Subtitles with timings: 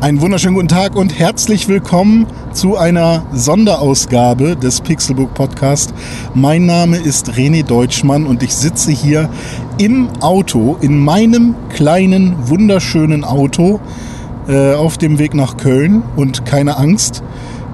[0.00, 5.94] Einen wunderschönen guten Tag und herzlich willkommen zu einer Sonderausgabe des Pixelbook Podcast.
[6.34, 9.30] Mein Name ist René Deutschmann und ich sitze hier
[9.78, 13.80] im Auto, in meinem kleinen, wunderschönen Auto
[14.48, 16.02] äh, auf dem Weg nach Köln.
[16.16, 17.22] Und keine Angst,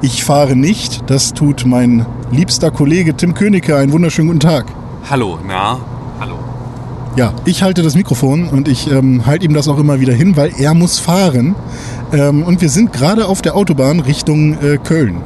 [0.01, 1.11] ich fahre nicht.
[1.11, 3.77] Das tut mein liebster Kollege Tim Königke.
[3.77, 4.78] Einen wunderschönen guten Tag.
[5.11, 5.81] Hallo, na?
[6.21, 6.39] Hallo.
[7.17, 10.37] Ja, ich halte das Mikrofon und ich ähm, halte ihm das auch immer wieder hin,
[10.37, 11.55] weil er muss fahren.
[12.13, 15.23] Ähm, und wir sind gerade auf der Autobahn Richtung äh, Köln.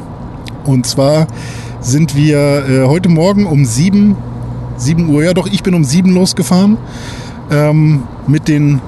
[0.65, 1.27] Und zwar
[1.80, 4.15] sind wir äh, heute Morgen um 7,
[4.77, 6.79] 7 Uhr, ja doch, ich bin um 7 losgefahren
[7.51, 8.80] ähm, mit den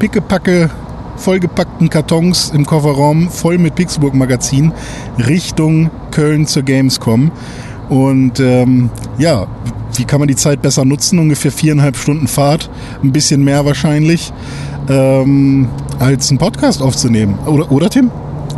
[0.00, 0.68] pickepacke
[1.16, 4.72] vollgepackten Kartons im Kofferraum voll mit Pixelburg Magazin
[5.16, 7.30] Richtung Köln zur Gamescom.
[7.88, 9.46] Und ähm, ja,
[9.96, 11.18] wie kann man die Zeit besser nutzen?
[11.18, 12.70] Ungefähr viereinhalb Stunden Fahrt,
[13.02, 14.32] ein bisschen mehr wahrscheinlich,
[14.88, 15.68] ähm,
[15.98, 17.38] als einen Podcast aufzunehmen.
[17.46, 18.10] Oder, oder Tim?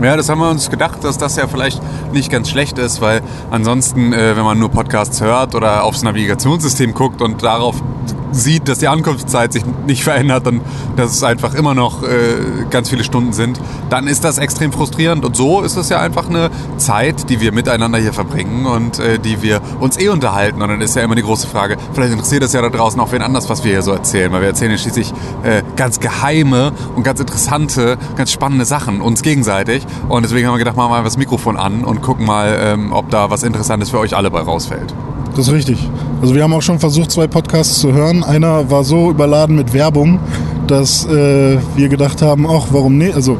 [0.02, 1.80] Ja, das haben wir uns gedacht, dass das ja vielleicht
[2.12, 6.92] nicht ganz schlecht ist, weil ansonsten, äh, wenn man nur Podcasts hört oder aufs Navigationssystem
[6.92, 7.82] guckt und darauf
[8.32, 10.62] sieht, dass die Ankunftszeit sich nicht verändert und
[10.96, 13.60] dass es einfach immer noch äh, ganz viele Stunden sind,
[13.90, 15.24] dann ist das extrem frustrierend.
[15.24, 19.18] Und so ist es ja einfach eine Zeit, die wir miteinander hier verbringen und äh,
[19.18, 20.62] die wir uns eh unterhalten.
[20.62, 23.12] Und dann ist ja immer die große Frage, vielleicht interessiert es ja da draußen auch
[23.12, 26.72] wen anders, was wir hier so erzählen, weil wir erzählen ja schließlich äh, ganz geheime
[26.94, 29.86] und ganz interessante, ganz spannende Sachen uns gegenseitig.
[30.08, 32.92] Und deswegen haben wir gedacht, machen wir mal das Mikrofon an und gucken mal, ähm,
[32.92, 34.94] ob da was Interessantes für euch alle bei rausfällt.
[35.36, 35.78] Das ist richtig.
[36.22, 38.24] Also wir haben auch schon versucht, zwei Podcasts zu hören.
[38.24, 40.18] Einer war so überladen mit Werbung,
[40.66, 43.14] dass äh, wir gedacht haben, ach, warum nicht?
[43.14, 43.36] Also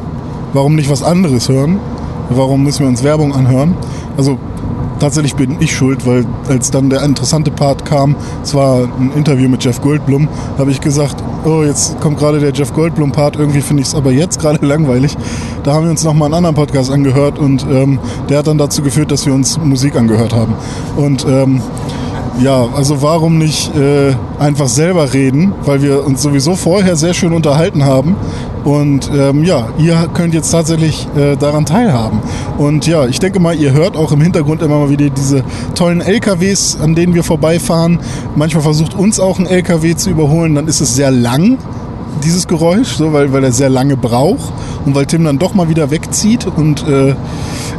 [0.53, 1.79] warum nicht was anderes hören?
[2.29, 3.73] Warum müssen wir uns Werbung anhören?
[4.15, 4.37] Also
[4.99, 9.49] tatsächlich bin ich schuld, weil als dann der interessante Part kam, es war ein Interview
[9.49, 13.81] mit Jeff Goldblum, habe ich gesagt, oh, jetzt kommt gerade der Jeff Goldblum-Part, irgendwie finde
[13.81, 15.15] ich es aber jetzt gerade langweilig.
[15.63, 17.99] Da haben wir uns nochmal einen anderen Podcast angehört und ähm,
[18.29, 20.53] der hat dann dazu geführt, dass wir uns Musik angehört haben.
[20.95, 21.61] Und ähm,
[22.39, 27.33] ja, also warum nicht äh, einfach selber reden, weil wir uns sowieso vorher sehr schön
[27.33, 28.15] unterhalten haben.
[28.63, 32.19] Und ähm, ja, ihr könnt jetzt tatsächlich äh, daran teilhaben.
[32.57, 35.43] Und ja, ich denke mal, ihr hört auch im Hintergrund immer mal wieder diese
[35.73, 37.99] tollen LKWs, an denen wir vorbeifahren.
[38.35, 41.57] Manchmal versucht uns auch ein LKW zu überholen, dann ist es sehr lang
[42.17, 44.53] dieses Geräusch, so, weil, weil er sehr lange braucht
[44.85, 47.15] und weil Tim dann doch mal wieder wegzieht und äh,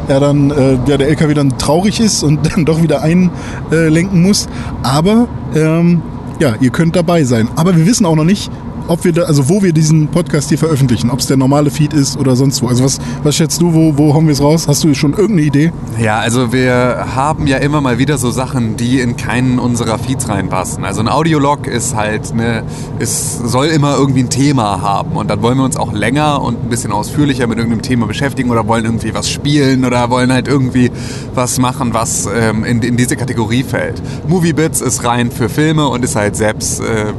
[0.09, 4.49] er dann, äh, ja, der LKW dann traurig ist und dann doch wieder einlenken muss.
[4.82, 6.03] Aber ähm,
[6.38, 7.49] ja, ihr könnt dabei sein.
[7.56, 8.50] Aber wir wissen auch noch nicht,
[8.88, 11.93] ob wir da, also wo wir diesen Podcast hier veröffentlichen, ob es der normale Feed
[11.93, 12.69] ist oder sonst wo.
[12.69, 14.66] Also was, was schätzt du, wo, wo hauen wir es raus?
[14.66, 15.72] Hast du schon irgendeine Idee?
[16.00, 20.28] Ja, also wir haben ja immer mal wieder so Sachen, die in keinen unserer Feeds
[20.28, 20.84] reinpassen.
[20.84, 22.65] Also ein Audiolog ist halt eine,
[22.99, 26.65] es soll immer irgendwie ein Thema haben und dann wollen wir uns auch länger und
[26.65, 30.49] ein bisschen ausführlicher mit irgendeinem Thema beschäftigen oder wollen irgendwie was spielen oder wollen halt
[30.49, 30.91] irgendwie
[31.34, 34.03] was machen, was ähm, in, in diese Kategorie fällt.
[34.28, 37.12] Movie Bits ist rein für Filme und ist halt selbst äh,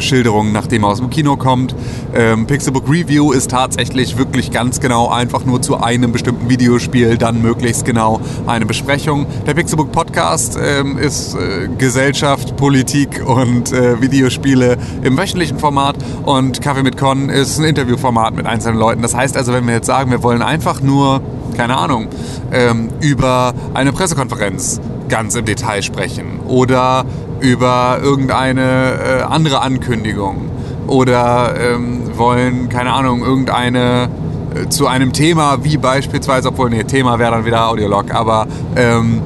[0.00, 1.74] Schilderung, nachdem er aus dem Kino kommt.
[2.14, 7.42] Ähm, Pixelbook Review ist tatsächlich wirklich ganz genau einfach nur zu einem bestimmten Videospiel, dann
[7.42, 9.26] möglichst genau eine Besprechung.
[9.46, 16.60] Der Pixelbook Podcast ähm, ist äh, Gesellschaft, Politik und äh, Videospiele im wöchentlichen Format und
[16.60, 19.02] Kaffee mit Con ist ein Interviewformat mit einzelnen Leuten.
[19.02, 21.20] Das heißt also, wenn wir jetzt sagen, wir wollen einfach nur,
[21.56, 22.08] keine Ahnung,
[22.52, 27.04] ähm, über eine Pressekonferenz ganz im Detail sprechen oder
[27.44, 30.50] über irgendeine äh, andere Ankündigung
[30.86, 34.08] oder ähm, wollen, keine Ahnung, irgendeine
[34.54, 38.46] äh, zu einem Thema wie beispielsweise, obwohl, nee, Thema wäre dann wieder Audiolog, aber
[38.76, 39.20] ähm,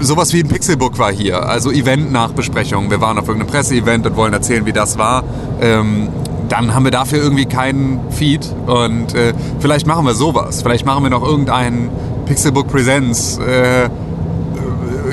[0.00, 2.90] sowas wie ein Pixelbook war hier, also Event-Nachbesprechung.
[2.90, 5.22] Wir waren auf irgendeinem Presseevent und wollen erzählen, wie das war.
[5.60, 6.08] Ähm,
[6.48, 10.62] dann haben wir dafür irgendwie keinen Feed und äh, vielleicht machen wir sowas.
[10.62, 11.90] Vielleicht machen wir noch irgendeinen
[12.24, 13.90] Pixelbook Presents äh,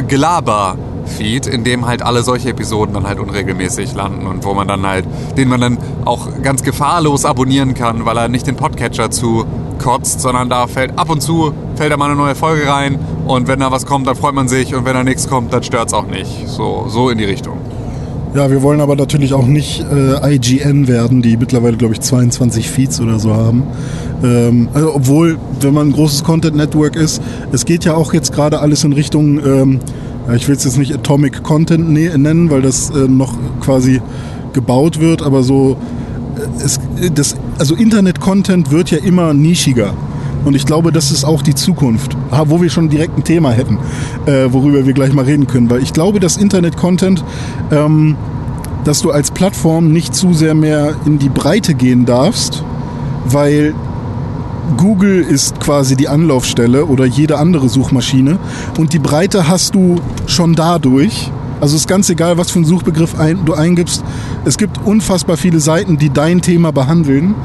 [0.08, 4.68] Gelaber Feed, in dem halt alle solche Episoden dann halt unregelmäßig landen und wo man
[4.68, 5.06] dann halt,
[5.38, 9.46] den man dann auch ganz gefahrlos abonnieren kann, weil er nicht den Podcatcher zu
[9.80, 13.48] kotzt, sondern da fällt ab und zu fällt da mal eine neue Folge rein und
[13.48, 15.88] wenn da was kommt, dann freut man sich und wenn da nichts kommt, dann stört
[15.88, 16.48] es auch nicht.
[16.48, 17.58] So, so in die Richtung.
[18.36, 22.68] Ja, wir wollen aber natürlich auch nicht äh, IGN werden, die mittlerweile, glaube ich, 22
[22.68, 23.62] Feeds oder so haben.
[24.24, 27.22] Ähm, also, obwohl, wenn man ein großes Content Network ist,
[27.52, 29.80] es geht ja auch jetzt gerade alles in Richtung ähm,
[30.36, 34.02] ich will es jetzt nicht Atomic Content ne-, nennen, weil das äh, noch quasi
[34.54, 35.78] gebaut wird, aber so,
[36.38, 36.80] äh, es,
[37.14, 39.94] das, also Internet-Content wird ja immer nischiger.
[40.46, 42.18] Und ich glaube, das ist auch die Zukunft,
[42.48, 43.78] wo wir schon direkt ein Thema hätten,
[44.26, 45.70] äh, worüber wir gleich mal reden können.
[45.70, 47.24] Weil ich glaube, dass Internet-Content,
[47.72, 48.18] ähm,
[48.84, 52.64] dass du als Plattform nicht zu sehr mehr in die Breite gehen darfst,
[53.26, 53.74] weil
[54.78, 58.38] Google ist quasi die Anlaufstelle oder jede andere Suchmaschine
[58.78, 61.32] und die Breite hast du schon dadurch.
[61.62, 64.04] Also ist ganz egal, was für einen Suchbegriff ein, du eingibst.
[64.44, 67.36] Es gibt unfassbar viele Seiten, die dein Thema behandeln,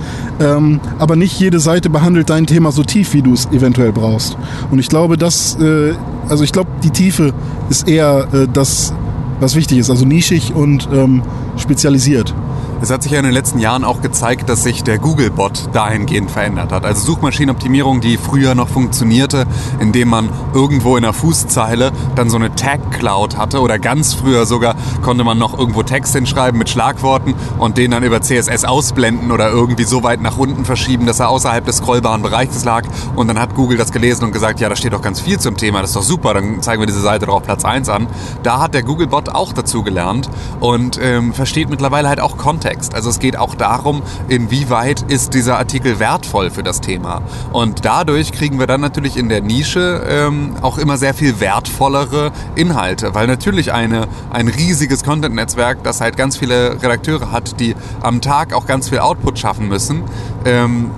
[0.40, 4.36] ähm, aber nicht jede Seite behandelt dein Thema so tief, wie du es eventuell brauchst.
[4.72, 5.94] Und ich glaube, dass, äh,
[6.28, 7.32] also ich glaube, die Tiefe
[7.70, 8.92] ist eher äh, das,
[9.38, 11.22] was wichtig ist, also nischig und ähm,
[11.56, 12.34] spezialisiert.
[12.80, 16.30] Es hat sich ja in den letzten Jahren auch gezeigt, dass sich der Google-Bot dahingehend
[16.30, 16.84] verändert hat.
[16.84, 19.46] Also Suchmaschinenoptimierung, die früher noch funktionierte,
[19.80, 24.76] indem man irgendwo in der Fußzeile dann so eine Tag-Cloud hatte oder ganz früher sogar
[25.02, 29.50] konnte man noch irgendwo Text hinschreiben mit Schlagworten und den dann über CSS ausblenden oder
[29.50, 32.84] irgendwie so weit nach unten verschieben, dass er außerhalb des scrollbaren Bereiches lag.
[33.16, 35.56] Und dann hat Google das gelesen und gesagt, ja, da steht doch ganz viel zum
[35.56, 38.06] Thema, das ist doch super, dann zeigen wir diese Seite doch auf Platz 1 an.
[38.44, 42.67] Da hat der Google-Bot auch dazu gelernt und ähm, versteht mittlerweile halt auch Content.
[42.68, 42.94] Kontext.
[42.94, 47.22] Also es geht auch darum, inwieweit ist dieser Artikel wertvoll für das Thema.
[47.52, 52.30] Und dadurch kriegen wir dann natürlich in der Nische ähm, auch immer sehr viel wertvollere
[52.56, 58.20] Inhalte, weil natürlich eine, ein riesiges Content-Netzwerk, das halt ganz viele Redakteure hat, die am
[58.20, 60.02] Tag auch ganz viel Output schaffen müssen,
[60.44, 60.90] ähm,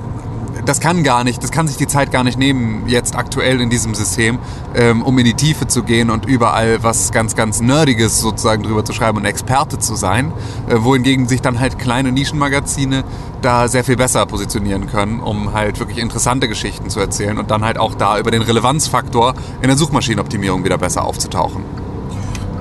[0.71, 3.71] das kann gar nicht, das kann sich die Zeit gar nicht nehmen, jetzt aktuell in
[3.71, 4.39] diesem System,
[4.77, 8.85] ähm, um in die Tiefe zu gehen und überall was ganz, ganz Nerdiges sozusagen drüber
[8.85, 10.33] zu schreiben und Experte zu sein,
[10.69, 13.03] äh, wohingegen sich dann halt kleine Nischenmagazine
[13.43, 17.65] da sehr viel besser positionieren können, um halt wirklich interessante Geschichten zu erzählen und dann
[17.65, 21.90] halt auch da über den Relevanzfaktor in der Suchmaschinenoptimierung wieder besser aufzutauchen.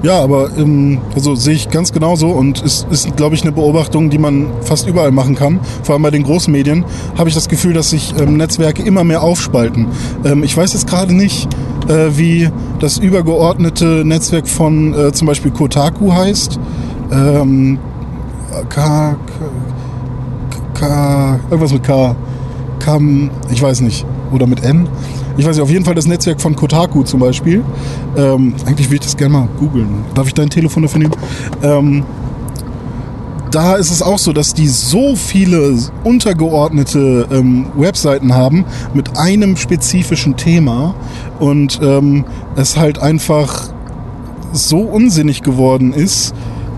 [0.02, 4.10] Ja, aber ähm, also sehe ich ganz genauso und es ist, glaube ich, eine Beobachtung,
[4.10, 5.60] die man fast überall machen kann.
[5.84, 6.86] Vor allem bei den großen Medien
[7.18, 9.88] habe ich das Gefühl, dass sich ähm, Netzwerke immer mehr aufspalten.
[10.24, 11.50] Ähm, ich weiß jetzt gerade nicht,
[11.90, 12.50] äh, wie
[12.80, 16.60] das übergeordnete Netzwerk von äh, zum Beispiel Kotaku heißt.
[17.12, 17.78] Ähm,
[18.70, 19.18] K, K,
[20.80, 22.16] K, irgendwas mit K.
[22.80, 24.06] Kam, ich weiß nicht.
[24.32, 24.88] Oder mit N.
[25.38, 27.64] Ich weiß nicht, auf jeden Fall das Netzwerk von Kotaku zum Beispiel.
[28.18, 30.04] Ähm, eigentlich will ich das gerne mal googeln.
[30.14, 31.16] Darf ich dein Telefon dafür nehmen?
[31.64, 32.04] Ähm,
[33.52, 39.58] da ist es auch so, dass die so viele untergeordnete ähm, Webseiten haben mit einem
[39.58, 40.94] spezifischen Thema
[41.40, 42.26] und ähm,
[42.56, 43.70] es halt einfach
[44.52, 46.34] so unsinnig geworden ist,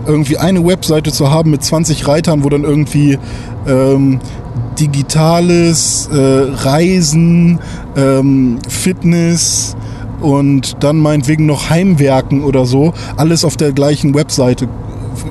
[0.06, 3.18] irgendwie eine Webseite zu haben mit 20 Reitern, wo dann irgendwie
[3.66, 4.20] ähm,
[4.78, 7.58] digitales äh, Reisen,
[7.96, 9.76] ähm, Fitness
[10.20, 14.68] und dann meinetwegen noch Heimwerken oder so, alles auf der gleichen Webseite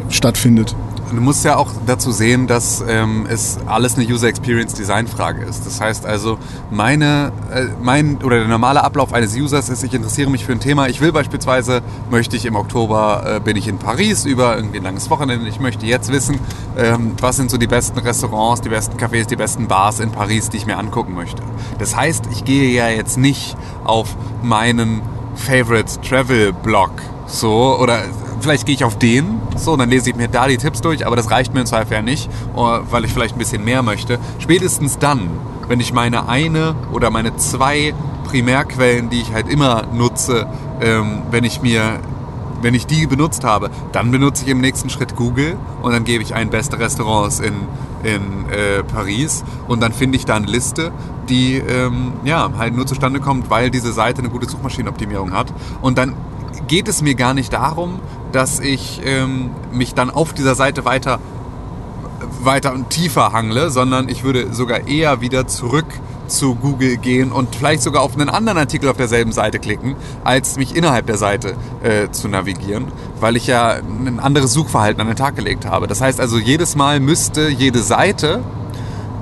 [0.09, 0.75] stattfindet.
[1.11, 5.43] Du musst ja auch dazu sehen, dass ähm, es alles eine User Experience Design Frage
[5.43, 5.65] ist.
[5.65, 6.37] Das heißt also,
[6.69, 10.61] meine, äh, mein oder der normale Ablauf eines Users ist, ich interessiere mich für ein
[10.61, 10.87] Thema.
[10.87, 14.83] Ich will beispielsweise, möchte ich im Oktober, äh, bin ich in Paris über irgendwie ein
[14.83, 15.49] langes Wochenende.
[15.49, 16.39] Ich möchte jetzt wissen,
[16.77, 20.49] ähm, was sind so die besten Restaurants, die besten Cafés, die besten Bars in Paris,
[20.49, 21.43] die ich mir angucken möchte.
[21.77, 25.01] Das heißt, ich gehe ja jetzt nicht auf meinen
[25.35, 26.91] Favorite Travel Blog
[27.27, 27.99] so oder
[28.41, 31.15] vielleicht gehe ich auf den, so, dann lese ich mir da die Tipps durch, aber
[31.15, 34.19] das reicht mir im Zweifel ja nicht, weil ich vielleicht ein bisschen mehr möchte.
[34.39, 35.29] Spätestens dann,
[35.67, 37.93] wenn ich meine eine oder meine zwei
[38.25, 40.47] Primärquellen, die ich halt immer nutze,
[40.81, 41.99] ähm, wenn ich mir
[42.61, 46.23] wenn ich die benutzt habe, dann benutze ich im nächsten Schritt Google und dann gebe
[46.23, 47.53] ich ein beste Restaurants in,
[48.03, 50.91] in äh, Paris und dann finde ich da eine Liste,
[51.29, 55.51] die ähm, ja, halt nur zustande kommt, weil diese Seite eine gute Suchmaschinenoptimierung hat.
[55.81, 56.13] Und dann
[56.67, 57.99] geht es mir gar nicht darum,
[58.31, 61.19] dass ich ähm, mich dann auf dieser Seite weiter,
[62.41, 65.85] weiter und tiefer hangle, sondern ich würde sogar eher wieder zurück
[66.27, 70.57] zu Google gehen und vielleicht sogar auf einen anderen Artikel auf derselben Seite klicken, als
[70.57, 72.87] mich innerhalb der Seite äh, zu navigieren,
[73.19, 75.87] weil ich ja ein anderes Suchverhalten an den Tag gelegt habe.
[75.87, 78.41] Das heißt also, jedes Mal müsste jede Seite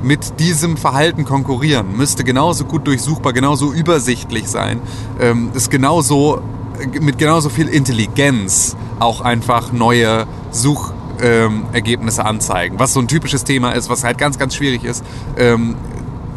[0.01, 4.79] mit diesem Verhalten konkurrieren, müsste genauso gut durchsuchbar, genauso übersichtlich sein,
[5.19, 6.41] ähm, ist genauso
[7.01, 12.79] mit genauso viel Intelligenz auch einfach neue Suchergebnisse ähm, anzeigen.
[12.79, 15.03] Was so ein typisches Thema ist, was halt ganz, ganz schwierig ist,
[15.37, 15.75] ähm,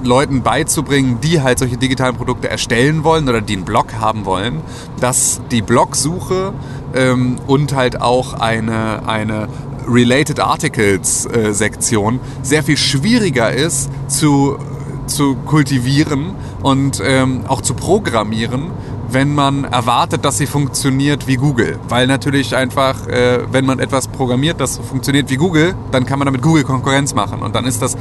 [0.03, 4.61] Leuten beizubringen, die halt solche digitalen Produkte erstellen wollen oder die einen Blog haben wollen,
[5.01, 6.53] dass die Blogsuche
[6.95, 9.49] ähm, und halt auch eine, eine
[9.89, 14.59] Related Articles äh, Sektion sehr viel schwieriger ist zu,
[15.07, 18.71] zu kultivieren und ähm, auch zu programmieren,
[19.13, 21.79] wenn man erwartet, dass sie funktioniert wie Google.
[21.89, 26.27] Weil natürlich einfach, äh, wenn man etwas programmiert, das funktioniert wie Google, dann kann man
[26.27, 27.41] damit Google Konkurrenz machen.
[27.41, 27.97] Und dann ist das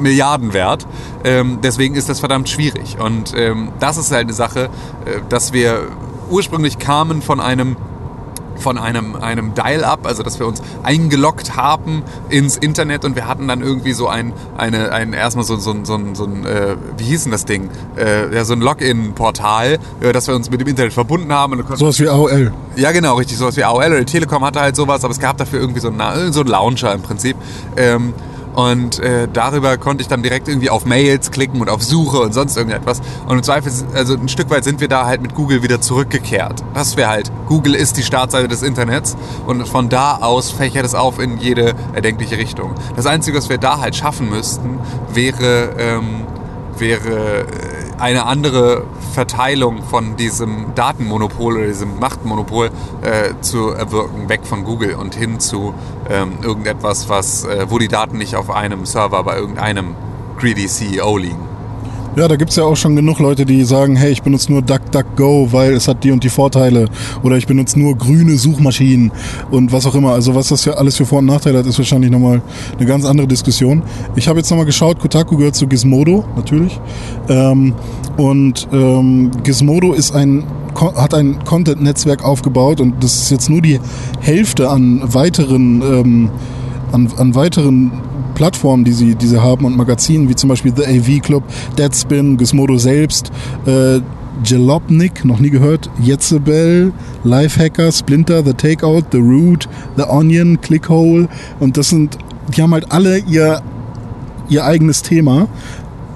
[0.00, 0.86] Milliarden wert.
[1.24, 2.98] Ähm, deswegen ist das verdammt schwierig.
[2.98, 4.64] Und ähm, das ist halt eine Sache,
[5.04, 5.88] äh, dass wir
[6.30, 7.76] ursprünglich kamen von einem
[8.58, 13.48] von einem, einem Dial-Up, also dass wir uns eingeloggt haben ins Internet und wir hatten
[13.48, 17.24] dann irgendwie so ein, eine, ein erstmal so, so, so, so ein, äh, wie hieß
[17.24, 17.70] denn das Ding?
[17.96, 21.62] Äh, ja, so ein Login-Portal, äh, dass wir uns mit dem Internet verbunden haben.
[21.74, 22.52] Sowas wie AOL.
[22.76, 25.36] Ja, genau, richtig, sowas wie AOL oder die Telekom hatte halt sowas, aber es gab
[25.36, 27.36] dafür irgendwie so einen, so einen Launcher im Prinzip.
[27.76, 28.14] Ähm,
[28.56, 32.32] und äh, darüber konnte ich dann direkt irgendwie auf Mails klicken und auf Suche und
[32.32, 33.02] sonst irgendetwas.
[33.26, 36.64] Und im Zweifel, also ein Stück weit sind wir da halt mit Google wieder zurückgekehrt.
[36.72, 39.14] Das wäre halt, Google ist die Startseite des Internets
[39.46, 42.74] und von da aus fächert es auf in jede erdenkliche Richtung.
[42.96, 44.78] Das Einzige, was wir da halt schaffen müssten,
[45.12, 46.24] wäre, ähm,
[46.78, 47.44] wäre äh,
[47.98, 52.70] eine andere Verteilung von diesem Datenmonopol oder diesem Machtmonopol
[53.02, 55.74] äh, zu erwirken, weg von Google und hin zu
[56.08, 59.94] ähm, irgendetwas, was, äh, wo die Daten nicht auf einem Server bei irgendeinem
[60.38, 61.45] greedy CEO liegen.
[62.16, 64.62] Ja, da gibt es ja auch schon genug Leute, die sagen, hey, ich benutze nur
[64.62, 66.88] DuckDuckGo, weil es hat die und die Vorteile.
[67.22, 69.12] Oder ich benutze nur grüne Suchmaschinen
[69.50, 70.12] und was auch immer.
[70.12, 72.40] Also was das für alles für Vor- und Nachteile hat, ist wahrscheinlich nochmal
[72.78, 73.82] eine ganz andere Diskussion.
[74.14, 76.80] Ich habe jetzt nochmal geschaut, Kotaku gehört zu Gizmodo, natürlich.
[77.28, 77.74] Ähm,
[78.16, 80.44] und ähm, Gizmodo ist ein
[80.74, 83.80] hat ein Content-Netzwerk aufgebaut und das ist jetzt nur die
[84.20, 86.30] Hälfte an weiteren ähm,
[86.96, 87.92] an, an weiteren
[88.34, 91.44] Plattformen, die sie, die sie haben und Magazinen, wie zum Beispiel The AV Club,
[91.78, 93.30] Deadspin, Gizmodo selbst,
[93.66, 94.00] äh,
[94.44, 96.92] Jalopnik, noch nie gehört, Jezebel,
[97.24, 101.28] Lifehacker, Splinter, The Takeout, The Root, The Onion, Clickhole
[101.60, 102.18] und das sind,
[102.54, 103.62] die haben halt alle ihr,
[104.48, 105.48] ihr eigenes Thema.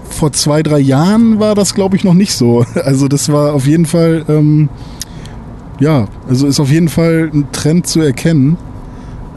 [0.08, 2.64] Vor zwei, drei Jahren war das, glaube ich, noch nicht so.
[2.74, 4.68] Also das war auf jeden Fall, ähm,
[5.78, 8.58] ja, also ist auf jeden Fall ein Trend zu erkennen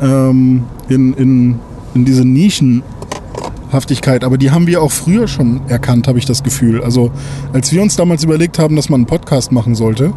[0.04, 1.60] ähm, in, in
[1.94, 6.82] in diese Nischenhaftigkeit, aber die haben wir auch früher schon erkannt, habe ich das Gefühl.
[6.84, 7.12] Also
[7.54, 10.14] als wir uns damals überlegt haben, dass man einen Podcast machen sollte,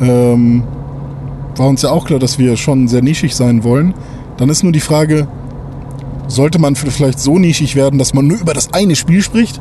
[0.00, 0.64] ähm,
[1.56, 3.94] war uns ja auch klar, dass wir schon sehr nischig sein wollen.
[4.36, 5.28] Dann ist nur die Frage,
[6.26, 9.60] sollte man vielleicht so nischig werden, dass man nur über das eine Spiel spricht?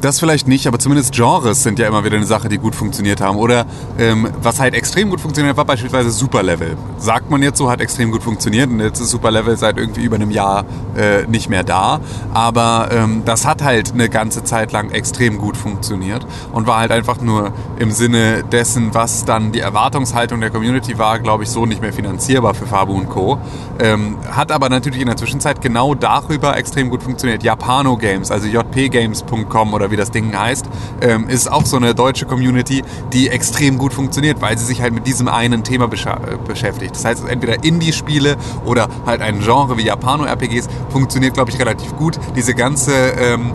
[0.00, 3.20] Das vielleicht nicht, aber zumindest Genres sind ja immer wieder eine Sache, die gut funktioniert
[3.20, 3.36] haben.
[3.36, 3.66] Oder
[3.98, 6.76] ähm, was halt extrem gut funktioniert war beispielsweise Superlevel.
[6.98, 10.14] Sagt man jetzt so, hat extrem gut funktioniert und jetzt ist Superlevel seit irgendwie über
[10.14, 10.64] einem Jahr
[10.96, 12.00] äh, nicht mehr da.
[12.32, 16.92] Aber ähm, das hat halt eine ganze Zeit lang extrem gut funktioniert und war halt
[16.92, 21.66] einfach nur im Sinne dessen, was dann die Erwartungshaltung der Community war, glaube ich, so
[21.66, 23.38] nicht mehr finanzierbar für Fabu und Co.
[23.80, 27.42] Ähm, hat aber natürlich in der Zwischenzeit genau darüber extrem gut funktioniert.
[27.42, 30.66] Japano Games, also jpgames.com oder wie das Ding heißt,
[31.00, 34.92] ähm, ist auch so eine deutsche Community, die extrem gut funktioniert, weil sie sich halt
[34.92, 36.94] mit diesem einen Thema äh, beschäftigt.
[36.94, 42.18] Das heißt, entweder Indie-Spiele oder halt ein Genre wie Japano-RPGs funktioniert, glaube ich, relativ gut.
[42.36, 43.52] Diese ganze ähm,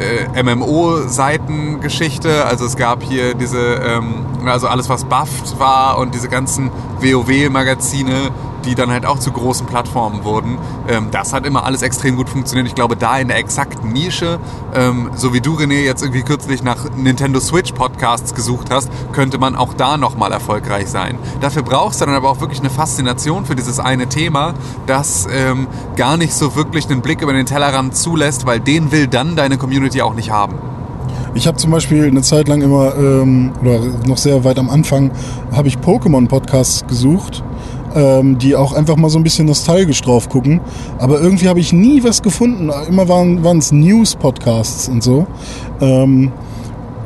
[0.00, 2.44] äh, MMO-Seitengeschichte.
[2.44, 6.70] Also es gab hier diese, ähm, also alles was bufft war und diese ganzen
[7.00, 8.30] WoW-Magazine
[8.64, 10.58] die dann halt auch zu großen Plattformen wurden.
[10.88, 12.66] Ähm, das hat immer alles extrem gut funktioniert.
[12.68, 14.38] Ich glaube, da in der exakten Nische,
[14.74, 19.38] ähm, so wie du, René, jetzt irgendwie kürzlich nach Nintendo Switch Podcasts gesucht hast, könnte
[19.38, 21.18] man auch da nochmal erfolgreich sein.
[21.40, 24.54] Dafür brauchst du dann aber auch wirklich eine Faszination für dieses eine Thema,
[24.86, 29.06] das ähm, gar nicht so wirklich einen Blick über den Tellerrand zulässt, weil den will
[29.06, 30.56] dann deine Community auch nicht haben.
[31.34, 35.12] Ich habe zum Beispiel eine Zeit lang immer, ähm, oder noch sehr weit am Anfang,
[35.52, 37.44] habe ich Pokémon-Podcasts gesucht
[37.94, 40.60] ähm, die auch einfach mal so ein bisschen nostalgisch drauf gucken.
[40.98, 42.70] Aber irgendwie habe ich nie was gefunden.
[42.88, 45.26] Immer waren es News-Podcasts und so.
[45.80, 46.32] Ähm,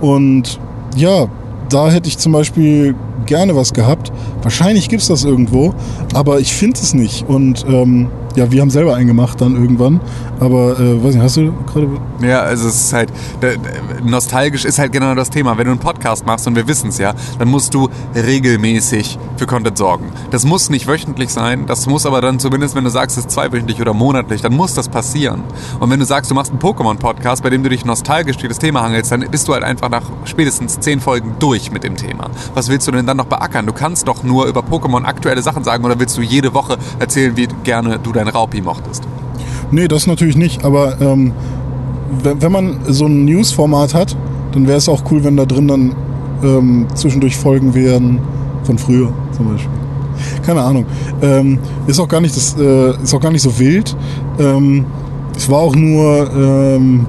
[0.01, 0.61] und
[0.97, 1.27] ja,
[1.69, 2.95] da hätte ich zum Beispiel
[3.27, 4.13] gerne was gehabt.
[4.43, 5.75] Wahrscheinlich gibt es das irgendwo,
[6.13, 7.29] aber ich finde es nicht.
[7.29, 10.01] Und ähm, ja, wir haben selber einen gemacht dann irgendwann.
[10.41, 11.89] Aber äh, weiß nicht, hast du gerade.
[12.21, 13.13] Ja, also es ist halt.
[14.05, 15.57] Nostalgisch ist halt genau das Thema.
[15.57, 19.47] Wenn du einen Podcast machst und wir wissen es ja, dann musst du regelmäßig für
[19.47, 20.07] Content sorgen.
[20.31, 23.33] Das muss nicht wöchentlich sein, das muss aber dann zumindest, wenn du sagst, es ist
[23.33, 25.43] zweiwöchentlich oder monatlich, dann muss das passieren.
[25.81, 28.59] Und wenn du sagst, du machst einen Pokémon-Podcast, bei dem du dich nostalgisch durch das
[28.59, 32.31] Thema hangelst, dann bist du halt einfach nach spätestens zehn Folgen durch mit dem Thema.
[32.55, 33.67] Was willst du denn dann noch beackern?
[33.67, 37.37] Du kannst doch nur über Pokémon aktuelle Sachen sagen oder willst du jede Woche erzählen,
[37.37, 39.05] wie gerne du dein Raupi mochtest?
[39.71, 41.33] Nee, das natürlich nicht, aber ähm,
[42.23, 44.17] wenn, wenn man so ein News-Format hat,
[44.53, 45.95] dann wäre es auch cool, wenn da drin dann
[46.43, 48.21] ähm, zwischendurch Folgen wären
[48.63, 49.71] von früher zum Beispiel.
[50.45, 50.87] Keine Ahnung.
[51.23, 53.97] Ähm, ist, auch gar nicht das, äh, ist auch gar nicht so wild.
[54.39, 54.85] Ähm,
[55.37, 57.07] es war auch nur, ähm,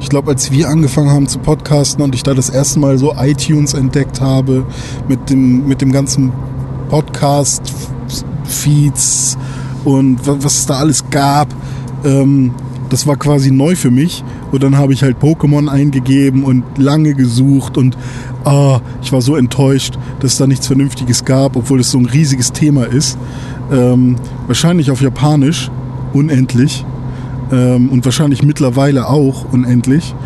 [0.00, 3.14] ich glaube, als wir angefangen haben zu podcasten und ich da das erste Mal so
[3.18, 4.64] iTunes entdeckt habe
[5.08, 6.32] mit dem, mit dem ganzen
[6.88, 9.36] Podcast-Feeds
[9.86, 11.54] und was es da alles gab,
[12.04, 12.50] ähm,
[12.90, 14.24] das war quasi neu für mich.
[14.50, 17.96] Und dann habe ich halt Pokémon eingegeben und lange gesucht und
[18.44, 22.06] ah, ich war so enttäuscht, dass es da nichts Vernünftiges gab, obwohl es so ein
[22.06, 23.16] riesiges Thema ist.
[23.70, 24.16] Ähm,
[24.48, 25.70] wahrscheinlich auf Japanisch,
[26.12, 26.84] unendlich.
[27.52, 30.16] Ähm, und wahrscheinlich mittlerweile auch unendlich.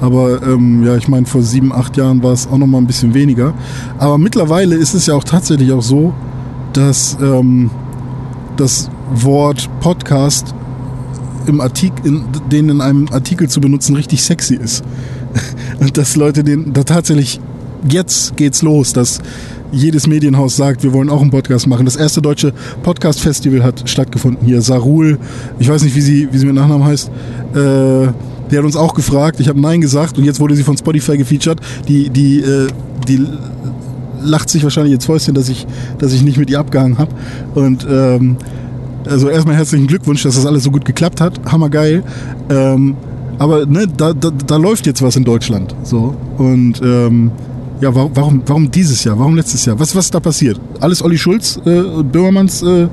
[0.00, 2.86] Aber ähm, ja, ich meine, vor sieben, acht Jahren war es auch noch mal ein
[2.86, 3.52] bisschen weniger.
[3.98, 6.14] Aber mittlerweile ist es ja auch tatsächlich auch so,
[6.72, 7.70] dass ähm,
[8.56, 10.54] das Wort Podcast
[11.46, 14.84] im Artikel, in, den in einem Artikel zu benutzen, richtig sexy ist.
[15.80, 17.40] Und dass Leute den da tatsächlich
[17.88, 19.20] jetzt geht's los, dass
[19.70, 21.84] jedes Medienhaus sagt, wir wollen auch einen Podcast machen.
[21.84, 24.62] Das erste deutsche Podcast-Festival hat stattgefunden hier.
[24.62, 25.18] Sarul,
[25.58, 27.08] ich weiß nicht, wie sie, wie sie mit Nachnamen heißt,
[27.54, 28.08] äh,
[28.50, 29.40] die hat uns auch gefragt.
[29.40, 31.60] Ich habe Nein gesagt und jetzt wurde sie von Spotify gefeatured.
[31.86, 32.68] Die, die, äh,
[33.06, 33.26] die
[34.22, 35.66] lacht sich wahrscheinlich jetzt Fäustchen, dass ich,
[35.98, 37.14] dass ich nicht mit ihr abgehangen habe.
[37.54, 38.36] Und ähm,
[39.08, 41.40] also erstmal herzlichen Glückwunsch, dass das alles so gut geklappt hat.
[41.50, 42.02] Hammergeil.
[42.50, 42.96] Ähm,
[43.38, 45.74] aber ne, da, da, da läuft jetzt was in Deutschland.
[45.82, 46.16] So.
[46.38, 47.30] Und ähm,
[47.80, 49.18] ja, warum, warum dieses Jahr?
[49.18, 49.78] Warum letztes Jahr?
[49.78, 50.60] Was, was ist da passiert?
[50.80, 52.88] Alles Olli Schulz äh, und Böhmermanns äh, äh,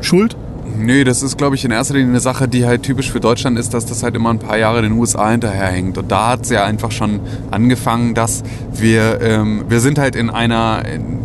[0.00, 0.36] Schuld?
[0.78, 3.58] Nö, das ist, glaube ich, in erster Linie eine Sache, die halt typisch für Deutschland
[3.58, 5.96] ist, dass das halt immer ein paar Jahre den USA hinterherhängt.
[5.98, 7.20] Und da hat es ja einfach schon
[7.52, 8.42] angefangen, dass
[8.74, 11.21] wir, ähm, wir sind halt in einer, in,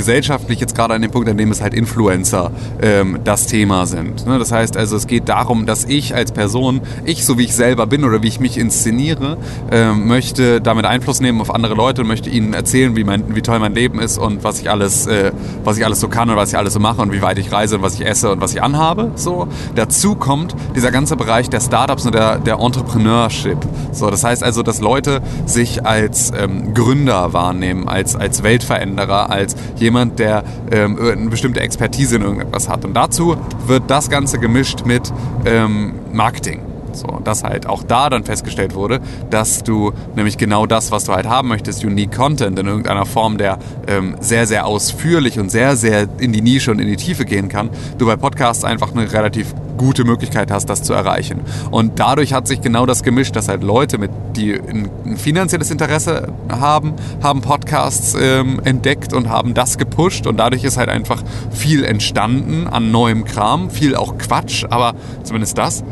[0.00, 4.26] gesellschaftlich jetzt gerade an dem Punkt, an dem es halt Influencer ähm, das Thema sind.
[4.26, 4.38] Ne?
[4.38, 7.86] Das heißt also, es geht darum, dass ich als Person, ich so wie ich selber
[7.86, 9.36] bin oder wie ich mich inszeniere,
[9.70, 13.42] ähm, möchte damit Einfluss nehmen auf andere Leute und möchte ihnen erzählen, wie, mein, wie
[13.42, 15.32] toll mein Leben ist und was ich alles, äh,
[15.64, 17.52] was ich alles so kann und was ich alles so mache und wie weit ich
[17.52, 19.10] reise und was ich esse und was ich anhabe.
[19.16, 19.48] So.
[19.74, 23.58] Dazu kommt dieser ganze Bereich der Startups und der, der Entrepreneurship.
[23.92, 29.56] So, das heißt also, dass Leute sich als ähm, Gründer wahrnehmen, als, als Weltveränderer, als
[29.76, 32.84] jemand, der ähm, eine bestimmte Expertise in irgendetwas hat.
[32.84, 35.12] Und dazu wird das Ganze gemischt mit
[35.44, 36.69] ähm, Marketing.
[36.92, 41.12] So, dass halt auch da dann festgestellt wurde, dass du nämlich genau das, was du
[41.12, 45.76] halt haben möchtest, Unique Content in irgendeiner Form, der ähm, sehr, sehr ausführlich und sehr,
[45.76, 49.12] sehr in die Nische und in die Tiefe gehen kann, du bei Podcasts einfach eine
[49.12, 51.40] relativ gute Möglichkeit hast, das zu erreichen.
[51.70, 56.34] Und dadurch hat sich genau das gemischt, dass halt Leute, mit, die ein finanzielles Interesse
[56.50, 61.84] haben, haben Podcasts ähm, entdeckt und haben das gepusht und dadurch ist halt einfach viel
[61.84, 65.82] entstanden an neuem Kram, viel auch Quatsch, aber zumindest das.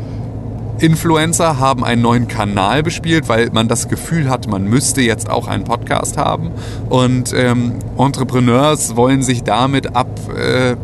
[0.79, 5.47] Influencer haben einen neuen Kanal bespielt, weil man das Gefühl hat, man müsste jetzt auch
[5.47, 6.51] einen Podcast haben.
[6.89, 10.75] Und ähm, Entrepreneurs wollen sich damit ab, äh,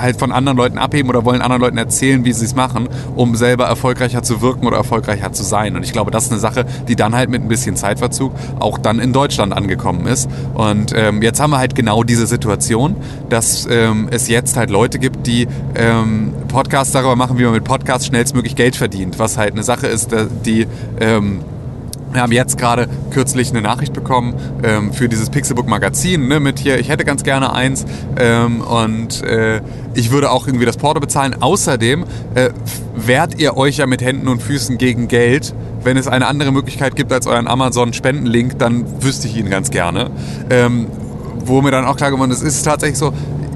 [0.00, 3.36] halt von anderen Leuten abheben oder wollen anderen Leuten erzählen, wie sie es machen, um
[3.36, 5.76] selber erfolgreicher zu wirken oder erfolgreicher zu sein.
[5.76, 8.78] Und ich glaube, das ist eine Sache, die dann halt mit ein bisschen Zeitverzug auch
[8.78, 10.28] dann in Deutschland angekommen ist.
[10.54, 12.96] Und ähm, jetzt haben wir halt genau diese Situation,
[13.28, 17.64] dass ähm, es jetzt halt Leute gibt, die ähm, Podcasts darüber machen, wie man mit
[17.64, 19.18] Podcasts schnellstmöglich Geld verdient.
[19.18, 20.10] Was halt eine Sache ist,
[20.44, 20.66] die
[21.00, 21.40] ähm,
[22.12, 26.58] wir haben jetzt gerade kürzlich eine Nachricht bekommen ähm, für dieses Pixelbook Magazin ne, mit
[26.58, 27.84] hier, ich hätte ganz gerne eins
[28.18, 29.60] ähm, und äh,
[29.94, 31.36] ich würde auch irgendwie das Porto bezahlen.
[31.40, 32.50] Außerdem äh,
[32.94, 35.54] wehrt ihr euch ja mit Händen und Füßen gegen Geld.
[35.82, 40.10] Wenn es eine andere Möglichkeit gibt als euren Amazon-Spendenlink, dann wüsste ich ihn ganz gerne.
[40.50, 40.86] Ähm,
[41.44, 43.12] wo mir dann auch klar geworden ist, ist es tatsächlich so,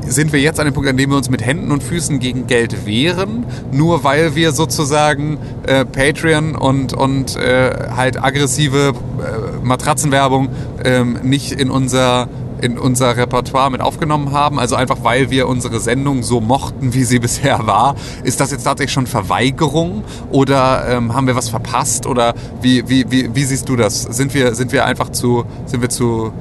[0.07, 2.47] sind wir jetzt an dem Punkt, an dem wir uns mit Händen und Füßen gegen
[2.47, 10.49] Geld wehren, nur weil wir sozusagen äh, Patreon und, und äh, halt aggressive äh, Matratzenwerbung
[10.85, 12.29] ähm, nicht in unser
[12.61, 17.03] in unser Repertoire mit aufgenommen haben, also einfach weil wir unsere Sendung so mochten, wie
[17.03, 17.97] sie bisher war.
[18.23, 23.11] Ist das jetzt tatsächlich schon Verweigerung oder ähm, haben wir was verpasst oder wie, wie,
[23.11, 24.03] wie, wie siehst du das?
[24.03, 26.33] Sind wir, sind wir einfach zu, sind wir zu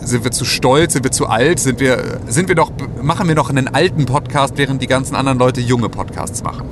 [0.00, 0.94] sind wir zu stolz?
[0.94, 1.58] Sind wir zu alt?
[1.58, 5.38] Sind wir, sind wir doch, machen wir noch einen alten Podcast, während die ganzen anderen
[5.38, 6.66] Leute junge Podcasts machen?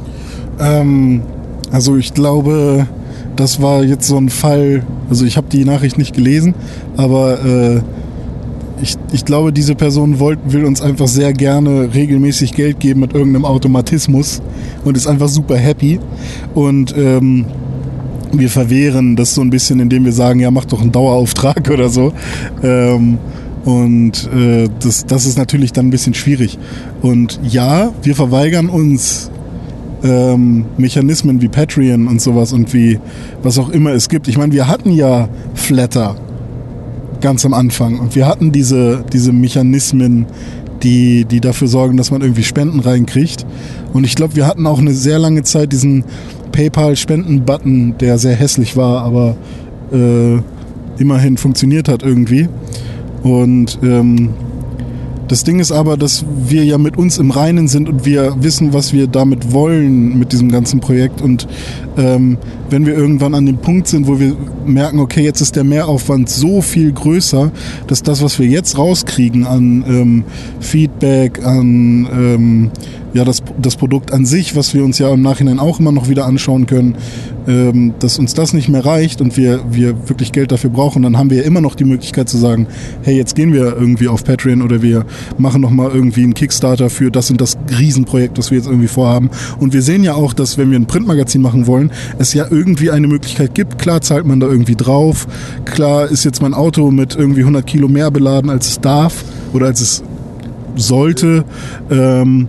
[0.58, 1.22] Ähm,
[1.70, 2.86] also ich glaube,
[3.36, 6.54] das war jetzt so ein Fall, also ich habe die Nachricht nicht gelesen,
[6.96, 7.80] aber äh,
[8.82, 13.14] ich, ich glaube, diese Person wollt, will uns einfach sehr gerne regelmäßig Geld geben mit
[13.14, 14.42] irgendeinem Automatismus
[14.84, 16.00] und ist einfach super happy.
[16.54, 17.46] Und ähm,
[18.32, 21.88] wir verwehren das so ein bisschen, indem wir sagen, ja, mach doch einen Dauerauftrag oder
[21.88, 22.12] so.
[22.62, 23.18] Ähm,
[23.64, 26.58] und äh, das, das ist natürlich dann ein bisschen schwierig.
[27.00, 29.30] Und ja, wir verweigern uns
[30.02, 32.98] ähm, Mechanismen wie Patreon und sowas und wie
[33.42, 34.26] was auch immer es gibt.
[34.26, 36.16] Ich meine, wir hatten ja Flatter
[37.20, 40.26] ganz am Anfang und wir hatten diese, diese Mechanismen,
[40.82, 43.46] die, die dafür sorgen, dass man irgendwie Spenden reinkriegt.
[43.92, 46.04] Und ich glaube, wir hatten auch eine sehr lange Zeit diesen
[46.52, 49.36] PayPal-Spenden-Button, der sehr hässlich war, aber
[49.92, 50.38] äh,
[50.98, 52.48] immerhin funktioniert hat irgendwie.
[53.22, 54.30] Und ähm,
[55.32, 58.74] Das Ding ist aber, dass wir ja mit uns im Reinen sind und wir wissen,
[58.74, 61.22] was wir damit wollen mit diesem ganzen Projekt.
[61.22, 61.48] Und
[61.96, 62.36] ähm,
[62.68, 66.28] wenn wir irgendwann an dem Punkt sind, wo wir merken, okay, jetzt ist der Mehraufwand
[66.28, 67.50] so viel größer,
[67.86, 70.24] dass das, was wir jetzt rauskriegen an ähm,
[70.60, 72.70] Feedback, an ähm,
[73.14, 76.08] ja, das, das Produkt an sich, was wir uns ja im Nachhinein auch immer noch
[76.08, 76.96] wieder anschauen können,
[77.46, 81.18] ähm, dass uns das nicht mehr reicht und wir, wir wirklich Geld dafür brauchen, dann
[81.18, 82.66] haben wir ja immer noch die Möglichkeit zu sagen,
[83.02, 85.04] hey, jetzt gehen wir irgendwie auf Patreon oder wir
[85.38, 89.30] machen nochmal irgendwie einen Kickstarter für das und das Riesenprojekt, das wir jetzt irgendwie vorhaben.
[89.58, 92.90] Und wir sehen ja auch, dass wenn wir ein Printmagazin machen wollen, es ja irgendwie
[92.90, 93.78] eine Möglichkeit gibt.
[93.78, 95.26] Klar zahlt man da irgendwie drauf.
[95.64, 99.66] Klar ist jetzt mein Auto mit irgendwie 100 Kilo mehr beladen, als es darf oder
[99.66, 100.02] als es
[100.76, 101.44] sollte.
[101.90, 102.48] Ähm,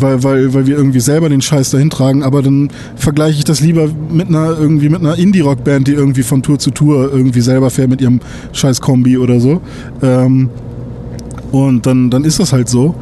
[0.00, 3.60] weil, weil, weil wir irgendwie selber den Scheiß dahin tragen, aber dann vergleiche ich das
[3.60, 7.70] lieber mit einer irgendwie mit einer Indie-Rock-Band, die irgendwie von Tour zu Tour irgendwie selber
[7.70, 8.20] fährt mit ihrem
[8.52, 9.60] scheiß Kombi oder so.
[10.02, 10.50] Ähm,
[11.52, 12.94] und dann, dann ist das halt so.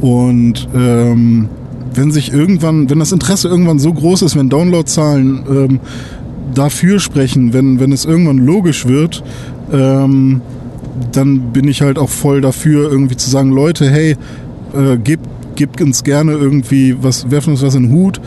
[0.00, 1.48] Und ähm,
[1.94, 5.80] wenn sich irgendwann, wenn das Interesse irgendwann so groß ist, wenn Downloadzahlen ähm,
[6.54, 9.22] dafür sprechen, wenn, wenn es irgendwann logisch wird,
[9.72, 10.40] ähm,
[11.12, 14.16] dann bin ich halt auch voll dafür, irgendwie zu sagen, Leute, hey,
[14.74, 18.20] äh, gebt gebt uns gerne irgendwie was, werfen uns was in den Hut.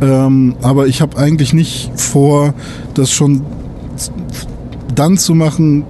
[0.00, 2.54] Ähm, aber ich habe eigentlich nicht vor,
[2.94, 3.42] das schon
[4.94, 5.84] dann zu machen,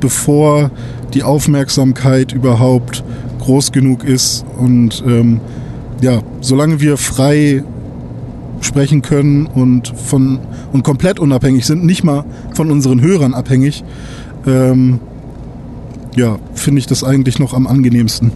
[0.00, 0.70] bevor
[1.14, 3.04] die Aufmerksamkeit überhaupt
[3.40, 4.44] groß genug ist.
[4.58, 5.40] Und ähm,
[6.00, 7.62] ja, solange wir frei
[8.60, 10.38] sprechen können und von
[10.72, 13.84] und komplett unabhängig sind, nicht mal von unseren Hörern abhängig,
[14.46, 15.00] ähm,
[16.16, 18.32] ja, finde ich das eigentlich noch am angenehmsten.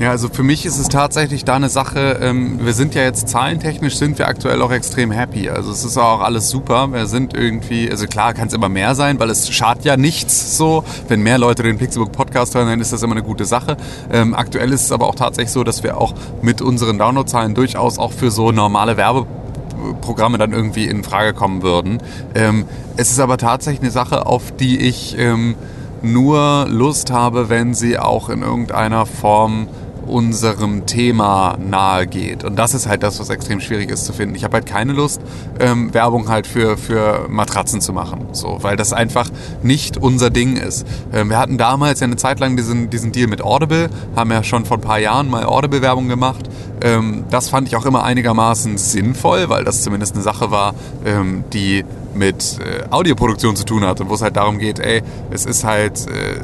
[0.00, 3.28] Ja, also für mich ist es tatsächlich da eine Sache, ähm, wir sind ja jetzt
[3.28, 5.50] zahlentechnisch sind wir aktuell auch extrem happy.
[5.50, 6.92] Also es ist auch alles super.
[6.92, 10.56] Wir sind irgendwie, also klar kann es immer mehr sein, weil es schadet ja nichts
[10.56, 10.84] so.
[11.08, 13.76] Wenn mehr Leute den Pixelbook Podcast hören, dann ist das immer eine gute Sache.
[14.12, 17.98] Ähm, aktuell ist es aber auch tatsächlich so, dass wir auch mit unseren Downloadzahlen durchaus
[17.98, 21.98] auch für so normale Werbeprogramme dann irgendwie in Frage kommen würden.
[22.36, 25.56] Ähm, es ist aber tatsächlich eine Sache, auf die ich ähm,
[26.02, 29.66] nur Lust habe, wenn sie auch in irgendeiner Form
[30.08, 32.44] unserem Thema nahe geht.
[32.44, 34.34] Und das ist halt das, was extrem schwierig ist zu finden.
[34.34, 35.20] Ich habe halt keine Lust,
[35.60, 39.30] ähm, Werbung halt für, für Matratzen zu machen, so, weil das einfach
[39.62, 40.86] nicht unser Ding ist.
[41.12, 44.42] Ähm, wir hatten damals ja eine Zeit lang diesen, diesen Deal mit Audible, haben ja
[44.42, 46.48] schon vor ein paar Jahren mal Audible-Werbung gemacht.
[46.82, 51.44] Ähm, das fand ich auch immer einigermaßen sinnvoll, weil das zumindest eine Sache war, ähm,
[51.52, 55.46] die mit äh, Audioproduktion zu tun hat und wo es halt darum geht, ey, es
[55.46, 56.40] ist halt, äh,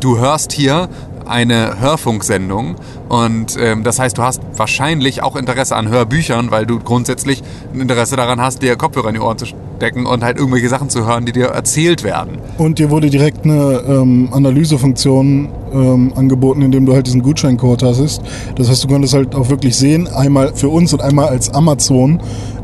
[0.00, 0.88] du hörst hier
[1.28, 2.76] eine Hörfunksendung
[3.08, 7.80] und ähm, das heißt, du hast wahrscheinlich auch Interesse an Hörbüchern, weil du grundsätzlich ein
[7.80, 11.06] Interesse daran hast, dir Kopfhörer in die Ohren zu stecken und halt irgendwelche Sachen zu
[11.06, 12.38] hören, die dir erzählt werden.
[12.58, 18.20] Und dir wurde direkt eine ähm, Analysefunktion ähm, angeboten, indem du halt diesen Gutscheincode hast.
[18.56, 22.20] Das heißt, du konntest halt auch wirklich sehen, einmal für uns und einmal als Amazon,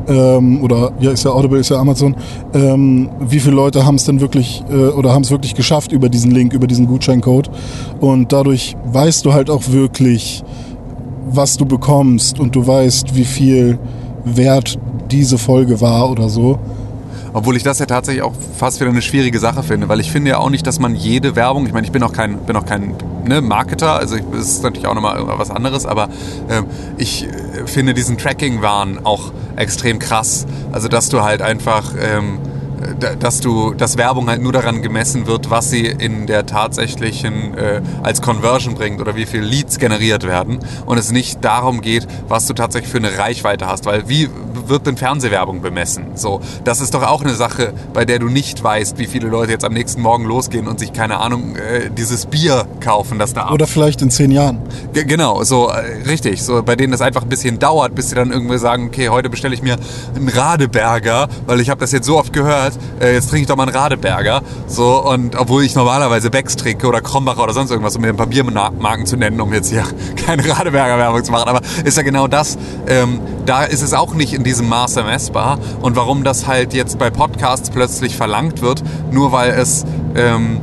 [0.07, 2.15] ähm, oder ja, ist ja Audible, ist ja Amazon,
[2.53, 6.09] ähm, wie viele Leute haben es denn wirklich äh, oder haben es wirklich geschafft über
[6.09, 7.49] diesen Link, über diesen Gutscheincode.
[7.99, 10.43] Und dadurch weißt du halt auch wirklich,
[11.27, 13.79] was du bekommst und du weißt, wie viel
[14.23, 14.77] wert
[15.11, 16.59] diese Folge war oder so.
[17.35, 20.31] Obwohl ich das ja tatsächlich auch fast wieder eine schwierige Sache finde, weil ich finde
[20.31, 22.65] ja auch nicht, dass man jede Werbung, ich meine, ich bin auch kein, bin auch
[22.65, 22.95] kein
[23.25, 26.05] ne, Marketer, also es ist natürlich auch nochmal was anderes, aber
[26.47, 26.61] äh,
[26.97, 27.27] ich
[27.65, 30.45] finde diesen Tracking-Wahn auch extrem krass.
[30.71, 31.93] Also dass du halt einfach...
[31.99, 32.39] Ähm,
[33.19, 37.81] dass du, dass Werbung halt nur daran gemessen wird, was sie in der tatsächlichen äh,
[38.03, 42.47] als Conversion bringt oder wie viele Leads generiert werden und es nicht darum geht, was
[42.47, 44.29] du tatsächlich für eine Reichweite hast, weil wie
[44.67, 46.11] wird denn Fernsehwerbung bemessen?
[46.15, 49.51] So, das ist doch auch eine Sache, bei der du nicht weißt, wie viele Leute
[49.51, 53.51] jetzt am nächsten Morgen losgehen und sich keine Ahnung äh, dieses Bier kaufen, das da
[53.51, 54.59] oder vielleicht in zehn Jahren.
[54.93, 58.15] G genau, so äh, richtig, so bei denen das einfach ein bisschen dauert, bis sie
[58.15, 59.77] dann irgendwie sagen, okay, heute bestelle ich mir
[60.15, 62.64] einen Radeberger, weil ich habe das jetzt so oft gehört
[62.99, 64.41] äh, jetzt trinke ich doch mal einen Radeberger.
[64.67, 68.17] So, und obwohl ich normalerweise Becks trinke oder Krombacher oder sonst irgendwas, um mir ein
[68.17, 69.83] paar Biermarken zu nennen, um jetzt hier
[70.25, 71.49] keine Radeberger Werbung zu machen.
[71.49, 72.57] Aber ist ja genau das.
[72.87, 75.59] Ähm, da ist es auch nicht in diesem Maße messbar.
[75.81, 80.59] Und warum das halt jetzt bei Podcasts plötzlich verlangt wird, nur weil es, ähm,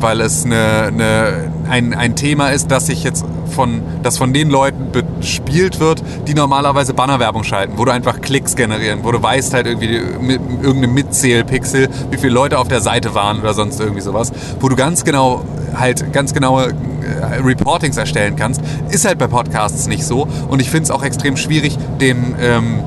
[0.00, 3.24] weil es eine, eine, ein, ein Thema ist, das sich jetzt
[3.54, 8.56] von, das von den Leuten bespielt wird, die normalerweise Bannerwerbung schalten, wo du einfach Klicks
[8.56, 13.14] generieren, wo du weißt halt irgendwie mit irgendeinem Mitzählpixel, wie viele Leute auf der Seite
[13.14, 18.36] waren oder sonst irgendwie sowas, wo du ganz genau halt ganz genaue äh, Reportings erstellen
[18.36, 20.28] kannst, ist halt bei Podcasts nicht so.
[20.48, 22.80] Und ich finde es auch extrem schwierig, den ähm,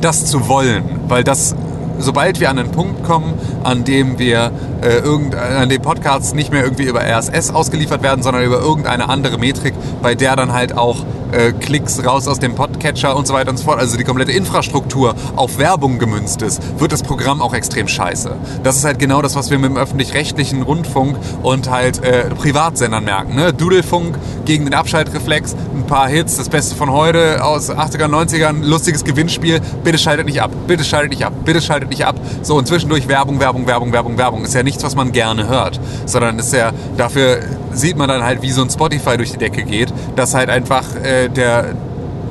[0.00, 1.54] das zu wollen, weil das
[1.98, 4.50] sobald wir an einen Punkt kommen, an dem wir
[4.82, 9.08] äh, irgend, an dem Podcasts nicht mehr irgendwie über RSS ausgeliefert werden, sondern über irgendeine
[9.08, 13.34] andere Metrik, bei der dann halt auch äh, Klicks raus aus dem Podcatcher und so
[13.34, 17.42] weiter und so fort, also die komplette Infrastruktur auf Werbung gemünzt ist, wird das Programm
[17.42, 18.36] auch extrem scheiße.
[18.62, 23.04] Das ist halt genau das, was wir mit dem öffentlich-rechtlichen Rundfunk und halt äh, Privatsendern
[23.04, 23.34] merken.
[23.34, 23.52] Ne?
[23.52, 29.04] Dudelfunk gegen den Abschaltreflex, ein paar Hits, das Beste von heute aus 80er, 90ern, lustiges
[29.04, 32.16] Gewinnspiel, bitte schaltet nicht ab, bitte schaltet nicht ab, bitte schaltet nicht ab.
[32.42, 34.44] So und zwischendurch Werbung, Werbung, Werbung, Werbung, Werbung.
[34.44, 37.40] Ist ja nichts, was man gerne hört, sondern ist ja, dafür
[37.72, 40.84] sieht man dann halt, wie so ein Spotify durch die Decke geht, dass halt einfach
[41.02, 41.74] äh, der,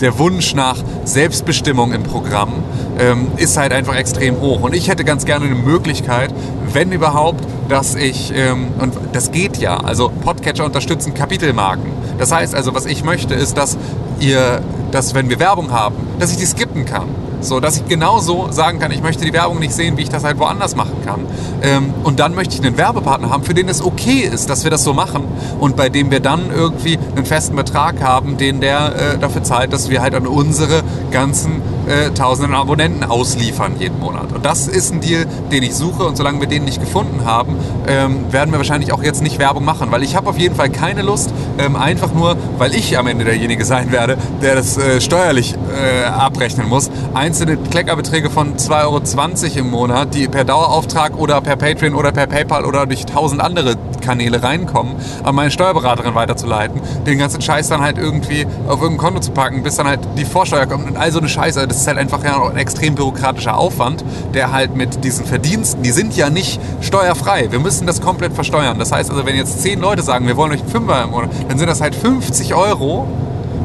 [0.01, 2.63] der Wunsch nach Selbstbestimmung im Programm
[2.99, 4.61] ähm, ist halt einfach extrem hoch.
[4.61, 6.33] Und ich hätte ganz gerne eine Möglichkeit,
[6.71, 11.91] wenn überhaupt, dass ich, ähm, und das geht ja, also Podcatcher unterstützen Kapitelmarken.
[12.17, 13.77] Das heißt also, was ich möchte, ist, dass
[14.19, 17.07] ihr, dass wenn wir Werbung haben, dass ich die skippen kann.
[17.41, 20.23] So, dass ich genauso sagen kann, ich möchte die Werbung nicht sehen, wie ich das
[20.23, 21.21] halt woanders machen kann.
[21.61, 24.71] Ähm, und dann möchte ich einen Werbepartner haben, für den es okay ist, dass wir
[24.71, 25.23] das so machen
[25.59, 29.73] und bei dem wir dann irgendwie einen festen Betrag haben, den der äh, dafür zahlt,
[29.73, 34.31] dass wir halt an unsere ganzen äh, tausenden Abonnenten ausliefern jeden Monat.
[34.33, 37.55] Und das ist ein Deal, den ich suche und solange wir den nicht gefunden haben,
[37.87, 40.69] ähm, werden wir wahrscheinlich auch jetzt nicht Werbung machen, weil ich habe auf jeden Fall
[40.69, 44.99] keine Lust, ähm, einfach nur, weil ich am Ende derjenige sein werde, der das äh,
[45.01, 46.89] steuerlich äh, abrechnen muss,
[47.25, 52.27] einzelne Kleckerbeträge von 2,20 Euro im Monat, die per Dauerauftrag oder per Patreon oder per
[52.27, 57.81] PayPal oder durch tausend andere Kanäle reinkommen, an meine Steuerberaterin weiterzuleiten, den ganzen Scheiß dann
[57.81, 61.11] halt irgendwie auf irgendein Konto zu packen, bis dann halt die Vorsteuer kommt und all
[61.11, 61.67] so eine Scheiße.
[61.67, 65.91] Das ist halt einfach ja ein extrem bürokratischer Aufwand, der halt mit diesen Verdiensten, die
[65.91, 67.51] sind ja nicht steuerfrei.
[67.51, 68.77] Wir müssen das komplett versteuern.
[68.77, 71.31] Das heißt also, wenn jetzt zehn Leute sagen, wir wollen euch einen Fünfer im Monat,
[71.49, 73.07] dann sind das halt 50 Euro,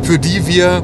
[0.03, 0.83] für die wir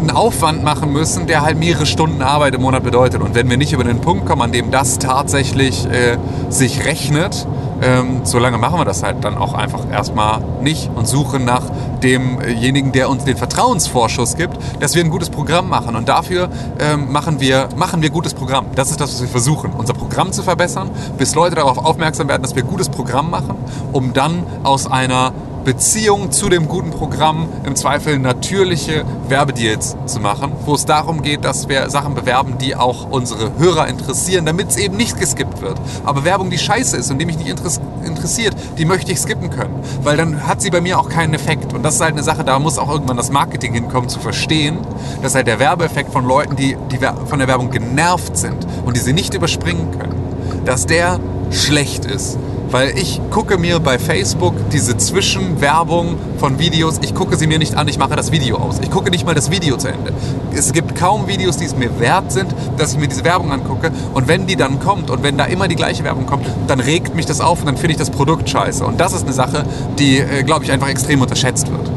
[0.00, 3.22] einen Aufwand machen müssen, der halt mehrere Stunden Arbeit im Monat bedeutet.
[3.22, 6.18] Und wenn wir nicht über den Punkt kommen, an dem das tatsächlich äh,
[6.50, 7.46] sich rechnet,
[7.80, 11.62] ähm, solange machen wir das halt dann auch einfach erstmal nicht und suchen nach
[12.02, 15.94] demjenigen, der uns den Vertrauensvorschuss gibt, dass wir ein gutes Programm machen.
[15.94, 16.48] Und dafür
[16.80, 18.66] ähm, machen, wir, machen wir gutes Programm.
[18.74, 22.42] Das ist das, was wir versuchen, unser Programm zu verbessern, bis Leute darauf aufmerksam werden,
[22.42, 23.54] dass wir gutes Programm machen,
[23.92, 25.32] um dann aus einer
[25.68, 31.44] Beziehung zu dem guten Programm im Zweifel natürliche Werbedeals zu machen, wo es darum geht,
[31.44, 35.78] dass wir Sachen bewerben, die auch unsere Hörer interessieren, damit es eben nicht geskippt wird.
[36.06, 39.74] Aber Werbung, die scheiße ist und die mich nicht interessiert, die möchte ich skippen können,
[40.02, 41.74] weil dann hat sie bei mir auch keinen Effekt.
[41.74, 44.78] Und das ist halt eine Sache, da muss auch irgendwann das Marketing hinkommen, zu verstehen,
[45.20, 49.00] dass halt der Werbeeffekt von Leuten, die, die von der Werbung genervt sind und die
[49.00, 52.38] sie nicht überspringen können, dass der schlecht ist.
[52.70, 57.76] Weil ich gucke mir bei Facebook diese Zwischenwerbung von Videos, ich gucke sie mir nicht
[57.76, 58.78] an, ich mache das Video aus.
[58.82, 60.12] Ich gucke nicht mal das Video zu Ende.
[60.54, 63.90] Es gibt kaum Videos, die es mir wert sind, dass ich mir diese Werbung angucke.
[64.12, 67.14] Und wenn die dann kommt und wenn da immer die gleiche Werbung kommt, dann regt
[67.14, 68.84] mich das auf und dann finde ich das Produkt scheiße.
[68.84, 69.64] Und das ist eine Sache,
[69.98, 71.90] die, äh, glaube ich, einfach extrem unterschätzt wird.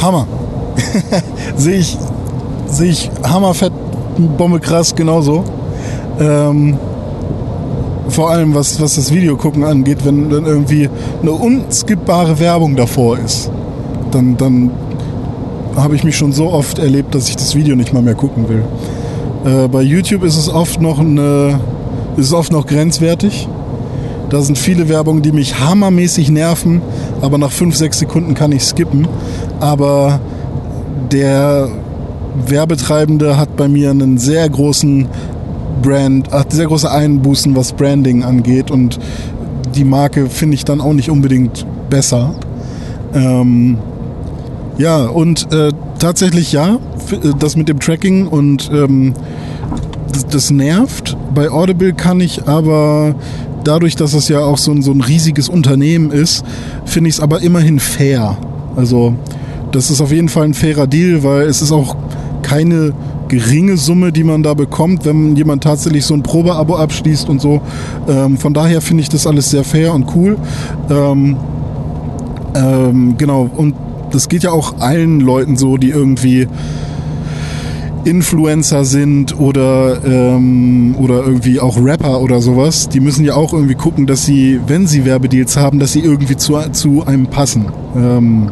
[0.00, 0.26] Hammer.
[1.56, 1.98] sehe ich,
[2.66, 3.72] sehe ich hammerfett,
[4.38, 5.44] Bombe krass genauso.
[6.18, 6.78] Ähm,
[8.10, 10.88] vor allem was, was das Video gucken angeht, wenn dann irgendwie
[11.22, 13.50] eine unskippbare Werbung davor ist,
[14.10, 14.70] dann, dann
[15.76, 18.48] habe ich mich schon so oft erlebt, dass ich das Video nicht mal mehr gucken
[18.48, 18.64] will.
[19.44, 21.60] Äh, bei YouTube ist es oft noch eine,
[22.16, 23.48] ist es oft noch grenzwertig.
[24.28, 26.82] Da sind viele Werbungen, die mich hammermäßig nerven,
[27.20, 29.08] aber nach 5, 6 Sekunden kann ich skippen.
[29.58, 30.20] Aber
[31.10, 31.68] der
[32.46, 35.08] Werbetreibende hat bei mir einen sehr großen
[35.82, 38.98] Brand, hat sehr große Einbußen, was Branding angeht und
[39.74, 42.34] die Marke finde ich dann auch nicht unbedingt besser.
[43.14, 43.78] Ähm,
[44.78, 46.78] ja, und äh, tatsächlich ja,
[47.10, 49.14] äh, das mit dem Tracking und ähm,
[50.12, 51.16] das, das, nervt.
[51.34, 53.14] Bei Audible kann ich aber
[53.64, 56.44] dadurch, dass es ja auch so ein, so ein riesiges Unternehmen ist,
[56.84, 58.38] finde ich es aber immerhin fair.
[58.76, 59.14] Also
[59.72, 61.96] das ist auf jeden Fall ein fairer Deal, weil es ist auch
[62.42, 62.92] keine
[63.30, 67.62] geringe Summe, die man da bekommt, wenn jemand tatsächlich so ein Probeabo abschließt und so.
[68.08, 70.36] Ähm, von daher finde ich das alles sehr fair und cool.
[70.90, 71.36] Ähm,
[72.54, 73.74] ähm, genau, und
[74.10, 76.48] das geht ja auch allen Leuten so, die irgendwie
[78.04, 83.74] Influencer sind oder, ähm, oder irgendwie auch Rapper oder sowas, die müssen ja auch irgendwie
[83.74, 87.66] gucken, dass sie, wenn sie Werbedeals haben, dass sie irgendwie zu, zu einem passen.
[87.94, 88.50] Ähm,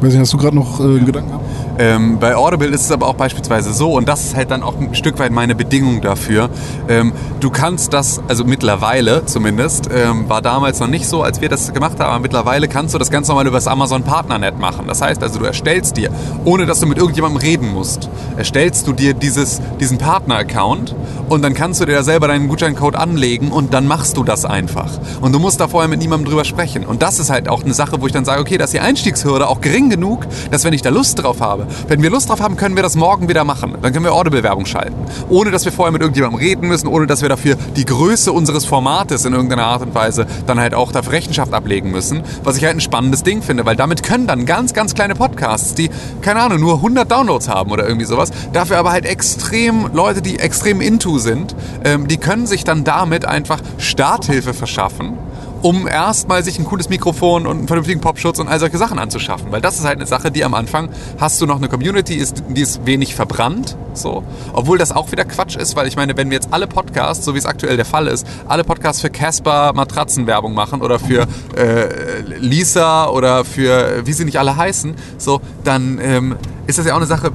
[0.00, 1.47] weiß nicht, hast du gerade noch äh, Gedanken gehabt?
[1.78, 4.74] Ähm, bei Audible ist es aber auch beispielsweise so, und das ist halt dann auch
[4.78, 6.50] ein Stück weit meine Bedingung dafür.
[6.88, 11.48] Ähm, du kannst das, also mittlerweile zumindest, ähm, war damals noch nicht so, als wir
[11.48, 14.86] das gemacht haben, aber mittlerweile kannst du das ganz normal über das Amazon Partnernet machen.
[14.88, 16.10] Das heißt also, du erstellst dir,
[16.44, 20.96] ohne dass du mit irgendjemandem reden musst, erstellst du dir dieses, diesen Partner-Account
[21.28, 24.44] und dann kannst du dir da selber deinen Gutscheincode anlegen und dann machst du das
[24.44, 24.90] einfach.
[25.20, 26.84] Und du musst da vorher mit niemandem drüber sprechen.
[26.84, 29.46] Und das ist halt auch eine Sache, wo ich dann sage, okay, dass die Einstiegshürde
[29.46, 32.56] auch gering genug, dass wenn ich da Lust drauf habe, wenn wir Lust drauf haben,
[32.56, 33.76] können wir das morgen wieder machen.
[33.82, 34.96] Dann können wir Audible-Werbung schalten.
[35.28, 38.64] Ohne, dass wir vorher mit irgendjemandem reden müssen, ohne, dass wir dafür die Größe unseres
[38.64, 42.22] Formates in irgendeiner Art und Weise dann halt auch dafür Rechenschaft ablegen müssen.
[42.44, 45.74] Was ich halt ein spannendes Ding finde, weil damit können dann ganz, ganz kleine Podcasts,
[45.74, 45.90] die,
[46.22, 50.38] keine Ahnung, nur 100 Downloads haben oder irgendwie sowas, dafür aber halt extrem, Leute, die
[50.38, 51.54] extrem into sind,
[51.84, 55.14] ähm, die können sich dann damit einfach Starthilfe verschaffen
[55.62, 59.50] um erstmal sich ein cooles Mikrofon und einen vernünftigen Popschutz und all solche Sachen anzuschaffen.
[59.50, 62.42] Weil das ist halt eine Sache, die am Anfang hast du noch eine Community, ist,
[62.48, 64.22] die ist wenig verbrannt, so.
[64.52, 67.34] Obwohl das auch wieder Quatsch ist, weil ich meine, wenn wir jetzt alle Podcasts, so
[67.34, 72.20] wie es aktuell der Fall ist, alle Podcasts für Casper Matratzenwerbung machen oder für äh,
[72.38, 76.98] Lisa oder für wie sie nicht alle heißen, so, dann ähm, ist das ja auch
[76.98, 77.32] eine Sache,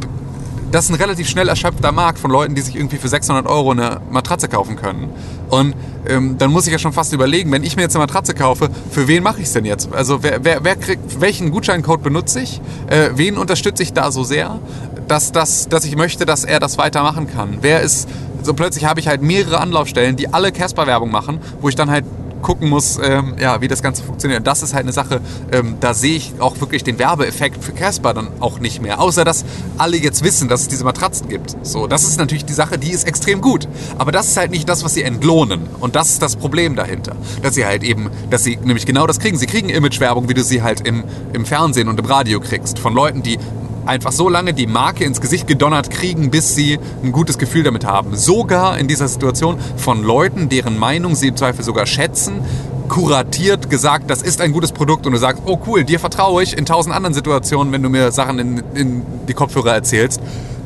[0.73, 3.71] das ist ein relativ schnell erschöpfter Markt von Leuten, die sich irgendwie für 600 Euro
[3.71, 5.11] eine Matratze kaufen können.
[5.49, 5.75] Und
[6.07, 8.71] ähm, dann muss ich ja schon fast überlegen, wenn ich mir jetzt eine Matratze kaufe,
[8.89, 9.93] für wen mache ich es denn jetzt?
[9.93, 12.59] Also wer, wer, wer kriegt, welchen Gutscheincode benutze ich?
[12.87, 14.59] Äh, wen unterstütze ich da so sehr,
[15.07, 17.59] dass, dass, dass ich möchte, dass er das weitermachen kann?
[17.61, 18.09] Wer ist,
[18.41, 22.05] so plötzlich habe ich halt mehrere Anlaufstellen, die alle Casper-Werbung machen, wo ich dann halt
[22.43, 24.41] gucken muss, ähm, ja, wie das Ganze funktioniert.
[24.41, 27.71] Und das ist halt eine Sache, ähm, da sehe ich auch wirklich den Werbeeffekt für
[27.71, 29.01] Casper dann auch nicht mehr.
[29.01, 29.45] Außer, dass
[29.79, 31.55] alle jetzt wissen, dass es diese Matratzen gibt.
[31.63, 33.67] So, das ist natürlich die Sache, die ist extrem gut.
[33.97, 35.61] Aber das ist halt nicht das, was sie entlohnen.
[35.79, 37.15] Und das ist das Problem dahinter.
[37.41, 39.37] Dass sie halt eben, dass sie nämlich genau das kriegen.
[39.37, 41.03] Sie kriegen Imagewerbung, wie du sie halt im,
[41.33, 42.77] im Fernsehen und im Radio kriegst.
[42.77, 43.39] Von Leuten, die
[43.85, 47.85] einfach so lange die Marke ins Gesicht gedonnert kriegen, bis sie ein gutes Gefühl damit
[47.85, 48.15] haben.
[48.15, 52.41] Sogar in dieser Situation von Leuten, deren Meinung sie im Zweifel sogar schätzen,
[52.89, 56.57] kuratiert gesagt, das ist ein gutes Produkt und du sagst, oh cool, dir vertraue ich
[56.57, 60.21] in tausend anderen Situationen, wenn du mir Sachen in, in die Kopfhörer erzählst.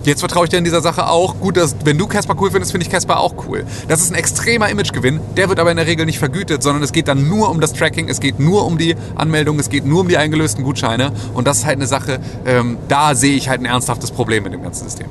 [0.07, 1.37] Jetzt vertraue ich dir in dieser Sache auch.
[1.41, 3.65] Gut, dass, wenn du Casper cool findest, finde ich Casper auch cool.
[3.89, 5.19] Das ist ein extremer Imagegewinn.
[5.35, 7.73] Der wird aber in der Regel nicht vergütet, sondern es geht dann nur um das
[7.73, 11.11] Tracking, es geht nur um die Anmeldung, es geht nur um die eingelösten Gutscheine.
[11.33, 14.53] Und das ist halt eine Sache, ähm, da sehe ich halt ein ernsthaftes Problem mit
[14.53, 15.07] dem ganzen System.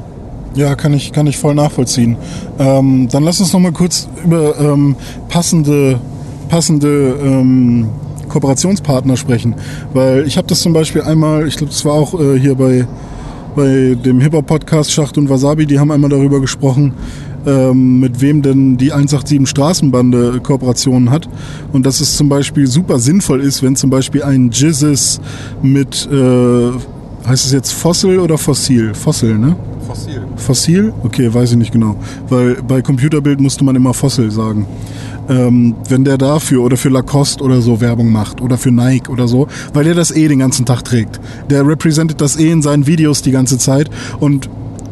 [0.55, 2.17] Ja, kann ich, kann ich voll nachvollziehen.
[2.59, 4.97] Ähm, dann lass uns noch mal kurz über ähm,
[5.29, 6.01] passende,
[6.49, 7.91] passende ähm,
[8.31, 9.57] Kooperationspartner sprechen.
[9.93, 12.87] Weil ich habe das zum Beispiel einmal, ich glaube, das war auch äh, hier bei
[13.57, 16.93] bei dem Hip-Hop-Podcast Schacht und Wasabi, die haben einmal darüber gesprochen,
[17.47, 21.27] ähm, mit wem denn die 187 Straßenbande Kooperationen hat.
[21.73, 25.21] Und dass es zum Beispiel super sinnvoll ist, wenn zum Beispiel ein Jizzes
[25.63, 26.71] mit, äh,
[27.27, 28.95] heißt es jetzt Fossil oder Fossil?
[28.95, 29.57] Fossil, ne?
[29.87, 30.23] Fossil.
[30.37, 30.93] Fossil?
[31.03, 31.97] Okay, weiß ich nicht genau.
[32.29, 34.67] Weil bei Computerbild musste man immer Fossil sagen
[35.29, 39.29] ähm, wenn der dafür oder für Lacoste oder so Werbung macht oder für Nike oder
[39.29, 41.21] so, weil der das eh den ganzen Tag trägt.
[41.51, 44.49] Der repräsentiert das eh in seinen Videos die ganze Zeit und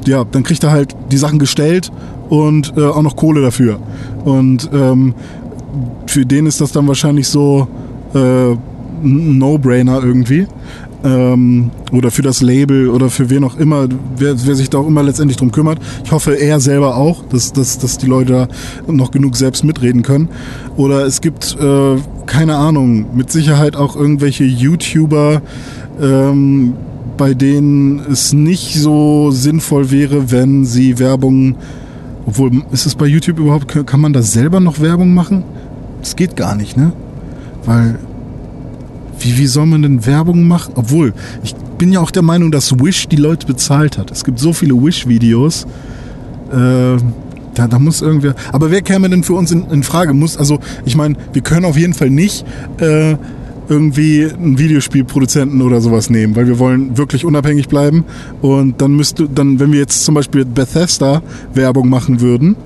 [0.06, 1.90] ja, dann kriegt er halt die Sachen gestellt
[2.28, 3.78] und äh, auch noch Kohle dafür.
[4.24, 5.14] Und ähm,
[6.06, 7.68] für den ist das dann wahrscheinlich so
[8.14, 8.52] äh,
[9.04, 10.46] ein No-Brainer irgendwie
[11.04, 13.86] ähm, oder für das Label oder für wen auch immer,
[14.16, 15.78] wer, wer sich da auch immer letztendlich drum kümmert.
[16.04, 18.48] Ich hoffe, er selber auch, dass, dass, dass die Leute
[18.86, 20.28] da noch genug selbst mitreden können.
[20.76, 25.42] Oder es gibt, äh, keine Ahnung, mit Sicherheit auch irgendwelche YouTuber,
[26.00, 26.72] ähm,
[27.16, 31.56] bei denen es nicht so sinnvoll wäre, wenn sie Werbung,
[32.26, 35.44] obwohl, ist es bei YouTube überhaupt, kann man da selber noch Werbung machen?
[36.00, 36.92] Das geht gar nicht, ne?
[37.66, 37.98] Weil
[39.20, 40.72] wie, wie soll man denn Werbung machen?
[40.77, 44.11] Obwohl, ich bin ja auch der Meinung, dass Wish die Leute bezahlt hat.
[44.11, 45.66] Es gibt so viele Wish-Videos.
[46.53, 46.96] Äh,
[47.55, 48.35] da, da muss irgendwer.
[48.53, 50.12] Aber wer käme denn für uns in, in Frage?
[50.12, 52.44] Muss, also, ich meine, wir können auf jeden Fall nicht
[52.79, 53.16] äh,
[53.68, 58.05] irgendwie einen Videospielproduzenten oder sowas nehmen, weil wir wollen wirklich unabhängig bleiben.
[58.42, 61.22] Und dann müsste, dann, wenn wir jetzt zum Beispiel Bethesda
[61.55, 62.57] Werbung machen würden,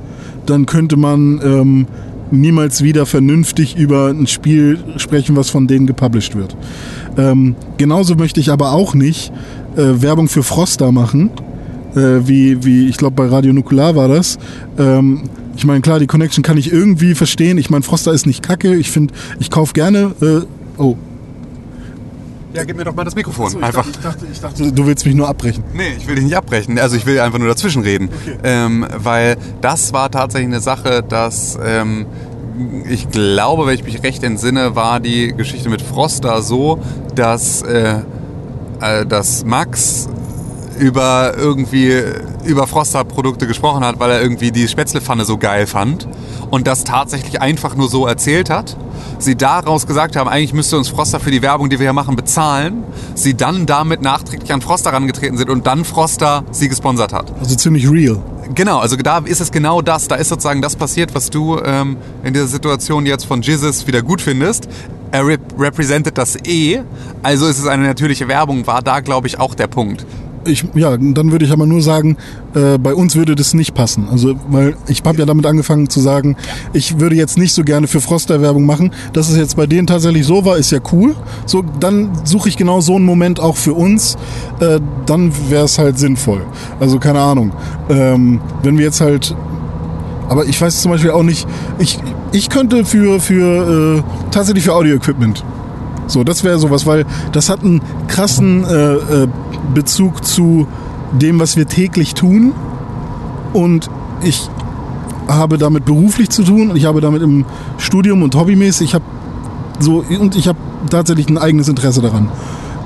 [0.47, 1.87] dann könnte man ähm,
[2.31, 6.57] niemals wieder vernünftig über ein Spiel sprechen, was von denen gepublished wird.
[7.17, 9.33] Ähm, genauso möchte ich aber auch nicht
[9.77, 11.31] äh, Werbung für Froster machen,
[11.95, 14.39] äh, wie, wie ich glaube bei Radio Nukular war das.
[14.79, 15.23] Ähm,
[15.57, 17.59] ich meine, klar, die Connection kann ich irgendwie verstehen.
[17.59, 18.77] Ich meine, Froster ist nicht kacke.
[18.77, 20.13] Ich finde, ich kaufe gerne.
[20.23, 20.43] Äh,
[20.81, 20.97] oh,
[22.59, 23.47] ja, gib mir doch mal das Mikrofon.
[23.47, 23.87] Achso, ich einfach.
[23.87, 25.65] Dachte, ich, dachte, ich dachte, du willst mich nur abbrechen.
[25.73, 26.79] Nee, ich will dich nicht abbrechen.
[26.79, 28.09] Also ich will einfach nur dazwischen reden.
[28.09, 28.37] Okay.
[28.43, 32.07] Ähm, weil das war tatsächlich eine Sache, dass ähm,
[32.89, 36.81] ich glaube, wenn ich mich recht entsinne, war die Geschichte mit Froster so,
[37.15, 38.01] dass, äh,
[38.81, 40.09] äh, dass Max
[40.79, 42.03] über irgendwie
[42.45, 46.09] über Froster-Produkte gesprochen hat, weil er irgendwie die Spätzlepfanne so geil fand
[46.51, 48.77] und das tatsächlich einfach nur so erzählt hat.
[49.19, 52.17] Sie daraus gesagt haben, eigentlich müsste uns Froster für die Werbung, die wir hier machen,
[52.17, 52.85] bezahlen.
[53.15, 57.33] Sie dann damit nachträglich an Froster herangetreten sind und dann Froster sie gesponsert hat.
[57.41, 58.23] Also ziemlich real.
[58.55, 60.09] Genau, also da ist es genau das.
[60.09, 64.03] Da ist sozusagen das passiert, was du ähm, in dieser Situation jetzt von Jizzes wieder
[64.03, 64.69] gut findest.
[65.11, 66.81] Er rep represented das E,
[67.23, 70.05] also ist es eine natürliche Werbung, war da, glaube ich, auch der Punkt
[70.51, 72.17] ich, ja, dann würde ich aber nur sagen,
[72.55, 74.09] äh, bei uns würde das nicht passen.
[74.11, 76.37] Also, weil ich habe ja damit angefangen zu sagen,
[76.73, 78.93] ich würde jetzt nicht so gerne für Froster Werbung machen.
[79.13, 81.15] Dass es jetzt bei denen tatsächlich so war, ist ja cool.
[81.47, 84.17] So, dann suche ich genau so einen Moment auch für uns.
[84.61, 86.43] Äh, dann wäre es halt sinnvoll.
[86.81, 87.53] Also keine Ahnung.
[87.89, 89.35] Ähm, wenn wir jetzt halt
[90.29, 91.99] aber ich weiß zum Beispiel auch nicht, ich,
[92.33, 95.43] ich könnte für, für äh, tatsächlich für Audio-Equipment
[96.09, 99.29] so, das wäre sowas, weil das hat einen krassen äh, äh,
[99.75, 100.67] Bezug zu
[101.13, 102.53] dem, was wir täglich tun.
[103.53, 103.91] Und
[104.23, 104.49] ich
[105.27, 107.45] habe damit beruflich zu tun und ich habe damit im
[107.77, 108.89] Studium und hobbymäßig.
[108.89, 109.05] Ich habe
[109.79, 110.59] so und ich habe
[110.91, 112.29] tatsächlich ein eigenes Interesse daran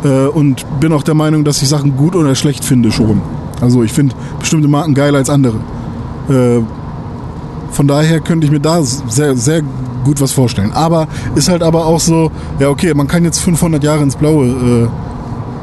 [0.04, 3.22] äh, und bin auch der Meinung, dass ich Sachen gut oder schlecht finde schon.
[3.60, 5.58] Also ich finde bestimmte Marken geiler als andere.
[6.28, 6.60] Äh,
[7.70, 9.62] von daher könnte ich mir da sehr, sehr
[10.04, 10.72] gut was vorstellen.
[10.72, 14.46] Aber ist halt aber auch so, ja okay, man kann jetzt 500 Jahre ins Blaue
[14.46, 14.88] äh,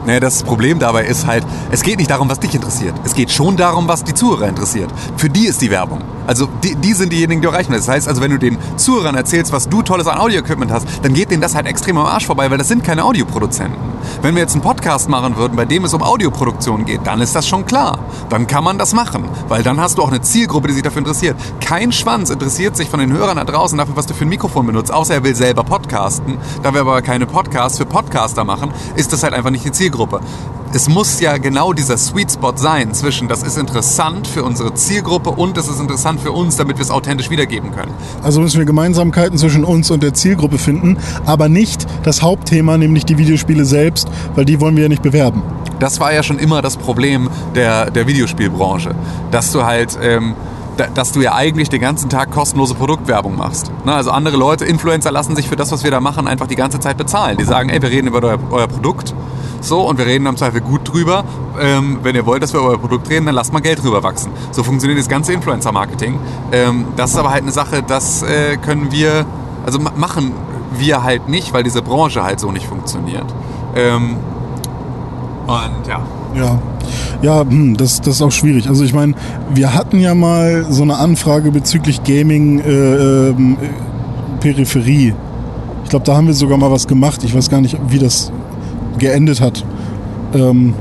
[0.05, 2.95] naja, das Problem dabei ist halt, es geht nicht darum, was dich interessiert.
[3.03, 4.89] Es geht schon darum, was die Zuhörer interessiert.
[5.17, 6.01] Für die ist die Werbung.
[6.27, 7.73] Also die, die sind diejenigen, die erreichen.
[7.73, 11.13] Das heißt also, wenn du den Zuhörern erzählst, was du tolles an Audio-Equipment hast, dann
[11.13, 13.77] geht denen das halt extrem am Arsch vorbei, weil das sind keine Audioproduzenten.
[14.21, 17.35] Wenn wir jetzt einen Podcast machen würden, bei dem es um Audioproduktion geht, dann ist
[17.35, 17.99] das schon klar.
[18.29, 20.99] Dann kann man das machen, weil dann hast du auch eine Zielgruppe, die sich dafür
[20.99, 21.37] interessiert.
[21.59, 24.65] Kein Schwanz interessiert sich von den Hörern da draußen dafür, was du für ein Mikrofon
[24.65, 26.37] benutzt, außer er will selber podcasten.
[26.63, 30.21] Da wir aber keine Podcasts für Podcaster machen, ist das halt einfach nicht die Zielgruppe
[30.71, 35.31] es muss ja genau dieser Sweet Spot sein zwischen, das ist interessant für unsere Zielgruppe
[35.31, 37.91] und das ist interessant für uns, damit wir es authentisch wiedergeben können.
[38.21, 43.05] Also müssen wir Gemeinsamkeiten zwischen uns und der Zielgruppe finden, aber nicht das Hauptthema, nämlich
[43.05, 45.41] die Videospiele selbst, weil die wollen wir ja nicht bewerben.
[45.79, 48.93] Das war ja schon immer das Problem der, der Videospielbranche,
[49.31, 49.97] dass du halt...
[50.01, 50.35] Ähm,
[50.95, 53.69] dass du ja eigentlich den ganzen Tag kostenlose Produktwerbung machst.
[53.85, 56.79] Also andere Leute, Influencer lassen sich für das, was wir da machen, einfach die ganze
[56.79, 57.35] Zeit bezahlen.
[57.37, 59.13] Die sagen, ey, wir reden über euer Produkt
[59.61, 61.23] so, und wir reden am Zweifel gut drüber.
[61.59, 64.03] Ähm, wenn ihr wollt, dass wir über euer Produkt reden, dann lasst mal Geld drüber
[64.03, 64.31] wachsen.
[64.51, 66.17] So funktioniert das ganze Influencer-Marketing.
[66.51, 69.25] Ähm, das ist aber halt eine Sache, das äh, können wir,
[69.65, 70.31] also machen
[70.77, 73.25] wir halt nicht, weil diese Branche halt so nicht funktioniert.
[73.75, 74.15] Ähm,
[75.47, 76.01] und ja.
[76.35, 76.59] Ja,
[77.21, 78.69] ja hm, das, das ist auch schwierig.
[78.69, 79.13] Also ich meine,
[79.53, 83.35] wir hatten ja mal so eine Anfrage bezüglich Gaming äh, äh,
[84.39, 85.13] Peripherie.
[85.83, 87.23] Ich glaube, da haben wir sogar mal was gemacht.
[87.23, 88.31] Ich weiß gar nicht, wie das
[88.99, 89.63] geendet hat.
[90.33, 90.73] Ähm,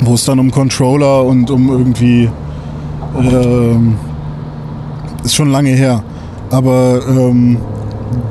[0.00, 2.30] wo es dann um Controller und um irgendwie.
[3.20, 3.96] Ähm,
[5.24, 6.02] ist schon lange her.
[6.50, 7.58] Aber ähm,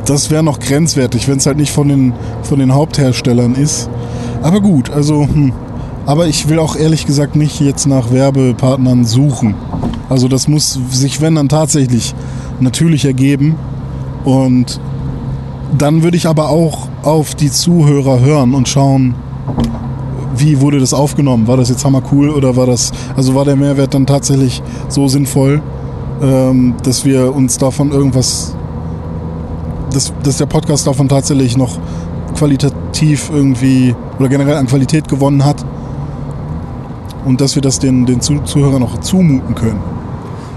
[0.06, 2.14] das wäre noch grenzwertig, wenn es halt nicht von den,
[2.44, 3.90] von den Hauptherstellern ist.
[4.42, 5.24] Aber gut, also.
[5.24, 5.54] Hm.
[6.06, 9.56] Aber ich will auch ehrlich gesagt nicht jetzt nach Werbepartnern suchen.
[10.08, 12.16] Also das muss sich, wenn dann tatsächlich
[12.62, 13.58] natürlich ergeben.
[14.24, 14.80] Und
[15.78, 19.16] dann würde ich aber auch auf die Zuhörer hören und schauen,
[20.36, 21.48] wie wurde das aufgenommen?
[21.48, 25.08] War das jetzt hammer cool oder war das, also war der Mehrwert dann tatsächlich so
[25.08, 25.62] sinnvoll,
[26.22, 28.58] ähm, dass wir uns davon irgendwas,
[29.94, 31.80] dass, dass der Podcast davon tatsächlich noch
[32.36, 35.66] qualitativ irgendwie oder generell an Qualität gewonnen hat
[37.24, 39.97] und dass wir das den, den Zuhörern noch zumuten können.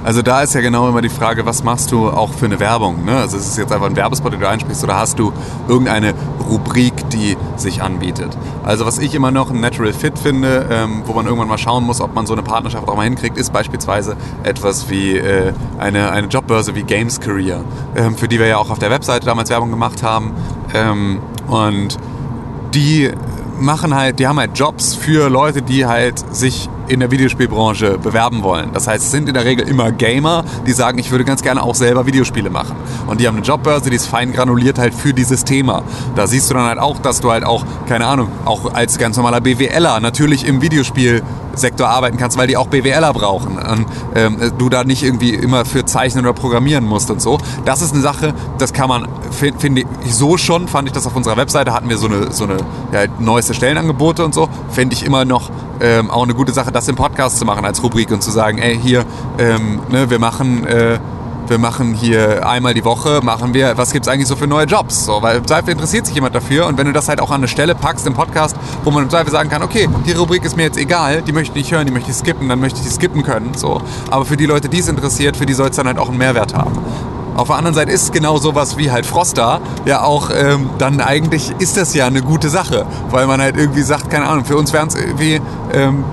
[0.02, 3.04] Also da ist ja genau immer die Frage, was machst du auch für eine Werbung?
[3.04, 3.16] Ne?
[3.16, 5.32] Also ist es jetzt einfach ein Werbespot, den du einsprichst, oder hast du
[5.68, 6.14] irgendeine
[6.48, 8.36] Rubrik, die sich anbietet?
[8.64, 11.84] Also was ich immer noch ein Natural Fit finde, ähm, wo man irgendwann mal schauen
[11.84, 16.10] muss, ob man so eine Partnerschaft auch mal hinkriegt, ist beispielsweise etwas wie äh, eine,
[16.10, 17.62] eine Jobbörse wie Games Career,
[17.94, 20.32] ähm, für die wir ja auch auf der Webseite damals Werbung gemacht haben.
[20.74, 21.98] Ähm, und
[22.72, 23.10] die
[23.58, 28.42] machen halt, die haben halt Jobs für Leute, die halt sich in der Videospielbranche bewerben
[28.42, 28.70] wollen.
[28.72, 31.62] Das heißt, es sind in der Regel immer Gamer, die sagen, ich würde ganz gerne
[31.62, 32.74] auch selber Videospiele machen.
[33.06, 35.82] Und die haben eine Jobbörse, die ist fein granuliert halt für dieses Thema.
[36.16, 39.16] Da siehst du dann halt auch, dass du halt auch, keine Ahnung, auch als ganz
[39.16, 40.60] normaler BWLer natürlich im
[41.60, 43.58] Videospielsektor arbeiten kannst, weil die auch BWLer brauchen.
[43.58, 47.38] Und ähm, du da nicht irgendwie immer für zeichnen oder programmieren musst und so.
[47.64, 51.14] Das ist eine Sache, das kann man, finde ich so schon, fand ich das auf
[51.14, 52.56] unserer Webseite, hatten wir so eine, so eine
[52.92, 55.50] ja, neueste Stellenangebote und so, fände ich immer noch
[55.80, 58.58] ähm, auch eine gute Sache, das im Podcast zu machen als Rubrik und zu sagen,
[58.58, 59.04] ey, hier,
[59.38, 60.98] ähm, ne, wir machen äh,
[61.50, 64.66] wir machen hier einmal die Woche, machen wir, was gibt es eigentlich so für neue
[64.66, 65.04] Jobs?
[65.04, 67.40] So, weil im Zweifel interessiert sich jemand dafür und wenn du das halt auch an
[67.40, 70.56] eine Stelle packst im Podcast, wo man im Zweifel sagen kann, okay, die Rubrik ist
[70.56, 72.86] mir jetzt egal, die möchte ich nicht hören, die möchte ich skippen, dann möchte ich
[72.86, 73.52] die skippen können.
[73.54, 73.82] So.
[74.10, 76.18] Aber für die Leute, die es interessiert, für die soll es dann halt auch einen
[76.18, 76.72] Mehrwert haben.
[77.36, 81.52] Auf der anderen Seite ist genau sowas wie halt Froster ja auch ähm, dann eigentlich
[81.58, 84.72] ist das ja eine gute Sache, weil man halt irgendwie sagt, keine Ahnung, für uns
[84.72, 85.40] wären es irgendwie
[85.72, 86.04] ähm,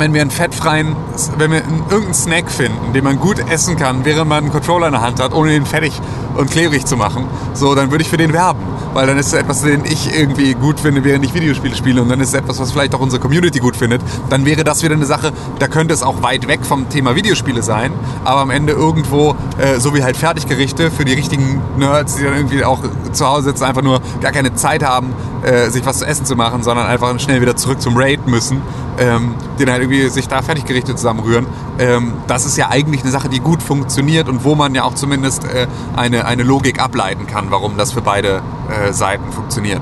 [0.00, 0.96] wenn wir einen fettfreien,
[1.36, 4.92] wenn wir irgendeinen Snack finden, den man gut essen kann, während man einen Controller in
[4.92, 6.00] der Hand hat, ohne ihn fettig
[6.36, 7.24] und klebrig zu machen,
[7.54, 8.60] so, dann würde ich für den werben.
[8.92, 12.02] Weil dann ist es etwas, den ich irgendwie gut finde, während ich Videospiele spiele.
[12.02, 14.02] Und dann ist es etwas, was vielleicht auch unsere Community gut findet.
[14.28, 17.62] Dann wäre das wieder eine Sache, da könnte es auch weit weg vom Thema Videospiele
[17.62, 17.92] sein,
[18.24, 22.34] aber am Ende irgendwo, äh, so wie halt Fertiggerichte für die richtigen Nerds, die dann
[22.34, 22.80] irgendwie auch
[23.12, 25.12] zu Hause sitzen, einfach nur gar keine Zeit haben,
[25.42, 28.62] äh, sich was zu essen zu machen, sondern einfach schnell wieder zurück zum Raid müssen,
[28.98, 31.46] ähm, dann halt irgendwie sich da Fertiggerichte zusammenrühren.
[31.78, 34.94] Ähm, das ist ja eigentlich eine Sache, die gut funktioniert und wo man ja auch
[34.94, 35.66] zumindest äh,
[35.96, 39.80] eine, eine Logik ableiten kann, warum das für beide äh, Seiten funktioniert.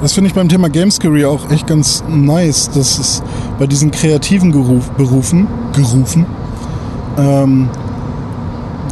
[0.00, 3.22] Das finde ich beim Thema Gamescary auch echt ganz nice, dass es
[3.58, 6.26] bei diesen kreativen Geruf, Berufen, gerufen,
[7.16, 7.68] ähm,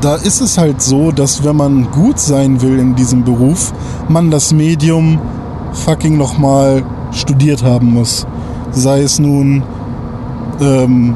[0.01, 3.73] da ist es halt so, dass wenn man gut sein will in diesem Beruf,
[4.09, 5.21] man das Medium
[5.73, 8.27] fucking nochmal studiert haben muss.
[8.73, 9.63] Sei es nun
[10.61, 11.15] ähm,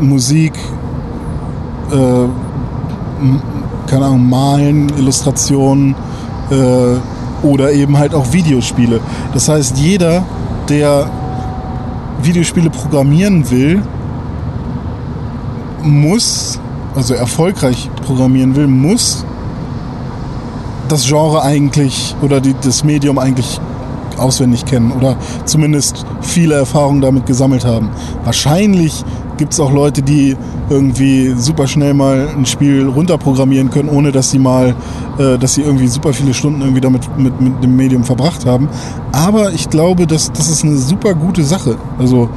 [0.00, 0.54] Musik,
[1.90, 2.24] äh,
[3.86, 5.94] keine Ahnung, Malen, Illustrationen
[6.50, 9.00] äh, oder eben halt auch Videospiele.
[9.32, 10.24] Das heißt, jeder,
[10.68, 11.10] der
[12.22, 13.82] Videospiele programmieren will,
[15.82, 16.58] muss,
[16.94, 19.24] also erfolgreich programmieren will, muss
[20.88, 23.60] das Genre eigentlich oder die, das Medium eigentlich
[24.18, 27.90] auswendig kennen oder zumindest viele Erfahrungen damit gesammelt haben.
[28.24, 29.04] Wahrscheinlich
[29.36, 30.36] gibt es auch Leute, die
[30.68, 34.74] irgendwie super schnell mal ein Spiel runterprogrammieren können, ohne dass sie mal,
[35.18, 38.68] äh, dass sie irgendwie super viele Stunden irgendwie damit mit, mit dem Medium verbracht haben.
[39.12, 41.76] Aber ich glaube, dass das ist eine super gute Sache.
[41.98, 42.28] Also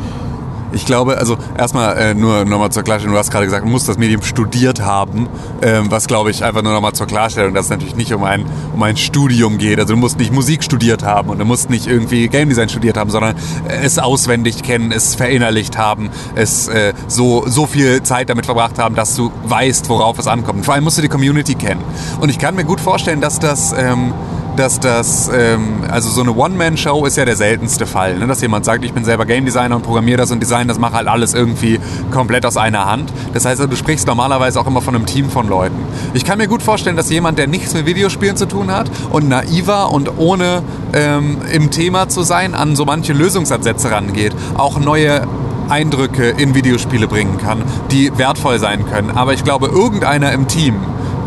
[0.71, 3.85] ich glaube, also erstmal äh, nur nochmal zur Klarstellung, du hast gerade gesagt, man muss
[3.85, 5.27] das Medium studiert haben,
[5.61, 8.45] ähm, was glaube ich einfach nur nochmal zur Klarstellung, dass es natürlich nicht um ein,
[8.73, 9.79] um ein Studium geht.
[9.79, 12.97] Also du musst nicht Musik studiert haben und du musst nicht irgendwie Game Design studiert
[12.97, 13.35] haben, sondern
[13.67, 18.95] es auswendig kennen, es verinnerlicht haben, es äh, so, so viel Zeit damit verbracht haben,
[18.95, 20.59] dass du weißt, worauf es ankommt.
[20.59, 21.81] Und vor allem musst du die Community kennen.
[22.19, 23.73] Und ich kann mir gut vorstellen, dass das...
[23.77, 24.13] Ähm,
[24.59, 28.27] dass das, ähm, also so eine One-Man-Show ist ja der seltenste Fall, ne?
[28.27, 30.95] dass jemand sagt, ich bin selber Game Designer und programmiere das und design, das mache
[30.95, 31.79] halt alles irgendwie
[32.11, 33.11] komplett aus einer Hand.
[33.33, 35.77] Das heißt, du sprichst normalerweise auch immer von einem Team von Leuten.
[36.13, 39.29] Ich kann mir gut vorstellen, dass jemand, der nichts mit Videospielen zu tun hat und
[39.29, 40.61] naiver und ohne
[40.93, 45.25] ähm, im Thema zu sein, an so manche Lösungsansätze rangeht, auch neue
[45.69, 49.11] Eindrücke in Videospiele bringen kann, die wertvoll sein können.
[49.11, 50.75] Aber ich glaube, irgendeiner im Team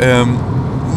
[0.01, 0.35] ähm,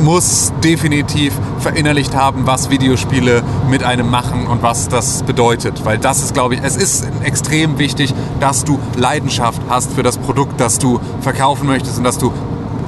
[0.03, 5.85] muss definitiv verinnerlicht haben, was Videospiele mit einem machen und was das bedeutet.
[5.85, 10.19] Weil das ist, glaube ich, es ist extrem wichtig, dass du Leidenschaft hast für das
[10.19, 12.33] Produkt, das du verkaufen möchtest und dass du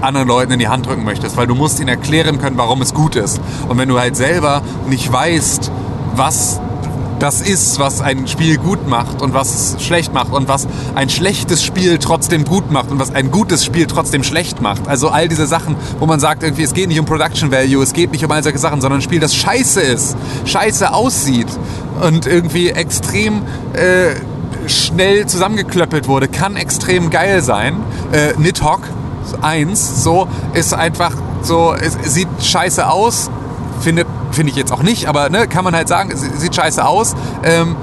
[0.01, 2.95] anderen Leuten in die Hand drücken möchtest, weil du musst ihnen erklären können, warum es
[2.95, 3.41] gut ist.
[3.69, 5.71] Und wenn du halt selber nicht weißt,
[6.15, 6.61] was
[7.19, 11.11] das ist, was ein Spiel gut macht und was es schlecht macht und was ein
[11.11, 14.87] schlechtes Spiel trotzdem gut macht und was ein gutes Spiel trotzdem schlecht macht.
[14.89, 17.93] Also all diese Sachen, wo man sagt, irgendwie, es geht nicht um Production Value, es
[17.93, 21.49] geht nicht um all solche Sachen, sondern ein Spiel, das scheiße ist, scheiße aussieht
[22.01, 23.43] und irgendwie extrem
[23.73, 24.15] äh,
[24.69, 27.77] schnell zusammengeklöppelt wurde, kann extrem geil sein.
[28.13, 28.83] Äh, Nidhogg
[29.43, 31.13] 1, so, ist einfach
[31.43, 33.31] so, es sieht scheiße aus,
[33.81, 34.05] finde
[34.51, 37.15] ich jetzt auch nicht, aber ne, kann man halt sagen, sieht scheiße aus.
[37.43, 37.77] Ähm,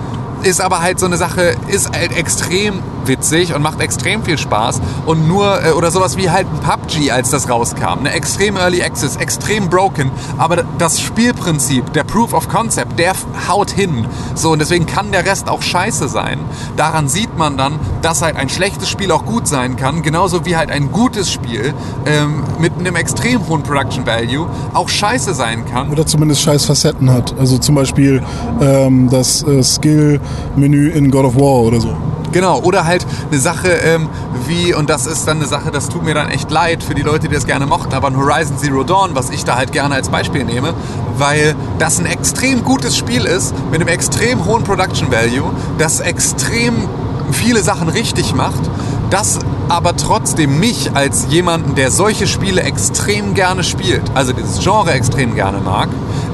[0.44, 4.82] ist aber halt so eine Sache, ist halt extrem witzig und macht extrem viel Spaß.
[5.06, 8.00] Und nur, äh, oder sowas wie halt ein PUBG, als das rauskam.
[8.00, 10.12] Eine extrem Early Access, extrem broken.
[10.38, 13.14] Aber das Spielprinzip, der Proof of Concept, der
[13.48, 14.08] haut hin.
[14.36, 16.40] So, und deswegen kann der Rest auch scheiße sein.
[16.78, 20.02] Daran sieht man dann, dass halt ein schlechtes Spiel auch gut sein kann.
[20.02, 21.74] Genauso wie halt ein gutes Spiel
[22.06, 25.92] ähm, mit einem extrem hohen Production Value auch scheiße sein kann.
[25.92, 27.38] Oder zumindest scheiß Facetten hat.
[27.40, 28.22] Also zum Beispiel
[28.62, 31.96] ähm, das äh, Skill-Menü in God of War oder so.
[32.36, 34.10] Genau, oder halt eine Sache ähm,
[34.46, 37.02] wie, und das ist dann eine Sache, das tut mir dann echt leid für die
[37.02, 39.96] Leute, die das gerne mochten, aber ein Horizon Zero Dawn, was ich da halt gerne
[39.96, 40.74] als Beispiel nehme,
[41.18, 46.90] weil das ein extrem gutes Spiel ist, mit einem extrem hohen Production Value, das extrem
[47.32, 48.70] viele Sachen richtig macht,
[49.10, 54.92] das aber trotzdem mich als jemanden, der solche Spiele extrem gerne spielt, also dieses Genre
[54.92, 55.88] extrem gerne mag,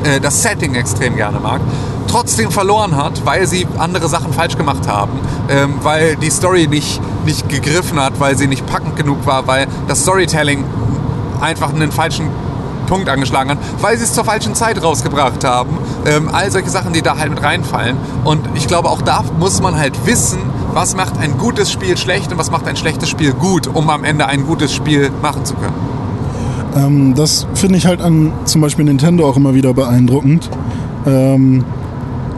[0.03, 1.61] äh, das Setting extrem gerne mag,
[2.07, 7.01] trotzdem verloren hat, weil sie andere Sachen falsch gemacht haben, ähm, weil die Story nicht,
[7.25, 10.63] nicht gegriffen hat, weil sie nicht packend genug war, weil das Storytelling
[11.39, 12.29] einfach einen falschen
[12.87, 15.77] Punkt angeschlagen hat, weil sie es zur falschen Zeit rausgebracht haben.
[16.05, 17.95] Ähm, all solche Sachen, die da halt mit reinfallen.
[18.25, 20.39] Und ich glaube, auch da muss man halt wissen,
[20.73, 24.03] was macht ein gutes Spiel schlecht und was macht ein schlechtes Spiel gut, um am
[24.03, 26.00] Ende ein gutes Spiel machen zu können.
[26.75, 30.49] Ähm, das finde ich halt an zum Beispiel Nintendo auch immer wieder beeindruckend.
[31.05, 31.63] Ähm,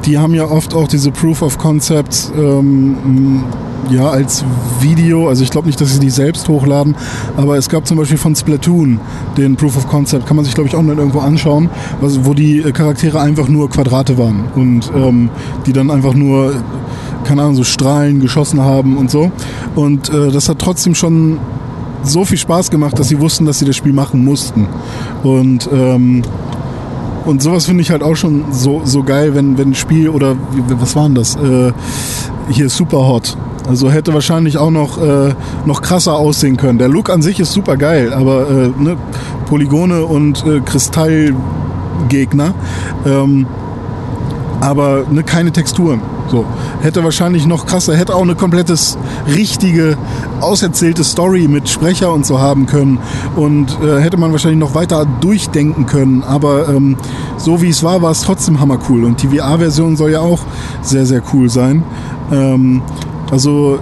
[0.05, 3.43] die haben ja oft auch diese Proof of Concepts ähm,
[3.89, 4.43] ja, als
[4.81, 5.27] Video.
[5.29, 6.95] Also ich glaube nicht, dass sie die selbst hochladen,
[7.37, 8.99] aber es gab zum Beispiel von Splatoon
[9.37, 11.69] den Proof of Concept, kann man sich glaube ich auch noch irgendwo anschauen,
[12.01, 15.29] was, wo die Charaktere einfach nur Quadrate waren und ähm,
[15.65, 16.53] die dann einfach nur,
[17.23, 19.31] keine Ahnung, so Strahlen geschossen haben und so.
[19.75, 21.39] Und äh, das hat trotzdem schon
[22.03, 24.67] so viel Spaß gemacht, dass sie wussten, dass sie das Spiel machen mussten.
[25.23, 26.23] Und ähm,
[27.25, 30.35] und sowas finde ich halt auch schon so, so geil, wenn, wenn ein Spiel oder
[30.67, 31.35] was war denn das?
[31.37, 31.71] Äh,
[32.49, 33.37] hier Super Hot.
[33.67, 35.33] Also hätte wahrscheinlich auch noch, äh,
[35.65, 36.79] noch krasser aussehen können.
[36.79, 38.97] Der Look an sich ist super geil, aber äh, ne,
[39.45, 42.53] Polygone und äh, Kristallgegner.
[43.05, 43.47] Ähm,
[44.59, 46.01] aber ne, keine Texturen.
[46.29, 46.45] So.
[46.81, 48.97] Hätte wahrscheinlich noch krasser, hätte auch eine komplettes
[49.27, 49.97] richtige,
[50.41, 52.99] auserzählte Story mit Sprecher und so haben können.
[53.35, 56.23] Und äh, hätte man wahrscheinlich noch weiter durchdenken können.
[56.23, 56.97] Aber ähm,
[57.37, 59.03] so wie es war, war es trotzdem hammercool.
[59.03, 60.39] Und die VR-Version soll ja auch
[60.81, 61.83] sehr, sehr cool sein.
[62.31, 62.81] Ähm,
[63.31, 63.79] also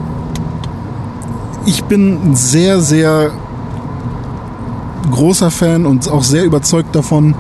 [1.66, 3.32] ich bin sehr, sehr
[5.12, 7.36] großer Fan und auch sehr überzeugt davon,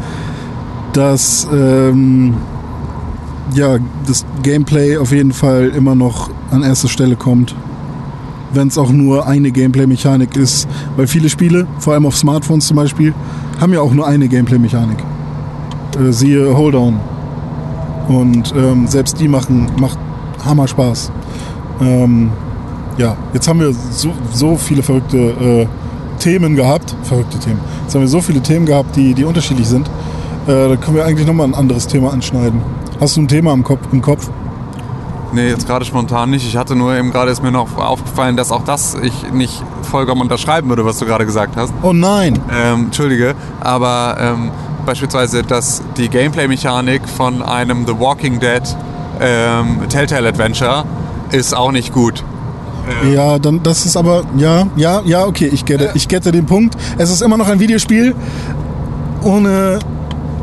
[0.93, 2.35] dass ähm,
[3.53, 3.77] ja,
[4.07, 7.55] das Gameplay auf jeden Fall immer noch an erster Stelle kommt.
[8.53, 10.67] Wenn es auch nur eine Gameplay-Mechanik ist.
[10.97, 13.13] Weil viele Spiele, vor allem auf Smartphones zum Beispiel,
[13.59, 14.97] haben ja auch nur eine Gameplay-Mechanik.
[15.99, 16.99] Äh, siehe Hold On.
[18.07, 19.97] Und ähm, selbst die machen, macht
[20.43, 21.11] Hammer Spaß.
[21.81, 22.31] Ähm,
[22.97, 25.67] ja, jetzt haben wir so, so viele verrückte äh,
[26.19, 26.95] Themen gehabt.
[27.03, 27.59] Verrückte Themen.
[27.83, 29.87] Jetzt haben wir so viele Themen gehabt, die, die unterschiedlich sind.
[30.47, 32.61] Äh, da können wir eigentlich nochmal ein anderes Thema anschneiden.
[33.01, 33.79] Hast du ein Thema im Kopf?
[33.91, 34.29] Im Kopf?
[35.33, 36.45] Nee, jetzt gerade spontan nicht.
[36.47, 40.21] Ich hatte nur eben gerade ist mir noch aufgefallen, dass auch das ich nicht vollkommen
[40.21, 41.73] unterschreiben würde, was du gerade gesagt hast.
[41.81, 42.37] Oh nein!
[42.53, 44.51] Ähm, Entschuldige, aber ähm,
[44.85, 48.61] beispielsweise, dass die Gameplay-Mechanik von einem The Walking Dead
[49.19, 50.85] ähm, Telltale Adventure
[51.31, 52.23] ist auch nicht gut.
[53.03, 53.13] Ähm.
[53.13, 56.77] Ja, dann das ist aber ja, ja, ja, okay, ich gette, ich gette den Punkt.
[56.99, 58.13] Es ist immer noch ein Videospiel
[59.23, 59.79] ohne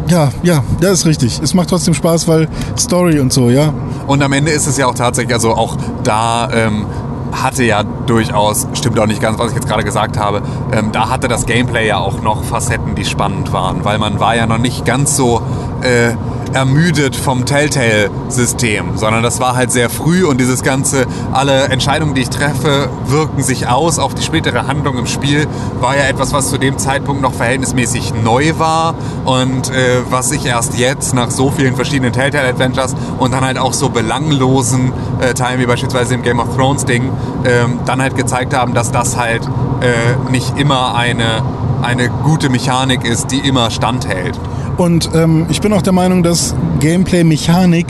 [0.08, 1.40] ja, ja, das ist richtig.
[1.42, 2.48] Es macht trotzdem Spaß, weil
[2.78, 3.72] Story und so, ja.
[4.06, 6.86] Und am Ende ist es ja auch tatsächlich, also auch da ähm,
[7.32, 10.42] hatte ja durchaus, stimmt auch nicht ganz, was ich jetzt gerade gesagt habe,
[10.72, 14.34] ähm, da hatte das Gameplay ja auch noch Facetten, die spannend waren, weil man war
[14.34, 15.42] ja noch nicht ganz so
[15.82, 16.14] äh,
[16.54, 22.22] ermüdet vom Telltale-System, sondern das war halt sehr früh und dieses ganze, alle Entscheidungen, die
[22.22, 25.46] ich treffe, wirken sich aus auf die spätere Handlung im Spiel,
[25.80, 28.94] war ja etwas, was zu dem Zeitpunkt noch verhältnismäßig neu war
[29.24, 33.72] und äh, was ich erst jetzt nach so vielen verschiedenen Telltale-Adventures und dann halt auch
[33.72, 37.10] so belanglosen äh, Teilen wie beispielsweise im Game of Thrones-Ding
[37.44, 39.42] ähm, dann halt gezeigt haben, dass das halt
[39.80, 41.42] äh, nicht immer eine,
[41.82, 44.38] eine gute Mechanik ist, die immer standhält.
[44.78, 47.86] Und ähm, ich bin auch der Meinung, dass Gameplay-Mechanik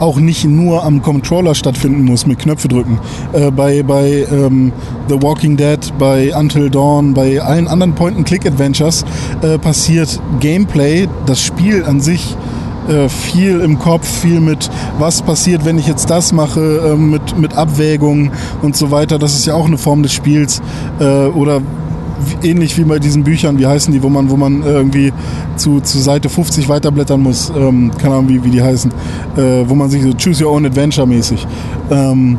[0.00, 2.98] auch nicht nur am Controller stattfinden muss mit Knöpfe drücken.
[3.32, 4.72] Äh, bei bei ähm,
[5.08, 9.04] The Walking Dead, bei Until Dawn, bei allen anderen Point-and-Click-Adventures
[9.42, 12.36] äh, passiert Gameplay, das Spiel an sich,
[12.88, 14.68] äh, viel im Kopf, viel mit,
[14.98, 18.32] was passiert, wenn ich jetzt das mache, äh, mit, mit Abwägungen
[18.62, 19.20] und so weiter.
[19.20, 20.60] Das ist ja auch eine Form des Spiels.
[20.98, 21.60] Äh, oder
[22.42, 25.12] ähnlich wie bei diesen Büchern, wie heißen die, wo man, wo man irgendwie
[25.56, 28.90] zu, zu Seite 50 weiterblättern muss, ähm, keine Ahnung, wie, wie die heißen,
[29.36, 31.46] äh, wo man sich so Choose Your Own Adventure mäßig.
[31.90, 32.38] Ähm,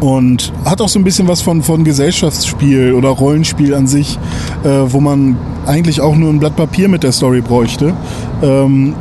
[0.00, 4.18] und hat auch so ein bisschen was von, von Gesellschaftsspiel oder Rollenspiel an sich,
[4.64, 5.36] äh, wo man
[5.66, 7.94] eigentlich auch nur ein Blatt Papier mit der Story bräuchte.
[8.42, 8.94] Ähm,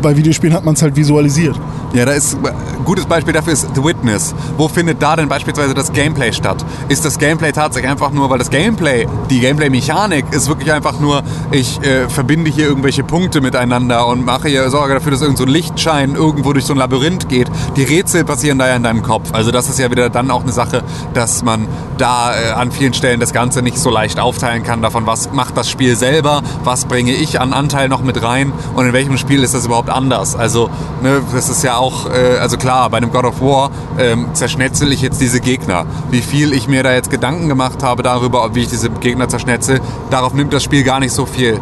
[0.00, 1.60] bei Videospielen hat man es halt visualisiert.
[1.92, 4.32] Ja, da ist ein gutes Beispiel dafür ist The Witness.
[4.56, 6.64] Wo findet da denn beispielsweise das Gameplay statt?
[6.88, 11.22] Ist das Gameplay tatsächlich einfach nur, weil das Gameplay, die Gameplay-Mechanik ist wirklich einfach nur,
[11.50, 15.44] ich äh, verbinde hier irgendwelche Punkte miteinander und mache hier, sorge dafür, dass irgend so
[15.44, 17.50] ein Lichtschein irgendwo durch so ein Labyrinth geht.
[17.76, 19.30] Die Rätsel passieren da ja in deinem Kopf.
[19.32, 21.66] Also das ist ja wieder dann auch eine Sache, dass man
[21.98, 25.56] da äh, an vielen Stellen das Ganze nicht so leicht aufteilen kann davon, was macht
[25.56, 29.42] das Spiel selber, was bringe ich an Anteil noch mit rein und in welchem Spiel
[29.42, 30.36] ist das überhaupt anders.
[30.36, 30.70] Also
[31.02, 34.92] ne, das ist ja auch, äh, also klar, bei einem God of War ähm, zerschnetzel
[34.92, 35.86] ich jetzt diese Gegner.
[36.10, 39.80] Wie viel ich mir da jetzt Gedanken gemacht habe darüber, wie ich diese Gegner zerschnetzel,
[40.10, 41.60] darauf nimmt das Spiel gar nicht so viel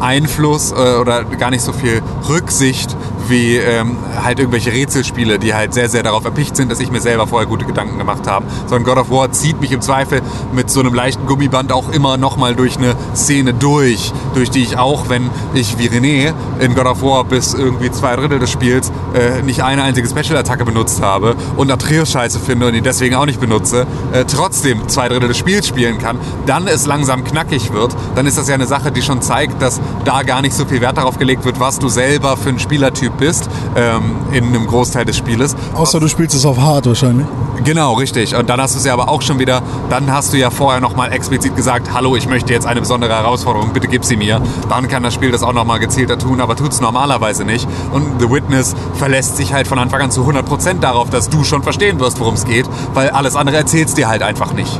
[0.00, 2.96] Einfluss äh, oder gar nicht so viel Rücksicht,
[3.28, 7.00] wie ähm, halt irgendwelche Rätselspiele, die halt sehr, sehr darauf erpicht sind, dass ich mir
[7.00, 8.46] selber vorher gute Gedanken gemacht habe.
[8.66, 10.22] Sondern God of War zieht mich im Zweifel
[10.52, 14.78] mit so einem leichten Gummiband auch immer nochmal durch eine Szene durch, durch die ich
[14.78, 18.90] auch, wenn ich wie René in God of War bis irgendwie zwei Drittel des Spiels
[19.14, 23.26] äh, nicht eine einzige Special-Attacke benutzt habe und Atreus scheiße finde und ihn deswegen auch
[23.26, 27.94] nicht benutze, äh, trotzdem zwei Drittel des Spiels spielen kann, dann es langsam knackig wird,
[28.14, 30.80] dann ist das ja eine Sache, die schon zeigt, dass da gar nicht so viel
[30.80, 35.04] Wert darauf gelegt wird, was du selber für ein Spielertyp bist ähm, in einem Großteil
[35.04, 35.54] des Spieles.
[35.74, 37.26] Außer du spielst es auf hart wahrscheinlich.
[37.64, 38.34] Genau, richtig.
[38.34, 40.80] Und dann hast du es ja aber auch schon wieder, dann hast du ja vorher
[40.80, 44.40] nochmal explizit gesagt, hallo, ich möchte jetzt eine besondere Herausforderung, bitte gib sie mir.
[44.68, 47.68] Dann kann das Spiel das auch nochmal gezielter tun, aber tut es normalerweise nicht.
[47.92, 51.62] Und The Witness verlässt sich halt von Anfang an zu 100% darauf, dass du schon
[51.62, 54.78] verstehen wirst, worum es geht, weil alles andere erzählst dir halt einfach nicht.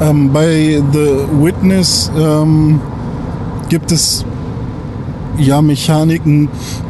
[0.00, 2.80] Ähm, bei The Witness ähm,
[3.68, 4.24] gibt es
[5.38, 6.48] ja Mechaniken,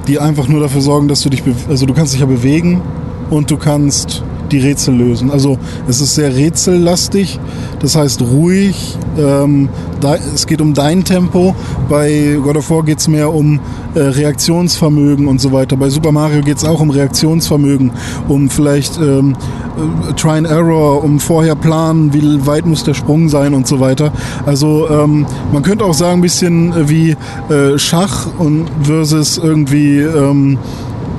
[0.09, 2.83] die einfach nur dafür sorgen, dass du dich, also du kannst dich ja bewegen
[3.31, 4.23] und du kannst
[4.55, 5.31] die Rätsel lösen.
[5.31, 7.41] Also es ist sehr rätsellastig,
[7.81, 8.97] das heißt ruhig.
[9.19, 9.69] Ähm,
[10.01, 11.55] da, es geht um dein Tempo.
[11.89, 13.59] Bei God of War geht es mehr um
[13.95, 15.77] äh, Reaktionsvermögen und so weiter.
[15.77, 17.91] Bei Super Mario geht es auch um Reaktionsvermögen,
[18.29, 19.35] um vielleicht ähm,
[19.77, 23.81] äh, Try and Error, um vorher planen, wie weit muss der Sprung sein und so
[23.81, 24.13] weiter.
[24.47, 27.17] Also ähm, man könnte auch sagen, ein bisschen wie
[27.53, 30.59] äh, Schach und versus irgendwie ähm,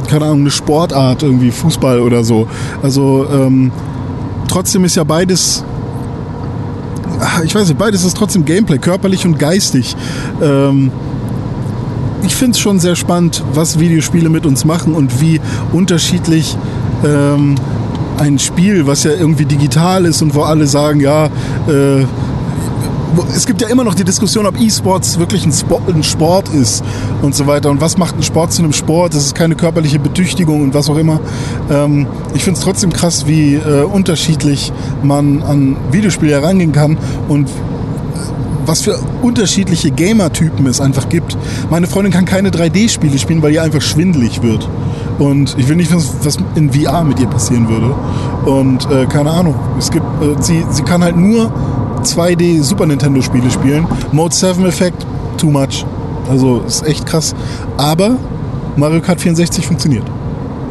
[0.08, 2.48] keine Ahnung, eine Sportart, irgendwie Fußball oder so.
[2.82, 3.72] Also ähm,
[4.48, 5.64] trotzdem ist ja beides,
[7.44, 9.96] ich weiß nicht, beides ist trotzdem Gameplay, körperlich und geistig.
[10.42, 10.92] Ähm,
[12.24, 15.40] ich finde es schon sehr spannend, was Videospiele mit uns machen und wie
[15.74, 16.58] unterschiedlich
[17.06, 17.56] ähm,
[18.18, 21.26] ein Spiel, was ja irgendwie digital ist und wo alle sagen, ja,
[21.68, 22.06] äh,
[23.36, 26.84] es gibt ja immer noch die Diskussion, ob E-Sports wirklich ein Sport, ein Sport, ist
[27.22, 27.70] und so weiter.
[27.70, 29.14] Und was macht ein Sport zu einem Sport?
[29.14, 31.20] Das ist keine körperliche Betüchtigung und was auch immer.
[31.70, 34.72] Ähm, ich finde es trotzdem krass, wie äh, unterschiedlich
[35.04, 36.98] man an Videospiele herangehen kann
[37.28, 37.50] und
[38.66, 41.38] was für unterschiedliche Gamer-Typen es einfach gibt.
[41.70, 44.68] Meine Freundin kann keine 3D-Spiele spielen, weil ihr einfach schwindelig wird.
[45.20, 47.96] Und ich will nicht wissen, was in VR mit ihr passieren würde.
[48.46, 49.56] Und äh, keine Ahnung.
[49.78, 51.52] Es gibt, äh, sie, sie kann halt nur
[52.04, 53.88] 2D Super Nintendo Spiele spielen.
[54.12, 55.06] Mode 7 Effekt,
[55.38, 55.86] too much.
[56.30, 57.36] Also ist echt krass.
[57.78, 58.18] Aber
[58.76, 60.06] Mario Kart 64 funktioniert.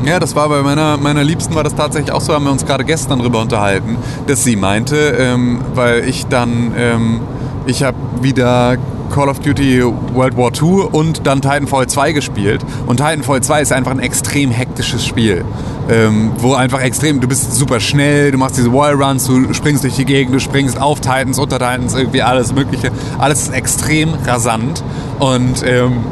[0.04, 2.66] Ja, das war bei meiner, meiner Liebsten war das tatsächlich auch so, haben wir uns
[2.66, 3.96] gerade gestern darüber unterhalten,
[4.26, 7.20] dass sie meinte, ähm, weil ich dann, ähm,
[7.66, 8.76] ich habe wieder
[9.14, 12.60] Call of Duty World War II und dann Titanfall 2 gespielt.
[12.86, 15.44] Und Titanfall 2 ist einfach ein extrem hektisches Spiel.
[15.90, 19.96] Ähm, wo einfach extrem, du bist super schnell, du machst diese Wallruns, du springst durch
[19.96, 22.90] die Gegend, du springst auf Titans, unter Titans, irgendwie alles Mögliche.
[23.18, 24.82] Alles ist extrem rasant.
[25.18, 26.04] Und ähm,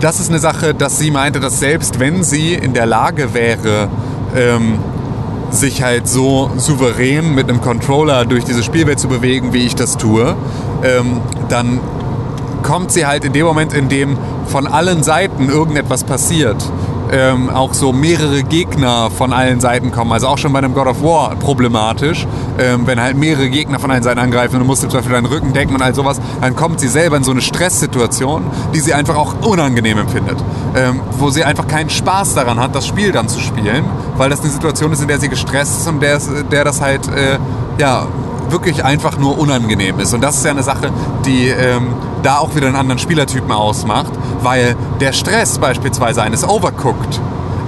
[0.00, 3.88] das ist eine Sache, dass sie meinte, dass selbst wenn sie in der Lage wäre,
[4.36, 4.78] ähm,
[5.50, 9.96] sich halt so souverän mit einem Controller durch diese Spielwelt zu bewegen, wie ich das
[9.96, 10.34] tue,
[10.82, 11.80] ähm, dann
[12.62, 14.16] kommt sie halt in dem Moment, in dem
[14.46, 16.56] von allen Seiten irgendetwas passiert,
[17.12, 20.12] ähm, auch so mehrere Gegner von allen Seiten kommen.
[20.12, 22.26] Also auch schon bei einem God of War problematisch,
[22.58, 25.26] ähm, wenn halt mehrere Gegner von allen Seiten angreifen und du musst zum Beispiel deinen
[25.26, 28.44] Rücken decken und all sowas, dann kommt sie selber in so eine Stresssituation,
[28.74, 30.38] die sie einfach auch unangenehm empfindet.
[30.74, 33.84] Ähm, wo sie einfach keinen Spaß daran hat, das Spiel dann zu spielen,
[34.16, 36.18] weil das eine Situation ist, in der sie gestresst ist und der,
[36.50, 37.38] der das halt, äh,
[37.78, 38.06] ja,
[38.52, 40.14] wirklich einfach nur unangenehm ist.
[40.14, 40.90] Und das ist ja eine Sache,
[41.24, 47.20] die ähm, da auch wieder einen anderen Spielertypen ausmacht, weil der Stress beispielsweise eines Overcooked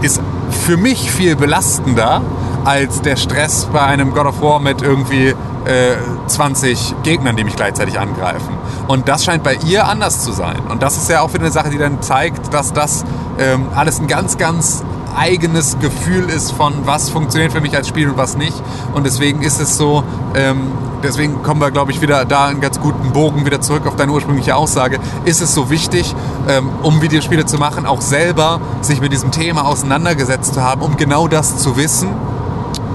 [0.02, 0.20] ist
[0.50, 2.22] für mich viel belastender
[2.64, 7.56] als der Stress bei einem God of War mit irgendwie äh, 20 Gegnern, die mich
[7.56, 8.56] gleichzeitig angreifen.
[8.86, 10.60] Und das scheint bei ihr anders zu sein.
[10.68, 13.04] Und das ist ja auch wieder eine Sache, die dann zeigt, dass das
[13.38, 14.82] ähm, alles ein ganz, ganz
[15.16, 18.54] eigenes Gefühl ist von, was funktioniert für mich als Spiel und was nicht.
[18.94, 20.04] Und deswegen ist es so,
[20.34, 23.96] ähm, deswegen kommen wir, glaube ich, wieder da einen ganz guten Bogen wieder zurück auf
[23.96, 24.98] deine ursprüngliche Aussage.
[25.24, 26.14] Ist es so wichtig,
[26.48, 30.96] ähm, um Videospiele zu machen, auch selber sich mit diesem Thema auseinandergesetzt zu haben, um
[30.96, 32.08] genau das zu wissen?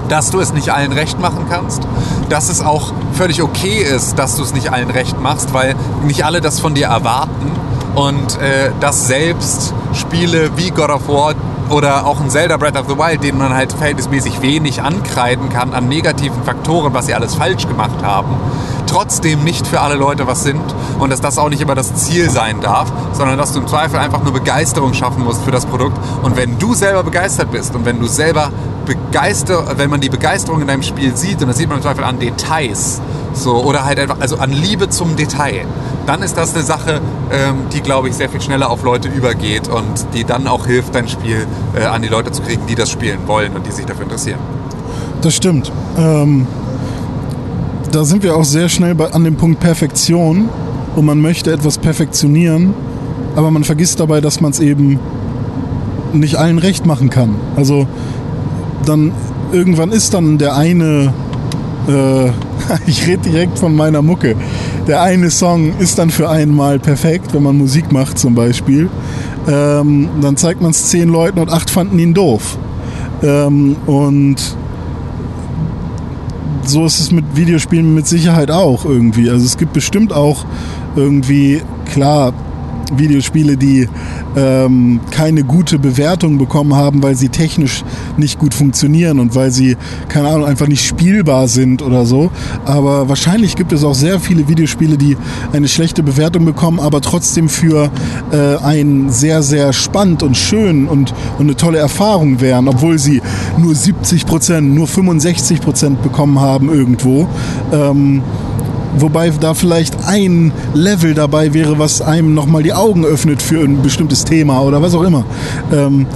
[0.08, 1.86] dass du es nicht allen recht machen kannst,
[2.28, 6.24] dass es auch völlig okay ist, dass du es nicht allen recht machst, weil nicht
[6.24, 7.52] alle das von dir erwarten
[7.94, 11.34] und äh, dass selbst Spiele wie God of War
[11.70, 15.72] oder auch ein Zelda Breath of the Wild, denen man halt verhältnismäßig wenig ankreiden kann
[15.72, 18.36] an negativen Faktoren, was sie alles falsch gemacht haben,
[18.86, 20.62] trotzdem nicht für alle Leute was sind
[20.98, 23.98] und dass das auch nicht immer das Ziel sein darf, sondern dass du im Zweifel
[23.98, 25.96] einfach nur Begeisterung schaffen musst für das Produkt.
[26.22, 28.50] Und wenn du selber begeistert bist und wenn du selber
[28.86, 32.04] begeistert, wenn man die Begeisterung in deinem Spiel sieht, und das sieht man im Zweifel
[32.04, 33.00] an Details,
[33.32, 35.66] so, oder halt einfach, also an Liebe zum Detail,
[36.10, 37.00] dann ist das eine Sache,
[37.30, 40.96] ähm, die, glaube ich, sehr viel schneller auf Leute übergeht und die dann auch hilft,
[40.96, 43.86] dein Spiel äh, an die Leute zu kriegen, die das spielen wollen und die sich
[43.86, 44.40] dafür interessieren.
[45.22, 45.70] Das stimmt.
[45.96, 46.48] Ähm,
[47.92, 50.48] da sind wir auch sehr schnell bei, an dem Punkt Perfektion
[50.96, 52.74] und man möchte etwas perfektionieren,
[53.36, 54.98] aber man vergisst dabei, dass man es eben
[56.12, 57.36] nicht allen recht machen kann.
[57.54, 57.86] Also
[58.84, 59.12] dann
[59.52, 61.14] irgendwann ist dann der eine,
[61.86, 62.30] äh,
[62.88, 64.34] ich rede direkt von meiner Mucke,
[64.90, 68.90] der eine Song ist dann für einmal perfekt, wenn man Musik macht zum Beispiel.
[69.48, 72.58] Ähm, dann zeigt man es zehn Leuten und acht fanden ihn doof.
[73.22, 74.34] Ähm, und
[76.64, 79.30] so ist es mit Videospielen mit Sicherheit auch irgendwie.
[79.30, 80.44] Also es gibt bestimmt auch
[80.96, 81.62] irgendwie,
[81.92, 82.32] klar,
[82.96, 83.88] Videospiele, die
[84.36, 87.84] ähm, keine gute Bewertung bekommen haben, weil sie technisch
[88.16, 89.76] nicht gut funktionieren und weil sie,
[90.08, 92.30] keine Ahnung, einfach nicht spielbar sind oder so.
[92.64, 95.16] Aber wahrscheinlich gibt es auch sehr viele Videospiele, die
[95.52, 97.90] eine schlechte Bewertung bekommen, aber trotzdem für
[98.32, 103.22] äh, ein sehr, sehr spannend und schön und, und eine tolle Erfahrung wären, obwohl sie
[103.58, 107.28] nur 70 Prozent, nur 65 Prozent bekommen haben irgendwo.
[107.72, 108.22] Ähm,
[108.98, 113.82] Wobei da vielleicht ein Level dabei wäre, was einem nochmal die Augen öffnet für ein
[113.82, 115.24] bestimmtes Thema oder was auch immer.
[115.72, 116.06] Ähm,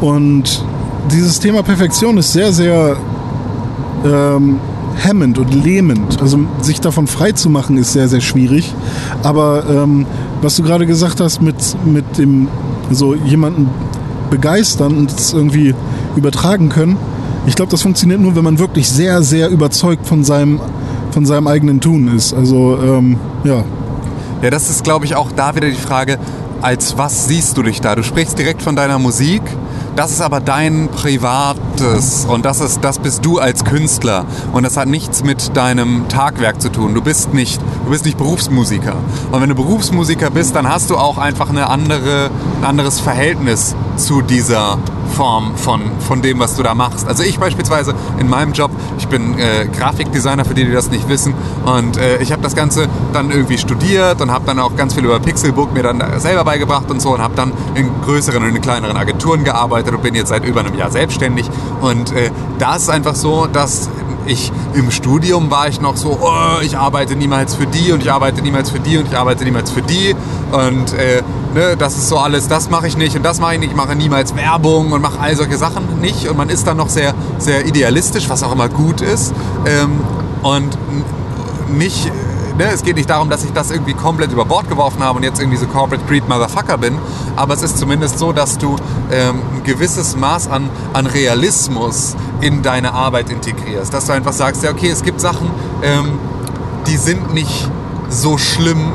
[0.00, 0.64] und
[1.12, 2.96] dieses Thema Perfektion ist sehr, sehr
[4.04, 4.58] ähm,
[4.96, 6.20] hemmend und lähmend.
[6.20, 8.74] Also sich davon frei zu machen ist sehr, sehr schwierig.
[9.22, 10.06] Aber ähm,
[10.42, 12.48] was du gerade gesagt hast mit, mit dem
[12.90, 13.68] so jemanden
[14.30, 15.74] begeistern und es irgendwie
[16.16, 16.96] übertragen können,
[17.46, 20.60] ich glaube, das funktioniert nur, wenn man wirklich sehr, sehr überzeugt von seinem
[21.18, 22.32] von seinem eigenen Tun ist.
[22.32, 23.64] Also ähm, ja.
[24.40, 26.16] Ja, das ist, glaube ich, auch da wieder die Frage,
[26.62, 27.96] als was siehst du dich da?
[27.96, 29.42] Du sprichst direkt von deiner Musik,
[29.96, 34.76] das ist aber dein Privates und das, ist, das bist du als Künstler und das
[34.76, 36.94] hat nichts mit deinem Tagwerk zu tun.
[36.94, 38.94] Du bist nicht, du bist nicht Berufsmusiker.
[39.32, 43.74] Und wenn du Berufsmusiker bist, dann hast du auch einfach eine andere, ein anderes Verhältnis
[43.96, 44.78] zu dieser
[45.08, 47.06] Form von, von dem, was du da machst.
[47.06, 51.08] Also ich beispielsweise in meinem Job, ich bin äh, Grafikdesigner, für die, die das nicht
[51.08, 51.34] wissen.
[51.64, 55.04] Und äh, ich habe das Ganze dann irgendwie studiert und habe dann auch ganz viel
[55.04, 58.60] über Pixelbook mir dann selber beigebracht und so und habe dann in größeren und in
[58.60, 61.50] kleineren Agenturen gearbeitet und bin jetzt seit über einem Jahr selbstständig.
[61.80, 63.88] Und äh, da ist es einfach so, dass
[64.28, 68.10] ich im Studium war ich noch so, oh, ich arbeite niemals für die und ich
[68.10, 70.14] arbeite niemals für die und ich arbeite niemals für die.
[70.52, 71.22] Und äh,
[71.54, 73.76] ne, das ist so alles, das mache ich nicht und das mache ich nicht, ich
[73.76, 76.28] mache niemals Werbung und mache all solche Sachen nicht.
[76.28, 79.32] Und man ist dann noch sehr, sehr idealistisch, was auch immer gut ist.
[79.66, 80.00] Ähm,
[80.42, 80.78] und
[81.68, 82.10] nicht
[82.58, 85.22] Ne, es geht nicht darum, dass ich das irgendwie komplett über Bord geworfen habe und
[85.22, 86.98] jetzt irgendwie so Corporate Greed Motherfucker bin,
[87.36, 88.74] aber es ist zumindest so, dass du
[89.12, 93.94] ähm, ein gewisses Maß an, an Realismus in deine Arbeit integrierst.
[93.94, 95.48] Dass du einfach sagst, ja okay, es gibt Sachen,
[95.84, 96.18] ähm,
[96.88, 97.70] die sind nicht
[98.08, 98.90] so schlimm,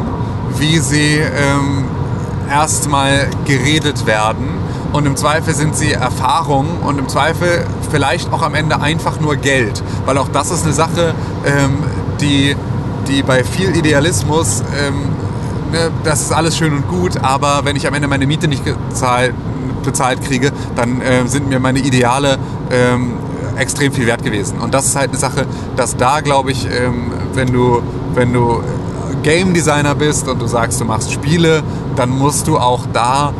[0.57, 1.85] wie sie ähm,
[2.49, 4.49] erstmal geredet werden.
[4.91, 9.37] Und im Zweifel sind sie Erfahrungen und im Zweifel vielleicht auch am Ende einfach nur
[9.37, 9.81] Geld.
[10.05, 11.77] Weil auch das ist eine Sache, ähm,
[12.19, 12.57] die
[13.07, 15.09] die bei viel Idealismus, ähm,
[15.71, 18.63] ne, das ist alles schön und gut, aber wenn ich am Ende meine Miete nicht
[18.65, 19.33] gezahlt,
[19.83, 22.37] bezahlt kriege, dann äh, sind mir meine Ideale
[22.71, 23.13] ähm,
[23.57, 24.59] extrem viel wert gewesen.
[24.59, 25.45] Und das ist halt eine Sache,
[25.75, 27.81] dass da, glaube ich, ähm, wenn du,
[28.13, 28.61] wenn du
[29.23, 31.63] Game Designer bist und du sagst, du machst Spiele,
[31.95, 33.33] dann musst du auch da,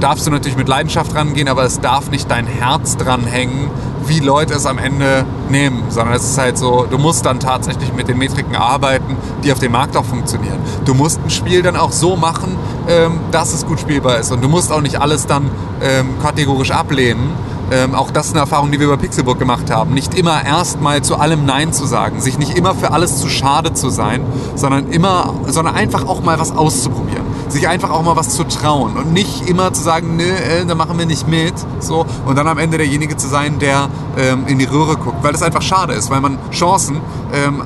[0.00, 3.70] darfst du natürlich mit Leidenschaft rangehen, aber es darf nicht dein Herz dran hängen,
[4.06, 7.92] wie Leute es am Ende nehmen, sondern es ist halt so, du musst dann tatsächlich
[7.92, 10.58] mit den Metriken arbeiten, die auf dem Markt auch funktionieren.
[10.84, 12.56] Du musst ein Spiel dann auch so machen,
[12.88, 15.50] ähm, dass es gut spielbar ist und du musst auch nicht alles dann
[15.82, 17.30] ähm, kategorisch ablehnen.
[17.72, 19.94] Ähm, auch das ist eine Erfahrung, die wir bei Pixelburg gemacht haben.
[19.94, 23.74] Nicht immer erstmal zu allem Nein zu sagen, sich nicht immer für alles zu schade
[23.74, 24.22] zu sein,
[24.56, 27.19] sondern immer, sondern einfach auch mal was auszuprobieren
[27.50, 30.74] sich einfach auch mal was zu trauen und nicht immer zu sagen, nö, äh, da
[30.74, 34.58] machen wir nicht mit, so und dann am Ende derjenige zu sein, der ähm, in
[34.58, 37.00] die Röhre guckt, weil das einfach schade ist, weil man Chancen
[37.32, 37.62] ähm,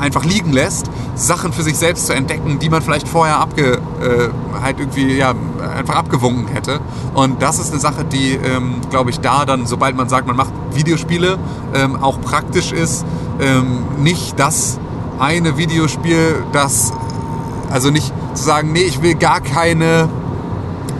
[0.00, 4.60] einfach liegen lässt, Sachen für sich selbst zu entdecken, die man vielleicht vorher abge, äh,
[4.62, 5.34] halt irgendwie ja,
[5.76, 6.80] einfach abgewunken hätte.
[7.14, 10.36] Und das ist eine Sache, die, ähm, glaube ich, da dann, sobald man sagt, man
[10.36, 11.38] macht Videospiele,
[11.74, 13.04] ähm, auch praktisch ist,
[13.40, 14.78] ähm, nicht das
[15.18, 16.92] eine Videospiel, das
[17.70, 20.08] also nicht zu sagen, nee, ich will gar keine,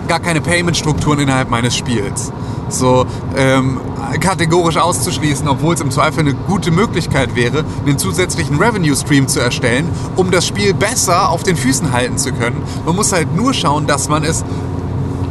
[0.09, 2.33] gar keine Payment-Strukturen innerhalb meines Spiels.
[2.69, 3.07] So
[3.37, 3.81] ähm,
[4.21, 9.89] kategorisch auszuschließen, obwohl es im Zweifel eine gute Möglichkeit wäre, einen zusätzlichen Revenue-Stream zu erstellen,
[10.17, 12.63] um das Spiel besser auf den Füßen halten zu können.
[12.85, 14.45] Man muss halt nur schauen, dass man es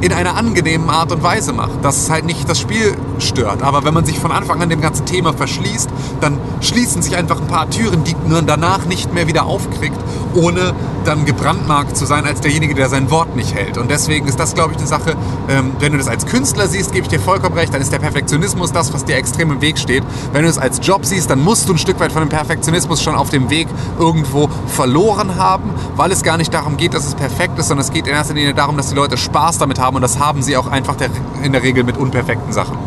[0.02, 3.64] in einer angenehmen Art und Weise macht, dass es halt nicht das Spiel stört.
[3.64, 5.90] Aber wenn man sich von Anfang an dem ganzen Thema verschließt,
[6.22, 9.98] dann schließen sich einfach ein paar Türen, die man danach nicht mehr wieder aufkriegt,
[10.36, 10.74] ohne
[11.08, 13.78] dann gebrandmarkt zu sein als derjenige, der sein Wort nicht hält.
[13.78, 15.16] Und deswegen ist das, glaube ich, eine Sache,
[15.50, 18.00] ähm, wenn du das als Künstler siehst, gebe ich dir vollkommen recht, dann ist der
[18.00, 20.04] Perfektionismus das, was dir extrem im Weg steht.
[20.34, 23.02] Wenn du es als Job siehst, dann musst du ein Stück weit von dem Perfektionismus
[23.02, 23.68] schon auf dem Weg
[24.00, 27.92] irgendwo verloren haben, weil es gar nicht darum geht, dass es perfekt ist, sondern es
[27.92, 30.58] geht in erster Linie darum, dass die Leute Spaß damit haben und das haben sie
[30.58, 31.10] auch einfach der,
[31.44, 32.78] in der Regel mit unperfekten Sachen.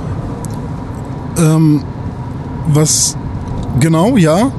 [1.38, 1.84] Ähm,
[2.66, 3.16] was
[3.80, 4.50] genau, ja.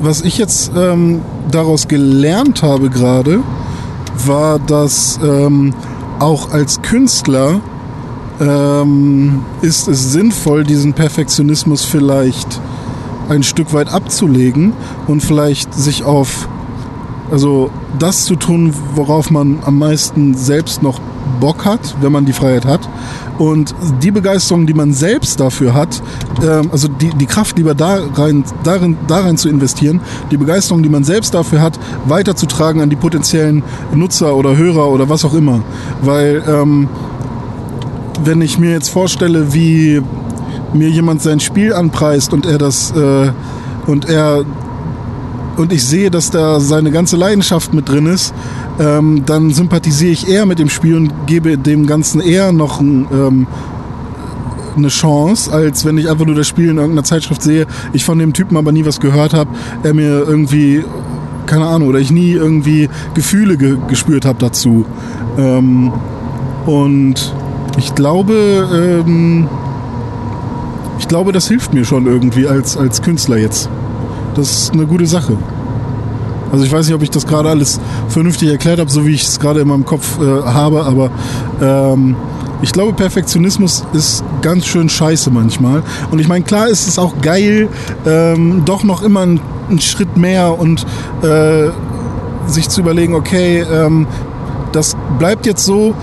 [0.00, 3.40] Was ich jetzt ähm, daraus gelernt habe gerade,
[4.26, 5.74] war, dass ähm,
[6.20, 7.60] auch als Künstler
[8.40, 12.60] ähm, ist es sinnvoll, diesen Perfektionismus vielleicht
[13.28, 14.72] ein Stück weit abzulegen
[15.06, 16.48] und vielleicht sich auf,
[17.30, 21.00] also das zu tun, worauf man am meisten selbst noch
[21.40, 22.88] Bock hat, wenn man die Freiheit hat.
[23.38, 26.02] Und die Begeisterung, die man selbst dafür hat,
[26.42, 30.00] ähm, also die, die Kraft lieber da rein, darin, darin zu investieren,
[30.30, 33.62] die Begeisterung, die man selbst dafür hat, weiterzutragen an die potenziellen
[33.94, 35.62] Nutzer oder Hörer oder was auch immer.
[36.02, 36.88] Weil ähm,
[38.24, 40.02] wenn ich mir jetzt vorstelle, wie
[40.72, 43.30] mir jemand sein Spiel anpreist und er das äh,
[43.86, 44.44] und er
[45.58, 48.32] und ich sehe, dass da seine ganze Leidenschaft mit drin ist,
[48.78, 53.06] ähm, dann sympathisiere ich eher mit dem Spiel und gebe dem Ganzen eher noch ein,
[53.12, 53.46] ähm,
[54.76, 58.18] eine Chance, als wenn ich einfach nur das Spiel in irgendeiner Zeitschrift sehe, ich von
[58.18, 59.50] dem Typen aber nie was gehört habe,
[59.82, 60.84] er mir irgendwie,
[61.46, 64.86] keine Ahnung, oder ich nie irgendwie Gefühle ge gespürt habe dazu.
[65.36, 65.92] Ähm,
[66.66, 67.34] und
[67.76, 69.48] ich glaube, ähm,
[71.00, 73.68] ich glaube, das hilft mir schon irgendwie als, als Künstler jetzt.
[74.38, 75.36] Das ist eine gute Sache.
[76.52, 79.24] Also ich weiß nicht, ob ich das gerade alles vernünftig erklärt habe, so wie ich
[79.24, 81.10] es gerade in meinem Kopf äh, habe, aber
[81.60, 82.14] ähm,
[82.62, 85.82] ich glaube, Perfektionismus ist ganz schön scheiße manchmal.
[86.12, 87.68] Und ich meine, klar ist es auch geil,
[88.06, 90.86] ähm, doch noch immer einen, einen Schritt mehr und
[91.22, 91.70] äh,
[92.46, 94.06] sich zu überlegen, okay, ähm,
[94.70, 95.94] das bleibt jetzt so,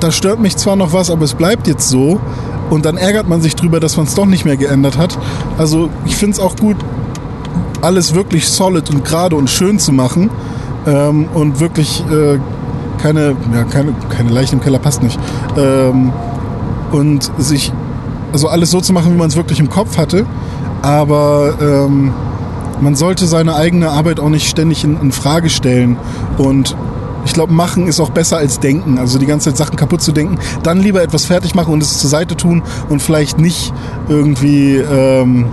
[0.00, 2.20] da stört mich zwar noch was, aber es bleibt jetzt so.
[2.68, 5.18] Und dann ärgert man sich drüber, dass man es doch nicht mehr geändert hat.
[5.56, 6.76] Also ich finde es auch gut,
[7.82, 10.30] alles wirklich solid und gerade und schön zu machen
[10.86, 12.38] ähm, und wirklich äh,
[12.98, 15.18] keine, ja, keine, keine Leichen im Keller passt nicht.
[15.56, 16.12] Ähm,
[16.92, 17.72] und sich,
[18.32, 20.26] also alles so zu machen, wie man es wirklich im Kopf hatte,
[20.82, 22.12] aber ähm,
[22.80, 25.96] man sollte seine eigene Arbeit auch nicht ständig in, in Frage stellen
[26.38, 26.76] und
[27.24, 28.98] ich glaube, machen ist auch besser als denken.
[28.98, 30.38] Also die ganze Zeit Sachen kaputt zu denken.
[30.62, 33.74] Dann lieber etwas fertig machen und es zur Seite tun und vielleicht nicht
[34.08, 35.46] irgendwie ähm,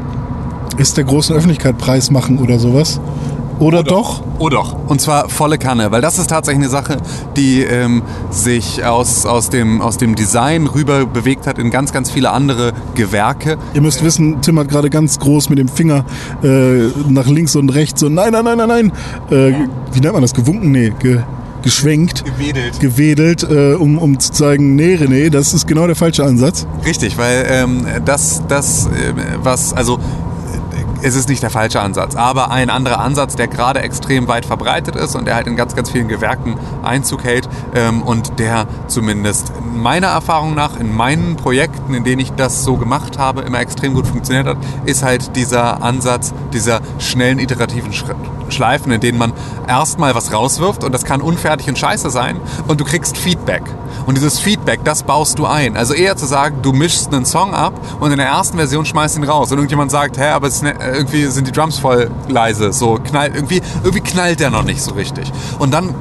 [0.78, 3.00] ist der großen Öffentlichkeit Preis machen oder sowas.
[3.60, 4.24] Oder, oder doch?
[4.38, 4.76] Oder doch.
[4.88, 6.98] Und zwar volle Kanne, weil das ist tatsächlich eine Sache,
[7.36, 12.12] die ähm, sich aus, aus, dem, aus dem Design rüber bewegt hat in ganz, ganz
[12.12, 13.58] viele andere Gewerke.
[13.74, 16.06] Ihr müsst wissen, Tim hat gerade ganz groß mit dem Finger
[16.44, 18.92] äh, nach links und rechts so, nein, nein, nein, nein, nein.
[19.32, 19.54] Äh,
[19.92, 20.34] wie nennt man das?
[20.34, 20.72] Gewunken?
[20.72, 21.22] Nee, ge
[21.64, 26.24] geschwenkt, gewedelt, gewedelt äh, um, um zu zeigen, nee, René, das ist genau der falsche
[26.24, 26.66] Ansatz.
[26.86, 30.00] Richtig, weil ähm, das, das, äh, was, also
[31.02, 34.96] es ist nicht der falsche Ansatz, aber ein anderer Ansatz, der gerade extrem weit verbreitet
[34.96, 39.52] ist und der halt in ganz, ganz vielen Gewerken Einzug hält ähm, und der zumindest
[39.74, 43.94] meiner Erfahrung nach in meinen Projekten, in denen ich das so gemacht habe, immer extrem
[43.94, 47.92] gut funktioniert hat, ist halt dieser Ansatz dieser schnellen iterativen
[48.50, 49.34] Schleifen, in denen man
[49.68, 53.64] erstmal was rauswirft und das kann unfertig und scheiße sein und du kriegst Feedback.
[54.06, 55.76] Und dieses Feedback, das baust du ein.
[55.76, 59.18] Also eher zu sagen, du mischst einen Song ab und in der ersten Version schmeißt
[59.18, 62.96] ihn raus und irgendjemand sagt, hä, aber ne, irgendwie sind die Drums voll leise, so
[62.96, 65.32] knallt irgendwie irgendwie knallt der noch nicht so richtig.
[65.60, 65.96] Und dann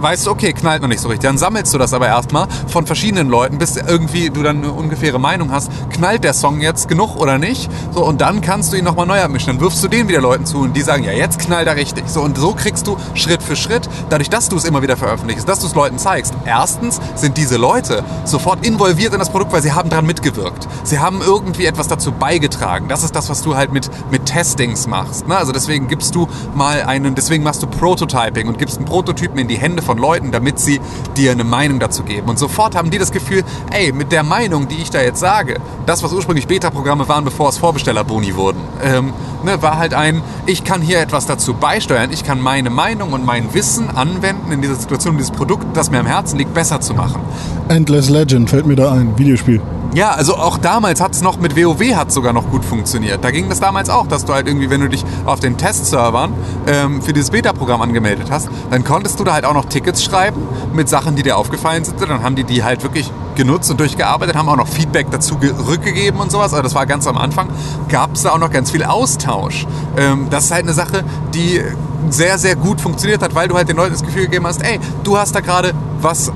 [0.00, 1.28] weißt du, okay, knallt noch nicht so richtig.
[1.28, 5.18] Dann sammelst du das aber erstmal von verschiedenen Leuten, bis irgendwie du dann eine ungefähre
[5.18, 7.70] Meinung hast, knallt der Song jetzt genug oder nicht?
[7.92, 9.48] So, und dann kannst du ihn nochmal neu abmischen.
[9.48, 12.04] Dann wirfst du den wieder Leuten zu und die sagen, ja, jetzt knallt er richtig.
[12.08, 15.48] So, und so kriegst du Schritt für Schritt, dadurch, dass du es immer wieder veröffentlichst,
[15.48, 16.34] dass du es Leuten zeigst.
[16.44, 20.68] Erstens sind diese Leute sofort involviert in das Produkt, weil sie haben daran mitgewirkt.
[20.84, 22.88] Sie haben irgendwie etwas dazu beigetragen.
[22.88, 25.28] Das ist das, was du halt mit, mit Testings machst.
[25.28, 25.36] Ne?
[25.36, 29.48] Also deswegen gibst du mal einen, deswegen machst du Prototyping und gibst einen Prototypen in
[29.48, 30.80] die Hände von Leuten, damit sie
[31.16, 32.28] dir eine Meinung dazu geben.
[32.28, 35.60] Und sofort haben die das Gefühl, ey, mit der Meinung, die ich da jetzt sage,
[35.86, 39.12] das, was ursprünglich Beta-Programme waren, bevor es Vorbestellerboni wurden, ähm,
[39.44, 43.24] ne, war halt ein, ich kann hier etwas dazu beisteuern, ich kann meine Meinung und
[43.24, 46.94] mein Wissen anwenden in dieser Situation, dieses Produkt, das mir am Herzen liegt, besser zu
[46.94, 47.20] machen.
[47.68, 49.60] Endless Legend fällt mir da ein, Videospiel.
[49.94, 53.22] Ja, also auch damals hat es noch mit WoW hat sogar noch gut funktioniert.
[53.22, 56.32] Da ging das damals auch, dass du halt irgendwie, wenn du dich auf den Testservern
[56.66, 60.40] ähm, für dieses Beta-Programm angemeldet hast, dann konntest du da halt auch noch Tickets schreiben
[60.72, 62.00] mit Sachen, die dir aufgefallen sind.
[62.00, 66.18] Dann haben die die halt wirklich genutzt und durchgearbeitet, haben auch noch Feedback dazu zurückgegeben
[66.20, 66.52] und sowas.
[66.52, 67.48] Also das war ganz am Anfang.
[67.90, 69.66] Gab es da auch noch ganz viel Austausch.
[69.98, 71.60] Ähm, das ist halt eine Sache, die
[72.08, 74.80] sehr, sehr gut funktioniert hat, weil du halt den Leuten das Gefühl gegeben hast, ey,
[75.04, 76.32] du hast da gerade was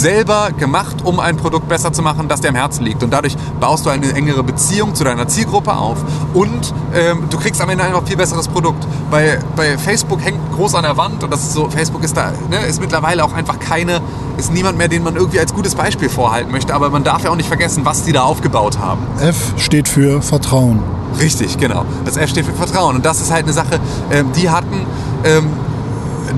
[0.00, 3.02] selber gemacht, um ein Produkt besser zu machen, das dir am Herzen liegt.
[3.02, 5.98] Und dadurch baust du eine engere Beziehung zu deiner Zielgruppe auf
[6.32, 8.86] und ähm, du kriegst am Ende einfach viel besseres Produkt.
[9.10, 12.32] Bei, bei Facebook hängt groß an der Wand und das ist so, Facebook ist da,
[12.50, 14.00] ne, ist mittlerweile auch einfach keine,
[14.38, 17.30] ist niemand mehr, den man irgendwie als gutes Beispiel vorhalten möchte, aber man darf ja
[17.30, 19.02] auch nicht vergessen, was die da aufgebaut haben.
[19.20, 20.82] F steht für Vertrauen.
[21.20, 21.84] Richtig, genau.
[22.04, 22.96] Das F steht für Vertrauen.
[22.96, 23.80] Und das ist halt eine Sache,
[24.10, 24.86] ähm, die hatten
[25.24, 25.48] ähm,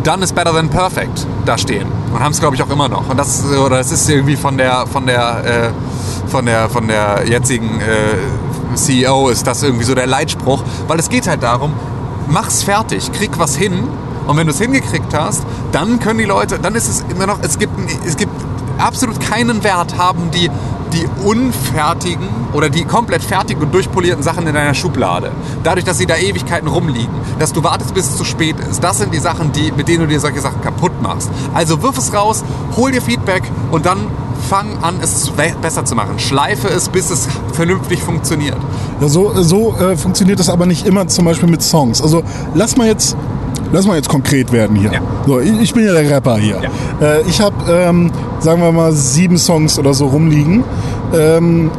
[0.03, 1.87] Done is better than perfect da stehen.
[2.13, 3.09] Und haben es, glaube ich, auch immer noch.
[3.09, 7.25] Und das, oder das ist irgendwie von der, von der, äh, von der, von der
[7.27, 10.63] jetzigen äh, CEO ist das irgendwie so der Leitspruch.
[10.89, 11.73] Weil es geht halt darum,
[12.29, 13.89] mach's fertig, krieg was hin.
[14.27, 17.39] Und wenn du es hingekriegt hast, dann können die Leute, dann ist es immer noch,
[17.43, 17.73] es gibt,
[18.07, 18.33] es gibt
[18.79, 20.51] absolut keinen Wert haben die
[20.93, 25.31] die unfertigen oder die komplett fertigen und durchpolierten Sachen in deiner Schublade.
[25.63, 28.83] Dadurch, dass sie da Ewigkeiten rumliegen, dass du wartest, bis es zu spät ist.
[28.83, 31.31] Das sind die Sachen, die, mit denen du dir solche Sachen kaputt machst.
[31.55, 32.45] Also wirf es raus,
[32.77, 33.99] hol dir Feedback und dann
[34.49, 35.31] fang an, es
[35.61, 36.19] besser zu machen.
[36.19, 38.59] Schleife es, bis es vernünftig funktioniert.
[39.01, 42.03] Ja, so so äh, funktioniert das aber nicht immer zum Beispiel mit Songs.
[42.03, 42.23] Also
[42.55, 43.17] lass mal jetzt
[43.73, 44.93] lass mal jetzt konkret werden hier.
[44.93, 45.01] Ja.
[45.27, 46.61] So, ich bin ja der Rapper hier.
[47.01, 47.07] Ja.
[47.07, 48.11] Äh, ich habe, ähm,
[48.41, 50.65] sagen wir mal, sieben Songs oder so rumliegen.
[51.15, 51.71] Ähm,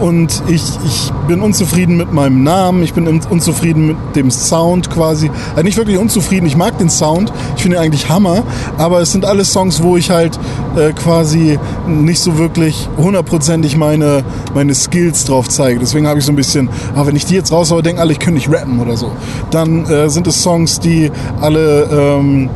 [0.00, 5.30] und ich, ich bin unzufrieden mit meinem Namen, ich bin unzufrieden mit dem Sound quasi.
[5.50, 8.42] Also nicht wirklich unzufrieden, ich mag den Sound, ich finde ihn eigentlich Hammer,
[8.78, 10.38] aber es sind alles Songs, wo ich halt
[10.76, 14.24] äh, quasi nicht so wirklich hundertprozentig meine,
[14.54, 15.80] meine Skills drauf zeige.
[15.80, 18.18] Deswegen habe ich so ein bisschen, ah, wenn ich die jetzt raushaue, denken alle, ich
[18.18, 19.12] könnte nicht rappen oder so.
[19.50, 21.84] Dann äh, sind es Songs, die alle...
[21.90, 22.50] Ähm,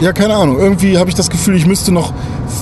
[0.00, 0.58] ja, keine Ahnung.
[0.58, 2.12] Irgendwie habe ich das Gefühl, ich müsste noch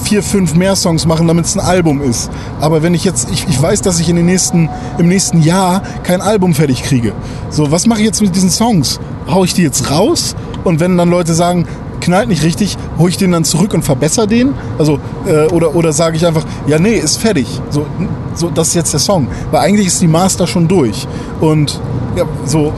[0.04, 2.30] vier, fünf mehr Songs machen, damit es ein Album ist.
[2.60, 4.68] Aber wenn ich jetzt, ich, ich weiß, dass ich in den nächsten,
[4.98, 7.12] im nächsten Jahr kein Album fertig kriege.
[7.50, 9.00] So, was mache ich jetzt mit diesen Songs?
[9.28, 10.36] Hau ich die jetzt raus?
[10.62, 11.66] Und wenn dann Leute sagen,
[12.00, 14.54] knallt nicht richtig, hole ich den dann zurück und verbessere den?
[14.78, 17.46] Also, äh, oder, oder sage ich einfach, ja, nee, ist fertig.
[17.70, 17.86] So,
[18.34, 19.26] so, das ist jetzt der Song.
[19.50, 21.08] Weil eigentlich ist die Master schon durch.
[21.40, 21.80] Und
[22.16, 22.72] ja, so,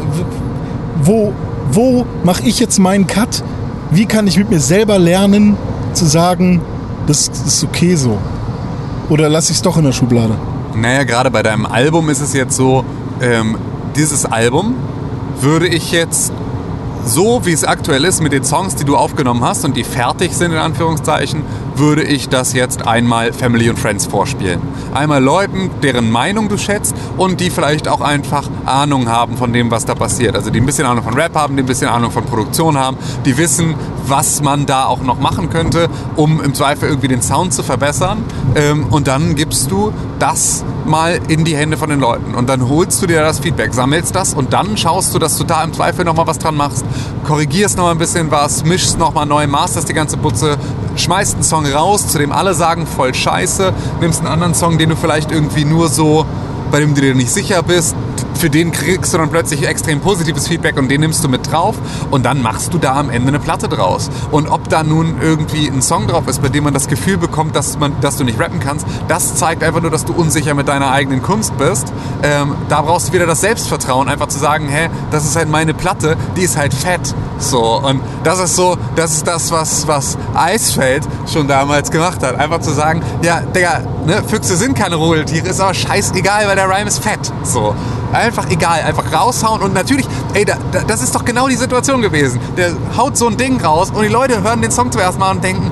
[1.03, 1.35] wo,
[1.71, 3.43] wo mache ich jetzt meinen Cut?
[3.91, 5.57] Wie kann ich mit mir selber lernen
[5.93, 6.61] zu sagen,
[7.07, 8.19] das ist okay so?
[9.09, 10.35] Oder lasse ich es doch in der Schublade?
[10.75, 12.85] Naja, gerade bei deinem Album ist es jetzt so,
[13.21, 13.57] ähm,
[13.95, 14.75] dieses Album
[15.41, 16.33] würde ich jetzt
[17.05, 20.33] so wie es aktuell ist mit den Songs, die du aufgenommen hast und die fertig
[20.35, 21.43] sind in Anführungszeichen,
[21.79, 24.61] würde ich das jetzt einmal Family und Friends vorspielen.
[24.95, 29.71] Einmal Leuten, deren Meinung du schätzt und die vielleicht auch einfach Ahnung haben von dem,
[29.71, 30.37] was da passiert.
[30.37, 32.97] Also die ein bisschen Ahnung von Rap haben, die ein bisschen Ahnung von Produktion haben,
[33.25, 33.75] die wissen,
[34.07, 38.25] was man da auch noch machen könnte, um im Zweifel irgendwie den Sound zu verbessern.
[38.55, 42.35] Ähm, und dann gibst du das mal in die Hände von den Leuten.
[42.35, 45.45] Und dann holst du dir das Feedback, sammelst das und dann schaust du, dass du
[45.45, 46.85] da im Zweifel nochmal was dran machst,
[47.27, 50.57] korrigierst nochmal ein bisschen was, mischst nochmal neu, masterst die ganze Butze,
[50.95, 54.91] schmeißt einen Song raus, zu dem alle sagen, voll scheiße, nimmst einen anderen Song, den
[54.91, 56.27] du vielleicht irgendwie nur so,
[56.71, 57.95] bei dem du dir nicht sicher bist,
[58.37, 61.77] für den kriegst du dann plötzlich extrem positives Feedback und den nimmst du mit drauf
[62.11, 64.11] und dann machst du da am Ende eine Platte draus.
[64.31, 67.57] Und ob da nun irgendwie ein Song drauf ist, bei dem man das Gefühl bekommt,
[67.57, 70.69] dass, man, dass du nicht rappen kannst, das zeigt einfach nur, dass du unsicher mit
[70.69, 71.93] deiner eigenen Kunst bist.
[72.23, 75.75] Ähm, da brauchst du wieder das Selbstvertrauen, einfach zu sagen, hä, das ist halt meine
[75.75, 77.15] Platte, die ist halt fett.
[77.39, 82.37] So, und das ist so, das ist das, was, was Eisfeld schon damals gemacht hat.
[82.37, 86.69] Einfach zu sagen, ja, Digga, ne, Füchse sind keine Rudeltiere, ist aber scheißegal, weil der
[86.69, 87.33] Rhyme ist fett.
[87.43, 87.75] So.
[88.13, 92.03] Einfach egal, einfach raushauen und natürlich, ey, da, da, das ist doch genau die Situation
[92.03, 92.41] gewesen.
[92.57, 95.45] Der haut so ein Ding raus und die Leute hören den Song zuerst mal und
[95.45, 95.71] denken,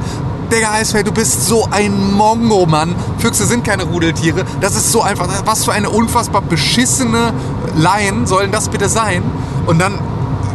[0.52, 2.94] Digga Eisfeld, du bist so ein Mongo, Mann.
[3.18, 4.44] Füchse sind keine Rudeltiere.
[4.60, 7.32] Das ist so einfach, was für eine unfassbar beschissene
[7.74, 9.22] Line sollen das bitte sein?
[9.66, 9.98] Und dann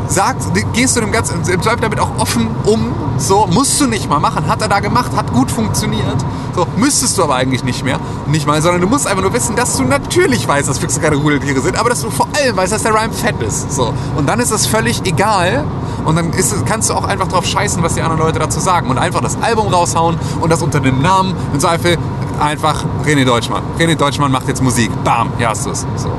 [0.08, 4.20] sagst, gehst du dem Ganzen, bleib damit auch offen um, so, musst du nicht mal
[4.20, 6.18] machen, hat er da gemacht, hat gut funktioniert,
[6.56, 9.56] so, müsstest du aber eigentlich nicht mehr, nicht mal, sondern du musst einfach nur wissen,
[9.56, 12.72] dass du natürlich weißt, dass Füchse keine Rudeltiere sind, aber dass du vor allem weißt,
[12.72, 15.66] dass der Rhyme fett ist, so, und dann ist es völlig egal.
[16.06, 18.90] Und dann ist, kannst du auch einfach drauf scheißen, was die anderen Leute dazu sagen.
[18.90, 21.98] Und einfach das Album raushauen und das unter dem Namen, im Zweifel
[22.40, 23.64] einfach René Deutschmann.
[23.78, 26.10] René Deutschmann macht jetzt Musik, bam, hier hast du es, so.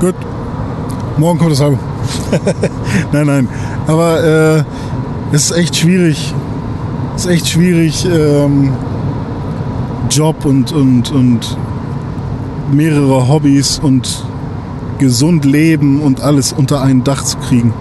[0.00, 0.16] Gut,
[1.16, 1.78] morgen kommt das Album.
[3.12, 3.48] nein, nein.
[3.86, 4.64] Aber äh,
[5.32, 6.34] es ist echt schwierig.
[7.16, 8.06] Es ist echt schwierig.
[8.06, 8.72] Ähm,
[10.10, 11.56] Job und, und, und
[12.72, 14.24] mehrere Hobbys und
[14.98, 17.72] gesund leben und alles unter ein Dach zu kriegen.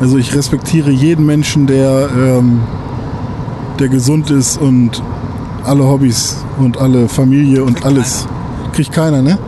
[0.00, 2.60] Also ich respektiere jeden Menschen, der, ähm,
[3.78, 5.02] der gesund ist und
[5.64, 8.26] alle Hobbys und alle Familie und Kriegt alles.
[8.72, 9.38] Kriegt keiner, ne?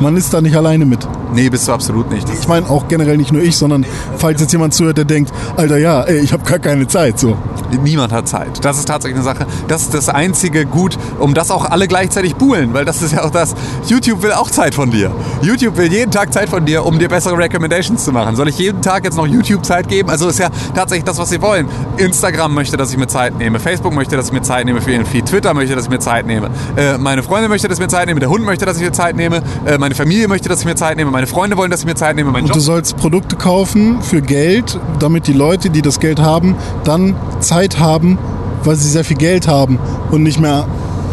[0.00, 1.06] Man ist da nicht alleine mit.
[1.34, 2.28] Nee, bist du absolut nicht.
[2.28, 3.86] Das Ich meine auch generell nicht nur ich, sondern
[4.18, 7.18] falls jetzt jemand zuhört, der denkt, Alter, ja, ey, ich habe gar keine Zeit.
[7.18, 7.36] So.
[7.82, 8.64] Niemand hat Zeit.
[8.64, 9.46] Das ist tatsächlich eine Sache.
[9.68, 13.24] Das ist das einzige Gut, um das auch alle gleichzeitig buhlen, weil das ist ja
[13.24, 13.54] auch das.
[13.86, 15.10] YouTube will auch Zeit von dir.
[15.40, 18.36] YouTube will jeden Tag Zeit von dir, um dir bessere Recommendations zu machen.
[18.36, 20.10] Soll ich jeden Tag jetzt noch YouTube Zeit geben?
[20.10, 21.68] Also ist ja tatsächlich das, was sie wollen.
[21.96, 23.58] Instagram möchte, dass ich mir Zeit nehme.
[23.58, 25.26] Facebook möchte, dass ich mir Zeit nehme für ihren Feed.
[25.26, 26.50] Twitter möchte, dass ich mir Zeit nehme.
[26.76, 28.20] Äh, meine Freundin möchte, dass ich mir Zeit nehme.
[28.20, 29.42] Der Hund möchte, dass ich mir Zeit nehme.
[29.64, 31.10] Äh, meine Familie möchte, dass ich mir Zeit nehme.
[31.10, 32.30] Meine Freunde wollen, dass ich mir Zeit nehme.
[32.30, 37.14] Und du sollst Produkte kaufen für Geld, damit die Leute, die das Geld haben, dann
[37.40, 38.18] Zeit haben,
[38.64, 39.78] weil sie sehr viel Geld haben
[40.10, 40.66] und nicht mehr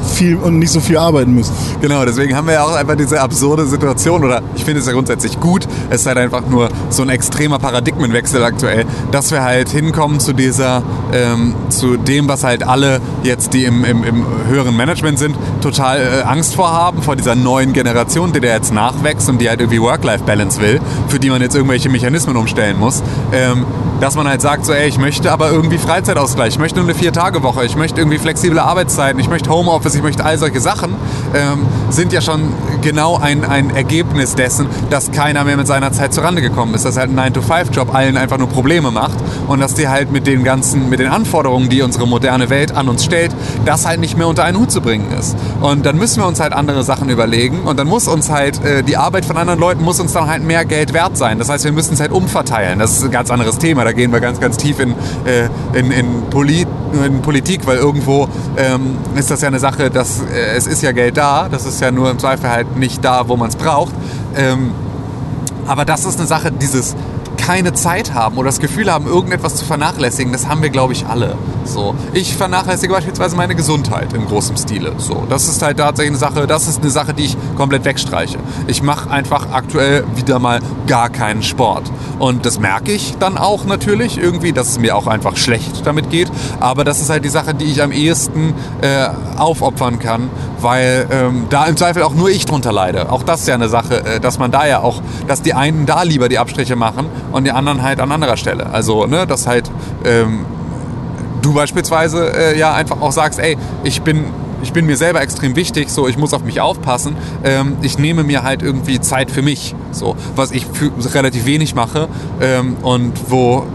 [0.03, 1.53] viel und nicht so viel arbeiten müssen.
[1.81, 4.93] Genau, deswegen haben wir ja auch einfach diese absurde Situation, oder ich finde es ja
[4.93, 9.69] grundsätzlich gut, es ist halt einfach nur so ein extremer Paradigmenwechsel aktuell, dass wir halt
[9.69, 14.75] hinkommen zu dieser, ähm, zu dem, was halt alle jetzt, die im, im, im höheren
[14.75, 19.39] Management sind, total äh, Angst vorhaben, vor dieser neuen Generation, die da jetzt nachwächst und
[19.39, 23.03] die halt irgendwie Work-Life-Balance will, für die man jetzt irgendwelche Mechanismen umstellen muss.
[23.31, 23.65] Ähm,
[23.99, 26.97] dass man halt sagt, so, ey, ich möchte aber irgendwie Freizeitausgleich, ich möchte nur eine
[26.97, 30.95] Vier-Tage-Woche, ich möchte irgendwie flexible Arbeitszeiten, ich möchte Homeoffice, ich möchte all solche Sachen,
[31.33, 36.13] ähm, sind ja schon genau ein, ein Ergebnis dessen, dass keiner mehr mit seiner Zeit
[36.13, 39.17] zurande gekommen ist, dass halt ein 9-to-5-Job allen einfach nur Probleme macht
[39.47, 42.89] und dass die halt mit den ganzen, mit den Anforderungen, die unsere moderne Welt an
[42.89, 43.31] uns stellt,
[43.65, 45.35] das halt nicht mehr unter einen Hut zu bringen ist.
[45.61, 48.83] Und dann müssen wir uns halt andere Sachen überlegen und dann muss uns halt, äh,
[48.83, 51.39] die Arbeit von anderen Leuten muss uns dann halt mehr Geld wert sein.
[51.39, 52.79] Das heißt, wir müssen es halt umverteilen.
[52.79, 53.83] Das ist ein ganz anderes Thema.
[53.83, 54.91] Da gehen wir ganz, ganz tief in,
[55.25, 60.21] äh, in, in, Polit, in Politik, weil irgendwo ähm, ist das ja eine Sache, dass
[60.21, 63.27] äh, es ist ja Geld da, das ist ja nur im Zweifel halt nicht da,
[63.27, 63.93] wo man es braucht.
[64.35, 64.71] Ähm,
[65.67, 66.95] aber das ist eine Sache, dieses
[67.49, 71.07] keine Zeit haben oder das Gefühl haben, irgendetwas zu vernachlässigen, das haben wir, glaube ich,
[71.07, 71.35] alle.
[71.65, 71.95] So.
[72.13, 74.93] Ich vernachlässige beispielsweise meine Gesundheit in großem Stile.
[74.97, 75.25] So.
[75.29, 78.37] Das ist halt tatsächlich eine Sache, das ist eine Sache, die ich komplett wegstreiche.
[78.67, 81.91] Ich mache einfach aktuell wieder mal gar keinen Sport.
[82.19, 86.09] Und das merke ich dann auch natürlich irgendwie, dass es mir auch einfach schlecht damit
[86.09, 86.29] geht.
[86.59, 90.29] Aber das ist halt die Sache, die ich am ehesten äh, aufopfern kann,
[90.61, 93.11] weil ähm, da im Zweifel auch nur ich drunter leide.
[93.11, 95.85] Auch das ist ja eine Sache, äh, dass man da ja auch, dass die einen
[95.85, 98.67] da lieber die Abstriche machen und die anderen halt an anderer Stelle.
[98.71, 99.71] Also, ne, dass halt
[100.03, 100.45] ähm,
[101.41, 104.25] du beispielsweise äh, ja einfach auch sagst, ey, ich bin
[104.61, 107.15] ich bin mir selber extrem wichtig, so ich muss auf mich aufpassen.
[107.43, 111.75] Ähm, ich nehme mir halt irgendwie Zeit für mich, so was ich für relativ wenig
[111.75, 112.07] mache
[112.41, 113.65] ähm, und wo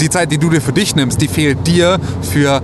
[0.00, 2.62] die Zeit, die du dir für dich nimmst, die fehlt dir für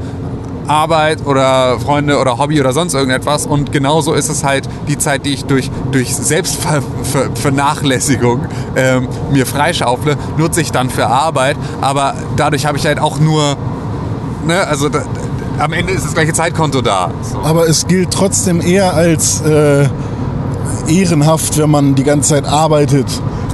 [0.67, 3.47] Arbeit oder Freunde oder Hobby oder sonst irgendetwas.
[3.47, 10.17] Und genauso ist es halt die Zeit, die ich durch, durch Selbstvernachlässigung ähm, mir freischaufle,
[10.39, 11.57] nutze ich dann für Arbeit.
[11.81, 13.57] Aber dadurch habe ich halt auch nur,
[14.47, 14.89] ne, also
[15.59, 17.11] am Ende ist das gleiche Zeitkonto da.
[17.23, 17.39] So.
[17.39, 19.89] Aber es gilt trotzdem eher als äh,
[20.89, 23.07] ehrenhaft, wenn man die ganze Zeit arbeitet.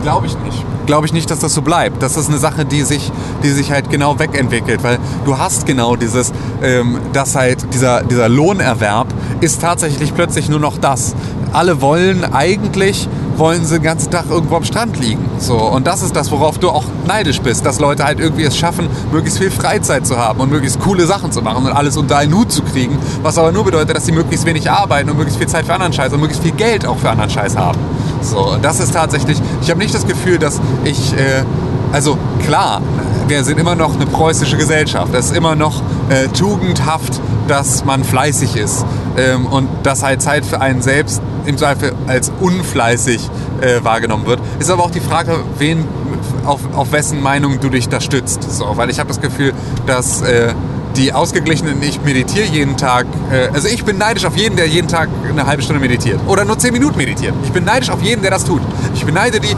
[0.02, 0.64] Glaube ich nicht.
[0.86, 2.02] Glaube ich nicht, dass das so bleibt.
[2.02, 3.12] Das ist eine Sache, die sich,
[3.44, 6.32] die sich halt genau wegentwickelt, weil du hast genau dieses,
[6.62, 9.06] ähm, dass halt dieser, dieser Lohnerwerb
[9.40, 11.14] ist tatsächlich plötzlich nur noch das.
[11.52, 13.08] Alle wollen eigentlich
[13.40, 15.24] wollen sie den ganzen Tag irgendwo am Strand liegen.
[15.38, 18.56] So, und das ist das, worauf du auch neidisch bist, dass Leute halt irgendwie es
[18.56, 22.18] schaffen, möglichst viel Freizeit zu haben und möglichst coole Sachen zu machen und alles unter
[22.18, 25.38] einen Hut zu kriegen, was aber nur bedeutet, dass sie möglichst wenig arbeiten und möglichst
[25.38, 27.78] viel Zeit für anderen Scheiß und möglichst viel Geld auch für anderen Scheiß haben.
[28.20, 31.42] So, das ist tatsächlich, ich habe nicht das Gefühl, dass ich, äh,
[31.92, 32.82] also klar,
[33.26, 35.14] wir sind immer noch eine preußische Gesellschaft.
[35.14, 35.80] Es ist immer noch
[36.10, 38.84] äh, tugendhaft, dass man fleißig ist
[39.16, 43.30] ähm, und dass halt Zeit für einen selbst im Zweifel als unfleißig
[43.60, 44.40] äh, wahrgenommen wird.
[44.58, 45.86] Ist aber auch die Frage, wen,
[46.44, 48.50] auf, auf wessen Meinung du dich da stützt.
[48.50, 49.52] So, weil ich habe das Gefühl,
[49.86, 50.54] dass äh,
[50.96, 54.88] die Ausgeglichenen, ich meditiere jeden Tag, äh, also ich bin neidisch auf jeden, der jeden
[54.88, 57.34] Tag eine halbe Stunde meditiert oder nur zehn Minuten meditiert.
[57.44, 58.62] Ich bin neidisch auf jeden, der das tut.
[58.94, 59.56] Ich beneide die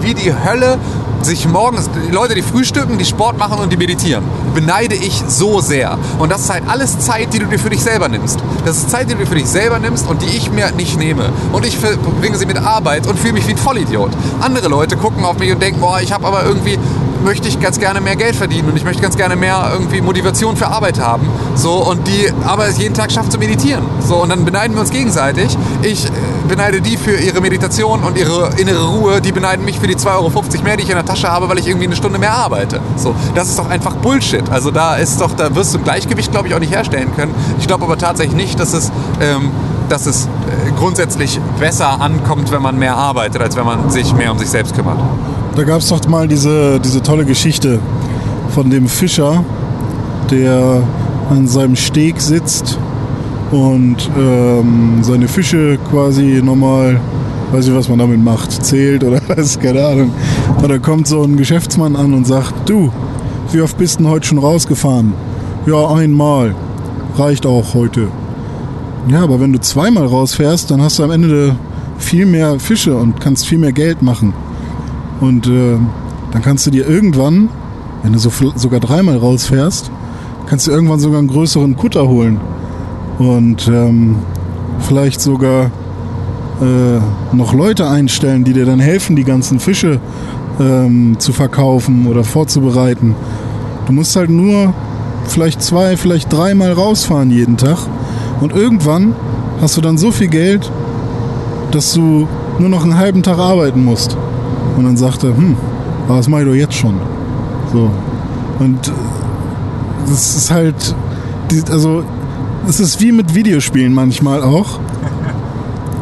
[0.00, 0.78] wie die Hölle
[1.24, 4.24] sich morgens, die Leute, die frühstücken, die Sport machen und die meditieren,
[4.54, 5.98] beneide ich so sehr.
[6.18, 8.40] Und das ist halt alles Zeit, die du dir für dich selber nimmst.
[8.64, 10.98] Das ist Zeit, die du dir für dich selber nimmst und die ich mir nicht
[10.98, 11.30] nehme.
[11.52, 14.10] Und ich verbringe sie mit Arbeit und fühle mich wie ein Vollidiot.
[14.40, 16.78] Andere Leute gucken auf mich und denken, boah, ich habe aber irgendwie
[17.24, 20.56] möchte ich ganz gerne mehr Geld verdienen und ich möchte ganz gerne mehr irgendwie Motivation
[20.56, 21.28] für Arbeit haben.
[21.54, 23.84] So, und die aber jeden Tag schafft zu meditieren.
[24.06, 25.56] So, und dann beneiden wir uns gegenseitig.
[25.82, 26.06] Ich
[26.52, 30.08] beneide die für ihre Meditation und ihre innere Ruhe, die beneiden mich für die 2,50
[30.08, 30.30] Euro
[30.64, 32.78] mehr, die ich in der Tasche habe, weil ich irgendwie eine Stunde mehr arbeite.
[32.96, 34.50] So, das ist doch einfach Bullshit.
[34.50, 37.34] Also da ist doch, da wirst du Gleichgewicht, glaube ich, auch nicht herstellen können.
[37.58, 38.92] Ich glaube aber tatsächlich nicht, dass es,
[39.22, 39.50] ähm,
[39.88, 44.30] dass es äh, grundsätzlich besser ankommt, wenn man mehr arbeitet, als wenn man sich mehr
[44.30, 44.98] um sich selbst kümmert.
[45.56, 47.80] Da gab es doch mal diese, diese tolle Geschichte
[48.54, 49.42] von dem Fischer,
[50.30, 50.82] der
[51.30, 52.76] an seinem Steg sitzt
[53.52, 56.98] und ähm, seine Fische quasi nochmal,
[57.52, 60.10] weiß ich was man damit macht, zählt oder was, keine Ahnung.
[60.60, 62.90] Und da kommt so ein Geschäftsmann an und sagt, du,
[63.52, 65.12] wie oft bist du heute schon rausgefahren?
[65.66, 66.54] Ja, einmal.
[67.16, 68.08] Reicht auch heute.
[69.08, 71.54] Ja, aber wenn du zweimal rausfährst, dann hast du am Ende
[71.98, 74.32] viel mehr Fische und kannst viel mehr Geld machen.
[75.20, 75.76] Und äh,
[76.32, 77.50] dann kannst du dir irgendwann,
[78.02, 79.90] wenn du so, sogar dreimal rausfährst,
[80.46, 82.40] kannst du irgendwann sogar einen größeren Kutter holen.
[83.22, 84.16] Und ähm,
[84.80, 85.70] vielleicht sogar
[86.60, 90.00] äh, noch Leute einstellen, die dir dann helfen, die ganzen Fische
[90.60, 93.14] ähm, zu verkaufen oder vorzubereiten.
[93.86, 94.74] Du musst halt nur
[95.26, 97.78] vielleicht zwei, vielleicht dreimal rausfahren jeden Tag.
[98.40, 99.14] Und irgendwann
[99.60, 100.70] hast du dann so viel Geld,
[101.70, 102.26] dass du
[102.58, 104.16] nur noch einen halben Tag arbeiten musst.
[104.76, 105.56] Und dann sagt er, hm,
[106.08, 106.94] aber das mache ich doch jetzt schon.
[107.72, 107.88] So.
[108.58, 108.92] Und äh,
[110.08, 110.94] das ist halt,
[111.70, 112.02] also,
[112.68, 114.78] es ist wie mit Videospielen manchmal auch.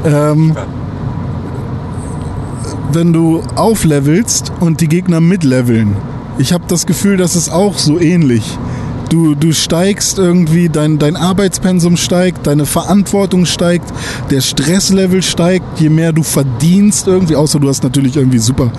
[0.05, 0.57] Ähm,
[2.93, 5.97] wenn du auflevelst und die Gegner mitleveln.
[6.39, 8.59] Ich habe das Gefühl, das ist auch so ähnlich.
[9.11, 13.93] Du, du steigst irgendwie, dein, dein Arbeitspensum steigt, deine Verantwortung steigt,
[14.31, 18.71] der Stresslevel steigt, je mehr du verdienst irgendwie, außer du hast natürlich irgendwie super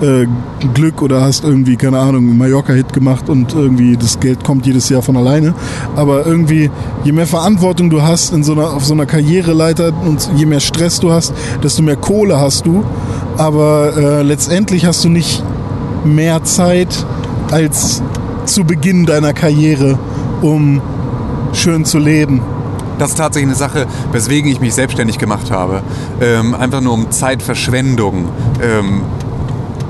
[0.00, 0.28] äh,
[0.72, 5.02] Glück oder hast irgendwie, keine Ahnung, Mallorca-Hit gemacht und irgendwie das Geld kommt jedes Jahr
[5.02, 5.52] von alleine.
[5.96, 6.70] Aber irgendwie,
[7.02, 10.60] je mehr Verantwortung du hast in so einer, auf so einer Karriereleiter und je mehr
[10.60, 12.84] Stress du hast, desto mehr Kohle hast du.
[13.36, 15.42] Aber äh, letztendlich hast du nicht
[16.04, 17.04] mehr Zeit
[17.50, 18.00] als
[18.52, 19.98] zu Beginn deiner Karriere,
[20.42, 20.82] um
[21.54, 22.42] schön zu leben?
[22.98, 25.82] Das ist tatsächlich eine Sache, weswegen ich mich selbstständig gemacht habe.
[26.20, 28.28] Ähm, einfach nur um Zeitverschwendung
[28.62, 29.00] ähm,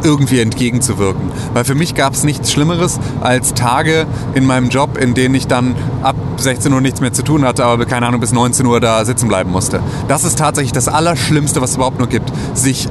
[0.05, 1.33] irgendwie entgegenzuwirken.
[1.53, 5.49] Weil für mich gab es nichts Schlimmeres als Tage in meinem Job, in denen ich
[5.49, 8.81] dann ab 16 Uhr nichts mehr zu tun hatte, aber keine Ahnung bis 19 Uhr
[8.81, 9.81] da sitzen bleiben musste.
[10.07, 12.33] Das ist tatsächlich das Allerschlimmste, was es überhaupt nur gibt.
[12.55, 12.89] Sich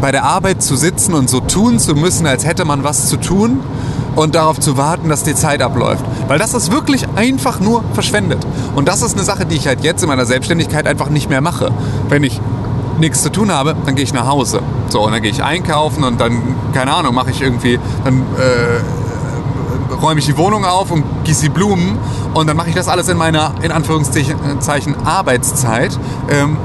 [0.00, 3.16] bei der Arbeit zu sitzen und so tun zu müssen, als hätte man was zu
[3.16, 3.60] tun
[4.16, 6.04] und darauf zu warten, dass die Zeit abläuft.
[6.28, 8.46] Weil das ist wirklich einfach nur verschwendet.
[8.74, 11.40] Und das ist eine Sache, die ich halt jetzt in meiner Selbstständigkeit einfach nicht mehr
[11.40, 11.70] mache.
[12.08, 12.40] Wenn ich
[12.98, 14.60] nichts zu tun habe, dann gehe ich nach Hause.
[14.88, 19.94] So, und dann gehe ich einkaufen und dann, keine Ahnung, mache ich irgendwie, dann äh,
[20.02, 21.98] räume ich die Wohnung auf und gieße die Blumen
[22.34, 25.98] und dann mache ich das alles in meiner, in Anführungszeichen, Arbeitszeit.
[26.30, 26.56] Ähm,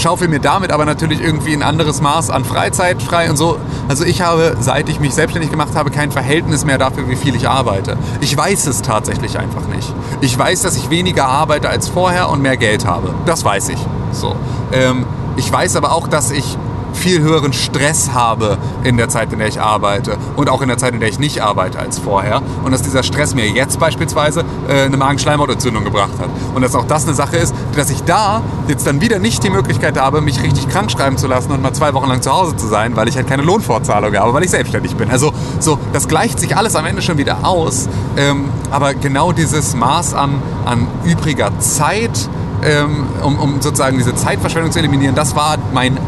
[0.00, 3.58] schaufel mir damit aber natürlich irgendwie ein anderes Maß an Freizeit frei und so.
[3.88, 7.34] Also ich habe, seit ich mich selbstständig gemacht habe, kein Verhältnis mehr dafür, wie viel
[7.34, 7.96] ich arbeite.
[8.20, 9.92] Ich weiß es tatsächlich einfach nicht.
[10.20, 13.14] Ich weiß, dass ich weniger arbeite als vorher und mehr Geld habe.
[13.26, 13.78] Das weiß ich.
[14.12, 14.36] So.
[14.72, 15.06] Ähm,
[15.36, 16.56] ich weiß aber auch, dass ich
[16.94, 20.78] viel höheren Stress habe in der Zeit, in der ich arbeite und auch in der
[20.78, 22.42] Zeit, in der ich nicht arbeite als vorher.
[22.64, 26.28] Und dass dieser Stress mir jetzt beispielsweise äh, eine Magenschleimhautentzündung gebracht hat.
[26.54, 29.50] Und dass auch das eine Sache ist, dass ich da jetzt dann wieder nicht die
[29.50, 32.56] Möglichkeit habe, mich richtig krank schreiben zu lassen und mal zwei Wochen lang zu Hause
[32.56, 35.10] zu sein, weil ich halt keine Lohnfortzahlung habe, weil ich selbstständig bin.
[35.10, 37.88] Also so, das gleicht sich alles am Ende schon wieder aus.
[38.16, 42.28] Ähm, aber genau dieses Maß an, an übriger Zeit,
[42.62, 45.98] ähm, um, um sozusagen diese Zeitverschwendung zu eliminieren, das war mein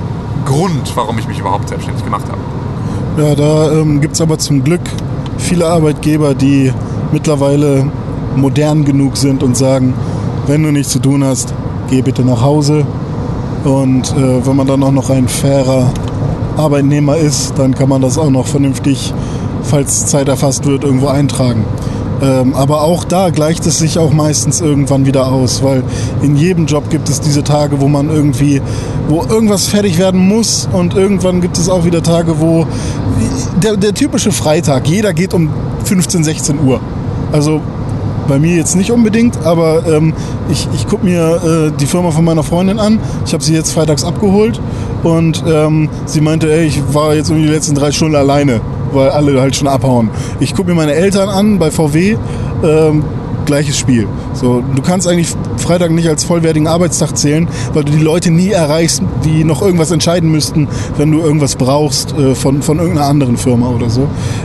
[0.46, 2.40] Grund, warum ich mich überhaupt selbstständig gemacht habe.
[3.22, 4.80] Ja, da ähm, gibt es aber zum Glück
[5.36, 6.72] viele Arbeitgeber, die
[7.12, 7.86] mittlerweile
[8.36, 9.94] modern genug sind und sagen,
[10.46, 11.52] wenn du nichts zu tun hast,
[11.90, 12.86] geh bitte nach Hause.
[13.64, 15.90] Und äh, wenn man dann auch noch ein fairer
[16.56, 19.12] Arbeitnehmer ist, dann kann man das auch noch vernünftig,
[19.62, 21.64] falls Zeit erfasst wird, irgendwo eintragen.
[22.22, 25.82] Ähm, aber auch da gleicht es sich auch meistens irgendwann wieder aus, weil
[26.22, 28.62] in jedem Job gibt es diese Tage, wo man irgendwie,
[29.08, 32.66] wo irgendwas fertig werden muss und irgendwann gibt es auch wieder Tage, wo
[33.62, 35.50] der, der typische Freitag, jeder geht um
[35.84, 36.80] 15, 16 Uhr.
[37.32, 37.60] Also
[38.28, 40.14] bei mir jetzt nicht unbedingt, aber ähm,
[40.48, 42.98] ich, ich gucke mir äh, die Firma von meiner Freundin an.
[43.24, 44.60] Ich habe sie jetzt freitags abgeholt
[45.02, 48.60] und ähm, sie meinte, ey, ich war jetzt um die letzten drei Stunden alleine
[48.96, 50.10] weil alle halt schon abhauen.
[50.40, 52.16] Ich gucke mir meine Eltern an bei VW,
[52.64, 53.04] ähm,
[53.46, 54.06] gleiches Spiel.
[54.34, 58.50] So, du kannst eigentlich Freitag nicht als vollwertigen Arbeitstag zählen, weil du die Leute nie
[58.50, 60.68] erreichst, die noch irgendwas entscheiden müssten,
[60.98, 64.02] wenn du irgendwas brauchst äh, von, von irgendeiner anderen Firma oder so,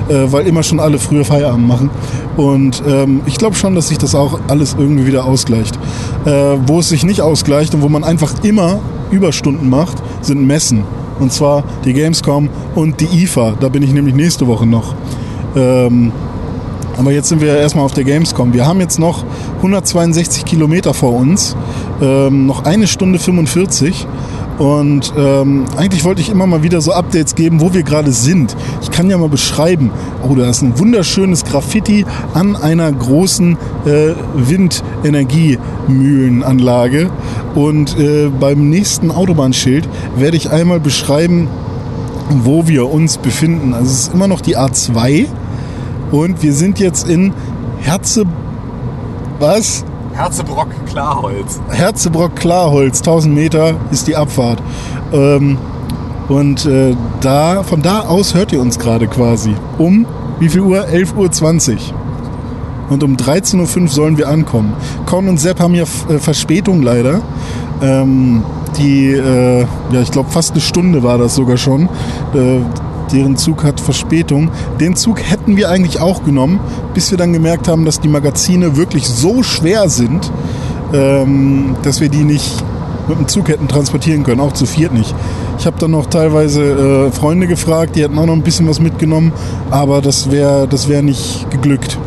[0.07, 1.89] äh, weil immer schon alle früher Feierabend machen.
[2.37, 5.77] Und ähm, ich glaube schon, dass sich das auch alles irgendwie wieder ausgleicht.
[6.25, 6.31] Äh,
[6.67, 8.79] wo es sich nicht ausgleicht und wo man einfach immer
[9.09, 10.83] Überstunden macht, sind Messen.
[11.21, 13.53] Und zwar die Gamescom und die IFA.
[13.59, 14.95] Da bin ich nämlich nächste Woche noch.
[15.55, 16.11] Ähm,
[16.97, 18.53] aber jetzt sind wir erstmal auf der Gamescom.
[18.53, 19.23] Wir haben jetzt noch
[19.57, 21.55] 162 Kilometer vor uns,
[22.01, 24.07] ähm, noch eine Stunde 45.
[24.57, 28.55] Und ähm, eigentlich wollte ich immer mal wieder so Updates geben, wo wir gerade sind.
[28.83, 29.89] Ich kann ja mal beschreiben.
[30.21, 37.09] Oh, da ist ein wunderschönes Graffiti an einer großen äh, Windenergiemühlenanlage.
[37.55, 41.47] Und äh, beim nächsten Autobahnschild werde ich einmal beschreiben,
[42.29, 43.73] wo wir uns befinden.
[43.73, 45.27] Also es ist immer noch die A2
[46.11, 47.33] und wir sind jetzt in
[47.81, 48.25] Herze...
[49.39, 49.83] Was?
[50.13, 51.59] Herzebrock Klarholz.
[51.69, 54.61] Herzebrock Klarholz, 1000 Meter ist die Abfahrt.
[55.11, 55.57] Ähm,
[56.29, 59.55] und äh, da, von da aus hört ihr uns gerade quasi.
[59.77, 60.05] Um
[60.41, 60.85] wie viel Uhr?
[60.85, 61.79] 11.20 Uhr.
[62.89, 64.73] Und um 13.05 Uhr sollen wir ankommen.
[65.11, 67.19] Con und Sepp haben ja äh, Verspätung leider.
[67.81, 68.43] Ähm,
[68.77, 71.89] die, äh, ja, ich glaube, fast eine Stunde war das sogar schon.
[72.33, 72.61] Äh,
[73.11, 74.51] deren Zug hat Verspätung.
[74.79, 76.61] Den Zug hätten wir eigentlich auch genommen,
[76.93, 80.31] bis wir dann gemerkt haben, dass die Magazine wirklich so schwer sind,
[80.93, 82.63] ähm, dass wir die nicht
[83.09, 85.13] mit dem Zug hätten transportieren können, auch zu viert nicht.
[85.59, 88.79] Ich habe dann noch teilweise äh, Freunde gefragt, die hätten auch noch ein bisschen was
[88.79, 89.33] mitgenommen,
[89.71, 91.97] aber das wäre das wär nicht geglückt.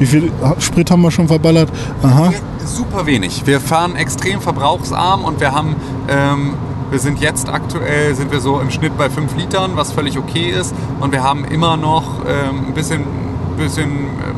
[0.00, 1.68] Wie viel Sprit haben wir schon verballert?
[2.02, 2.32] Aha.
[2.68, 3.46] Super wenig.
[3.46, 5.76] Wir fahren extrem verbrauchsarm und wir haben
[6.08, 6.54] ähm,
[6.90, 10.50] wir sind jetzt aktuell, sind wir so im Schnitt bei 5 Litern, was völlig okay
[10.50, 10.74] ist.
[11.00, 13.02] Und wir haben immer noch ähm, ein bisschen,
[13.58, 13.90] bisschen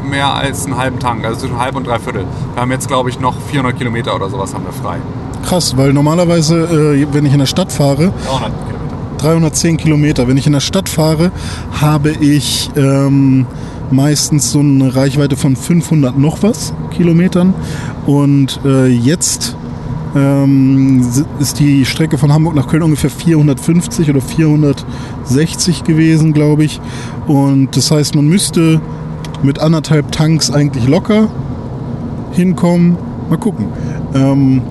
[0.09, 2.25] mehr als einen halben Tank, also zwischen halb und drei Viertel.
[2.55, 4.99] Wir haben jetzt, glaube ich, noch 400 Kilometer oder sowas haben wir frei.
[5.45, 8.81] Krass, weil normalerweise, äh, wenn ich in der Stadt fahre, 300 Kilometer.
[9.19, 10.29] 310 Kilometer.
[10.29, 11.31] Wenn ich in der Stadt fahre,
[11.81, 13.47] habe ich ähm,
[13.91, 17.55] meistens so eine Reichweite von 500 noch was Kilometern.
[18.11, 19.55] Und äh, jetzt
[20.17, 21.01] ähm,
[21.39, 26.81] ist die Strecke von Hamburg nach Köln ungefähr 450 oder 460 gewesen, glaube ich.
[27.29, 28.81] Und das heißt, man müsste
[29.45, 31.29] mit anderthalb Tanks eigentlich locker
[32.33, 32.99] hinkommen.
[33.29, 33.67] Mal gucken.
[34.13, 34.63] Ähm,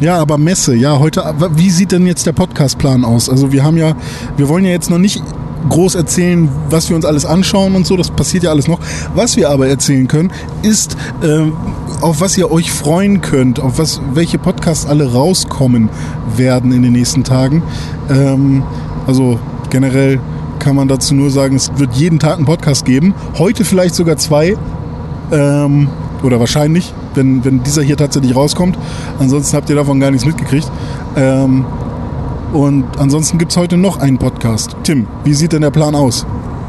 [0.00, 1.22] ja, aber Messe, ja, heute,
[1.56, 3.28] wie sieht denn jetzt der Podcastplan aus?
[3.28, 3.96] Also wir haben ja,
[4.38, 5.22] wir wollen ja jetzt noch nicht
[5.68, 7.96] groß erzählen, was wir uns alles anschauen und so.
[7.96, 8.78] Das passiert ja alles noch.
[9.14, 10.32] Was wir aber erzählen können,
[10.62, 11.42] ist, äh,
[12.00, 15.88] auf was ihr euch freuen könnt, auf was, welche Podcasts alle rauskommen
[16.36, 17.62] werden in den nächsten Tagen.
[18.10, 18.62] Ähm,
[19.06, 19.38] also
[19.70, 20.20] generell
[20.58, 23.14] kann man dazu nur sagen, es wird jeden Tag einen Podcast geben.
[23.38, 24.56] Heute vielleicht sogar zwei.
[25.30, 25.88] Ähm,
[26.22, 28.78] oder wahrscheinlich, wenn, wenn dieser hier tatsächlich rauskommt.
[29.18, 30.70] Ansonsten habt ihr davon gar nichts mitgekriegt.
[31.16, 31.64] Ähm,
[32.52, 34.76] und ansonsten gibt es heute noch einen Podcast.
[34.82, 36.26] Tim, wie sieht denn der Plan aus?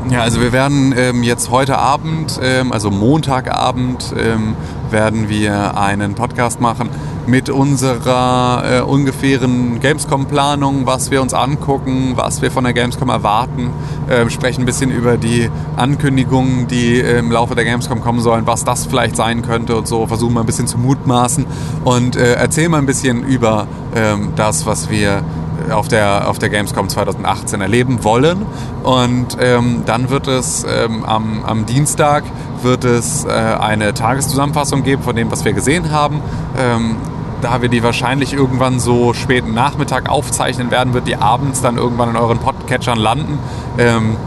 [0.09, 4.55] Ja, also wir werden ähm, jetzt heute Abend, ähm, also Montagabend, ähm,
[4.89, 6.89] werden wir einen Podcast machen
[7.27, 13.69] mit unserer äh, ungefähren Gamescom-Planung, was wir uns angucken, was wir von der Gamescom erwarten,
[14.07, 18.63] äh, sprechen ein bisschen über die Ankündigungen, die im Laufe der Gamescom kommen sollen, was
[18.63, 21.45] das vielleicht sein könnte und so, versuchen mal ein bisschen zu mutmaßen
[21.83, 25.23] und äh, erzählen mal ein bisschen über ähm, das, was wir
[25.71, 28.45] auf der, auf der Gamescom 2018 erleben wollen.
[28.83, 32.23] Und ähm, dann wird es ähm, am, am Dienstag
[32.61, 36.21] wird es äh, eine Tageszusammenfassung geben von dem, was wir gesehen haben.
[36.57, 36.97] Ähm,
[37.41, 42.09] da wir die wahrscheinlich irgendwann so späten Nachmittag aufzeichnen werden, wird die abends dann irgendwann
[42.09, 43.39] in euren Podcatchern landen.
[43.77, 44.17] Ähm,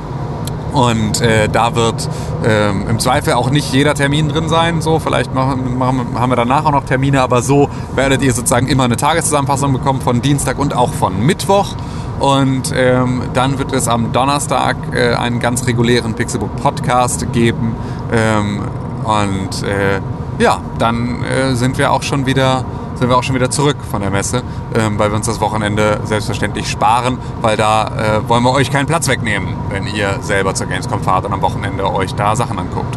[0.73, 2.09] und äh, da wird
[2.45, 4.81] ähm, im Zweifel auch nicht jeder Termin drin sein.
[4.81, 8.69] So, vielleicht machen, machen, haben wir danach auch noch Termine, aber so werdet ihr sozusagen
[8.69, 11.75] immer eine Tageszusammenfassung bekommen von Dienstag und auch von Mittwoch.
[12.21, 17.75] Und ähm, dann wird es am Donnerstag äh, einen ganz regulären Pixelbook Podcast geben.
[18.13, 18.63] Ähm,
[19.05, 20.01] und äh,
[20.39, 22.65] ja, dann äh, sind wir auch schon wieder
[23.03, 24.45] sind wir auch schon wieder zurück von der Messe,
[24.77, 28.87] ähm, weil wir uns das Wochenende selbstverständlich sparen, weil da äh, wollen wir euch keinen
[28.87, 32.97] Platz wegnehmen, wenn ihr selber zur Gamescom fahrt und am Wochenende euch da Sachen anguckt.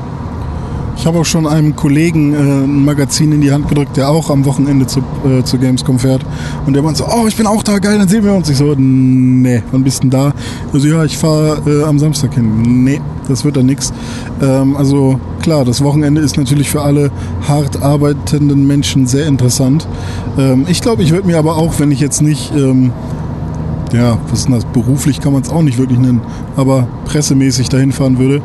[0.98, 4.30] Ich habe auch schon einem Kollegen äh, ein Magazin in die Hand gedrückt, der auch
[4.30, 6.26] am Wochenende zu, äh, zu Gamescom fährt.
[6.66, 8.50] Und der meint so, oh, ich bin auch da, geil, dann sehen wir uns.
[8.50, 10.34] Ich so, nee, wann bist denn da?
[10.74, 12.84] Also ja, ich fahre äh, am Samstag hin.
[12.84, 13.94] Nee, das wird dann nichts.
[14.42, 17.12] Ähm, also klar, das Wochenende ist natürlich für alle
[17.48, 19.88] hart arbeitenden Menschen sehr interessant.
[20.38, 22.54] Ähm, ich glaube, ich würde mir aber auch, wenn ich jetzt nicht...
[22.56, 22.92] Ähm,
[23.94, 24.66] ja, was ist denn das?
[24.66, 26.20] Beruflich kann man es auch nicht wirklich nennen,
[26.58, 28.42] aber pressemäßig dahin fahren würde,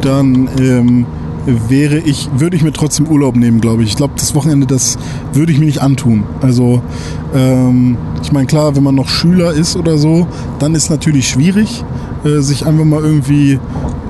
[0.00, 1.06] dann ähm,
[1.46, 3.90] wäre ich, würde ich mir trotzdem Urlaub nehmen, glaube ich.
[3.90, 4.98] Ich glaube, das Wochenende, das
[5.32, 6.24] würde ich mir nicht antun.
[6.40, 6.82] Also,
[7.34, 10.26] ähm, ich meine, klar, wenn man noch Schüler ist oder so,
[10.58, 11.84] dann ist natürlich schwierig,
[12.24, 13.58] äh, sich einfach mal irgendwie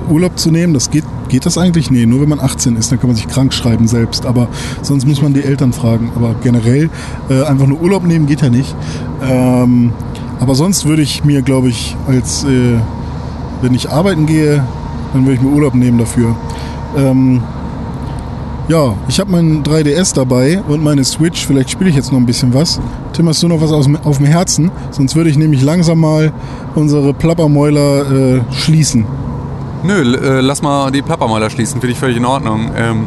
[0.09, 0.73] Urlaub zu nehmen.
[0.73, 1.91] Das geht, geht das eigentlich?
[1.91, 4.25] Nee, nur wenn man 18 ist, dann kann man sich krank schreiben selbst.
[4.25, 4.47] Aber
[4.81, 6.11] sonst muss man die Eltern fragen.
[6.15, 6.89] Aber generell
[7.29, 8.75] äh, einfach nur Urlaub nehmen geht ja nicht.
[9.23, 9.91] Ähm,
[10.39, 12.77] aber sonst würde ich mir, glaube ich, als äh,
[13.61, 14.63] wenn ich arbeiten gehe,
[15.13, 16.35] dann würde ich mir Urlaub nehmen dafür.
[16.97, 17.41] Ähm,
[18.67, 21.45] ja, ich habe meinen 3DS dabei und meine Switch.
[21.45, 22.79] Vielleicht spiele ich jetzt noch ein bisschen was.
[23.13, 24.71] Tim, hast du noch was auf dem Herzen?
[24.89, 26.33] Sonst würde ich nämlich langsam mal
[26.73, 29.05] unsere Plappermäuler äh, schließen.
[29.83, 31.79] Nö, äh, lass mal die Plappermäuler schließen.
[31.79, 32.71] Finde ich völlig in Ordnung.
[32.75, 33.05] Ähm,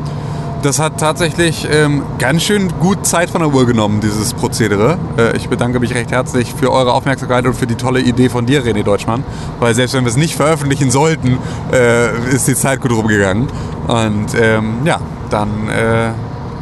[0.63, 4.99] das hat tatsächlich ähm, ganz schön gut Zeit von der Uhr genommen, dieses Prozedere.
[5.17, 8.47] Äh, ich bedanke mich recht herzlich für eure Aufmerksamkeit und für die tolle Idee von
[8.47, 9.25] dir, René Deutschmann.
[9.61, 11.39] Weil selbst wenn wir es nicht veröffentlichen sollten,
[11.73, 13.49] äh, ist die Zeit gut rumgegangen.
[13.87, 16.11] Und ähm, ja, dann äh,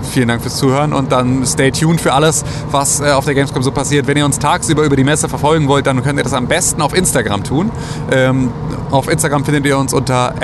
[0.03, 3.63] vielen Dank fürs Zuhören und dann stay tuned für alles, was äh, auf der Gamescom
[3.63, 4.07] so passiert.
[4.07, 6.83] Wenn ihr uns tagsüber über die Messe verfolgen wollt, dann könnt ihr das am besten
[6.83, 7.71] auf Instagram tun.
[8.11, 8.51] Ähm,
[8.91, 10.35] auf Instagram findet ihr uns unter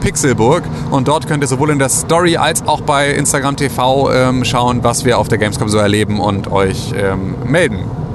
[0.00, 4.44] @pixelburg und dort könnt ihr sowohl in der Story als auch bei Instagram TV ähm,
[4.44, 8.05] schauen, was wir auf der Gamescom so erleben und euch ähm, melden.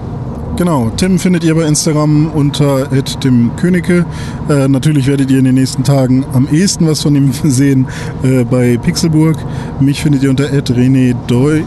[0.61, 2.87] Genau, Tim findet ihr bei Instagram unter
[3.19, 4.05] Tim Königke.
[4.47, 7.87] Äh, natürlich werdet ihr in den nächsten Tagen am ehesten was von ihm sehen
[8.21, 9.37] äh, bei Pixelburg.
[9.79, 11.63] Mich findet ihr unter René Deu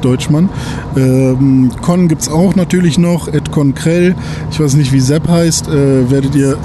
[0.00, 0.48] Deutschmann.
[0.96, 4.14] Ähm, Con gibt es auch natürlich noch, Conkrell.
[4.52, 5.66] Ich weiß nicht, wie Sepp heißt.
[5.66, 6.56] Äh, werdet ihr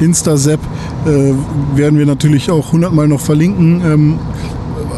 [0.00, 0.58] Insta-Sepp
[1.06, 1.32] äh,
[1.76, 4.18] werden wir natürlich auch hundertmal noch verlinken ähm,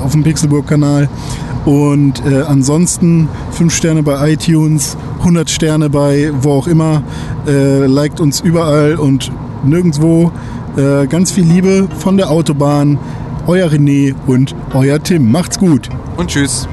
[0.03, 1.11] auf dem Pixelburg-Kanal.
[1.67, 7.03] Und äh, ansonsten 5 Sterne bei iTunes, 100 Sterne bei wo auch immer.
[7.47, 9.33] Äh, liked uns überall und
[9.65, 10.31] nirgendwo.
[10.77, 12.99] Äh, ganz viel Liebe von der Autobahn.
[13.49, 15.31] Euer René und euer Tim.
[15.31, 15.89] Macht's gut.
[16.17, 16.69] Und tschüss.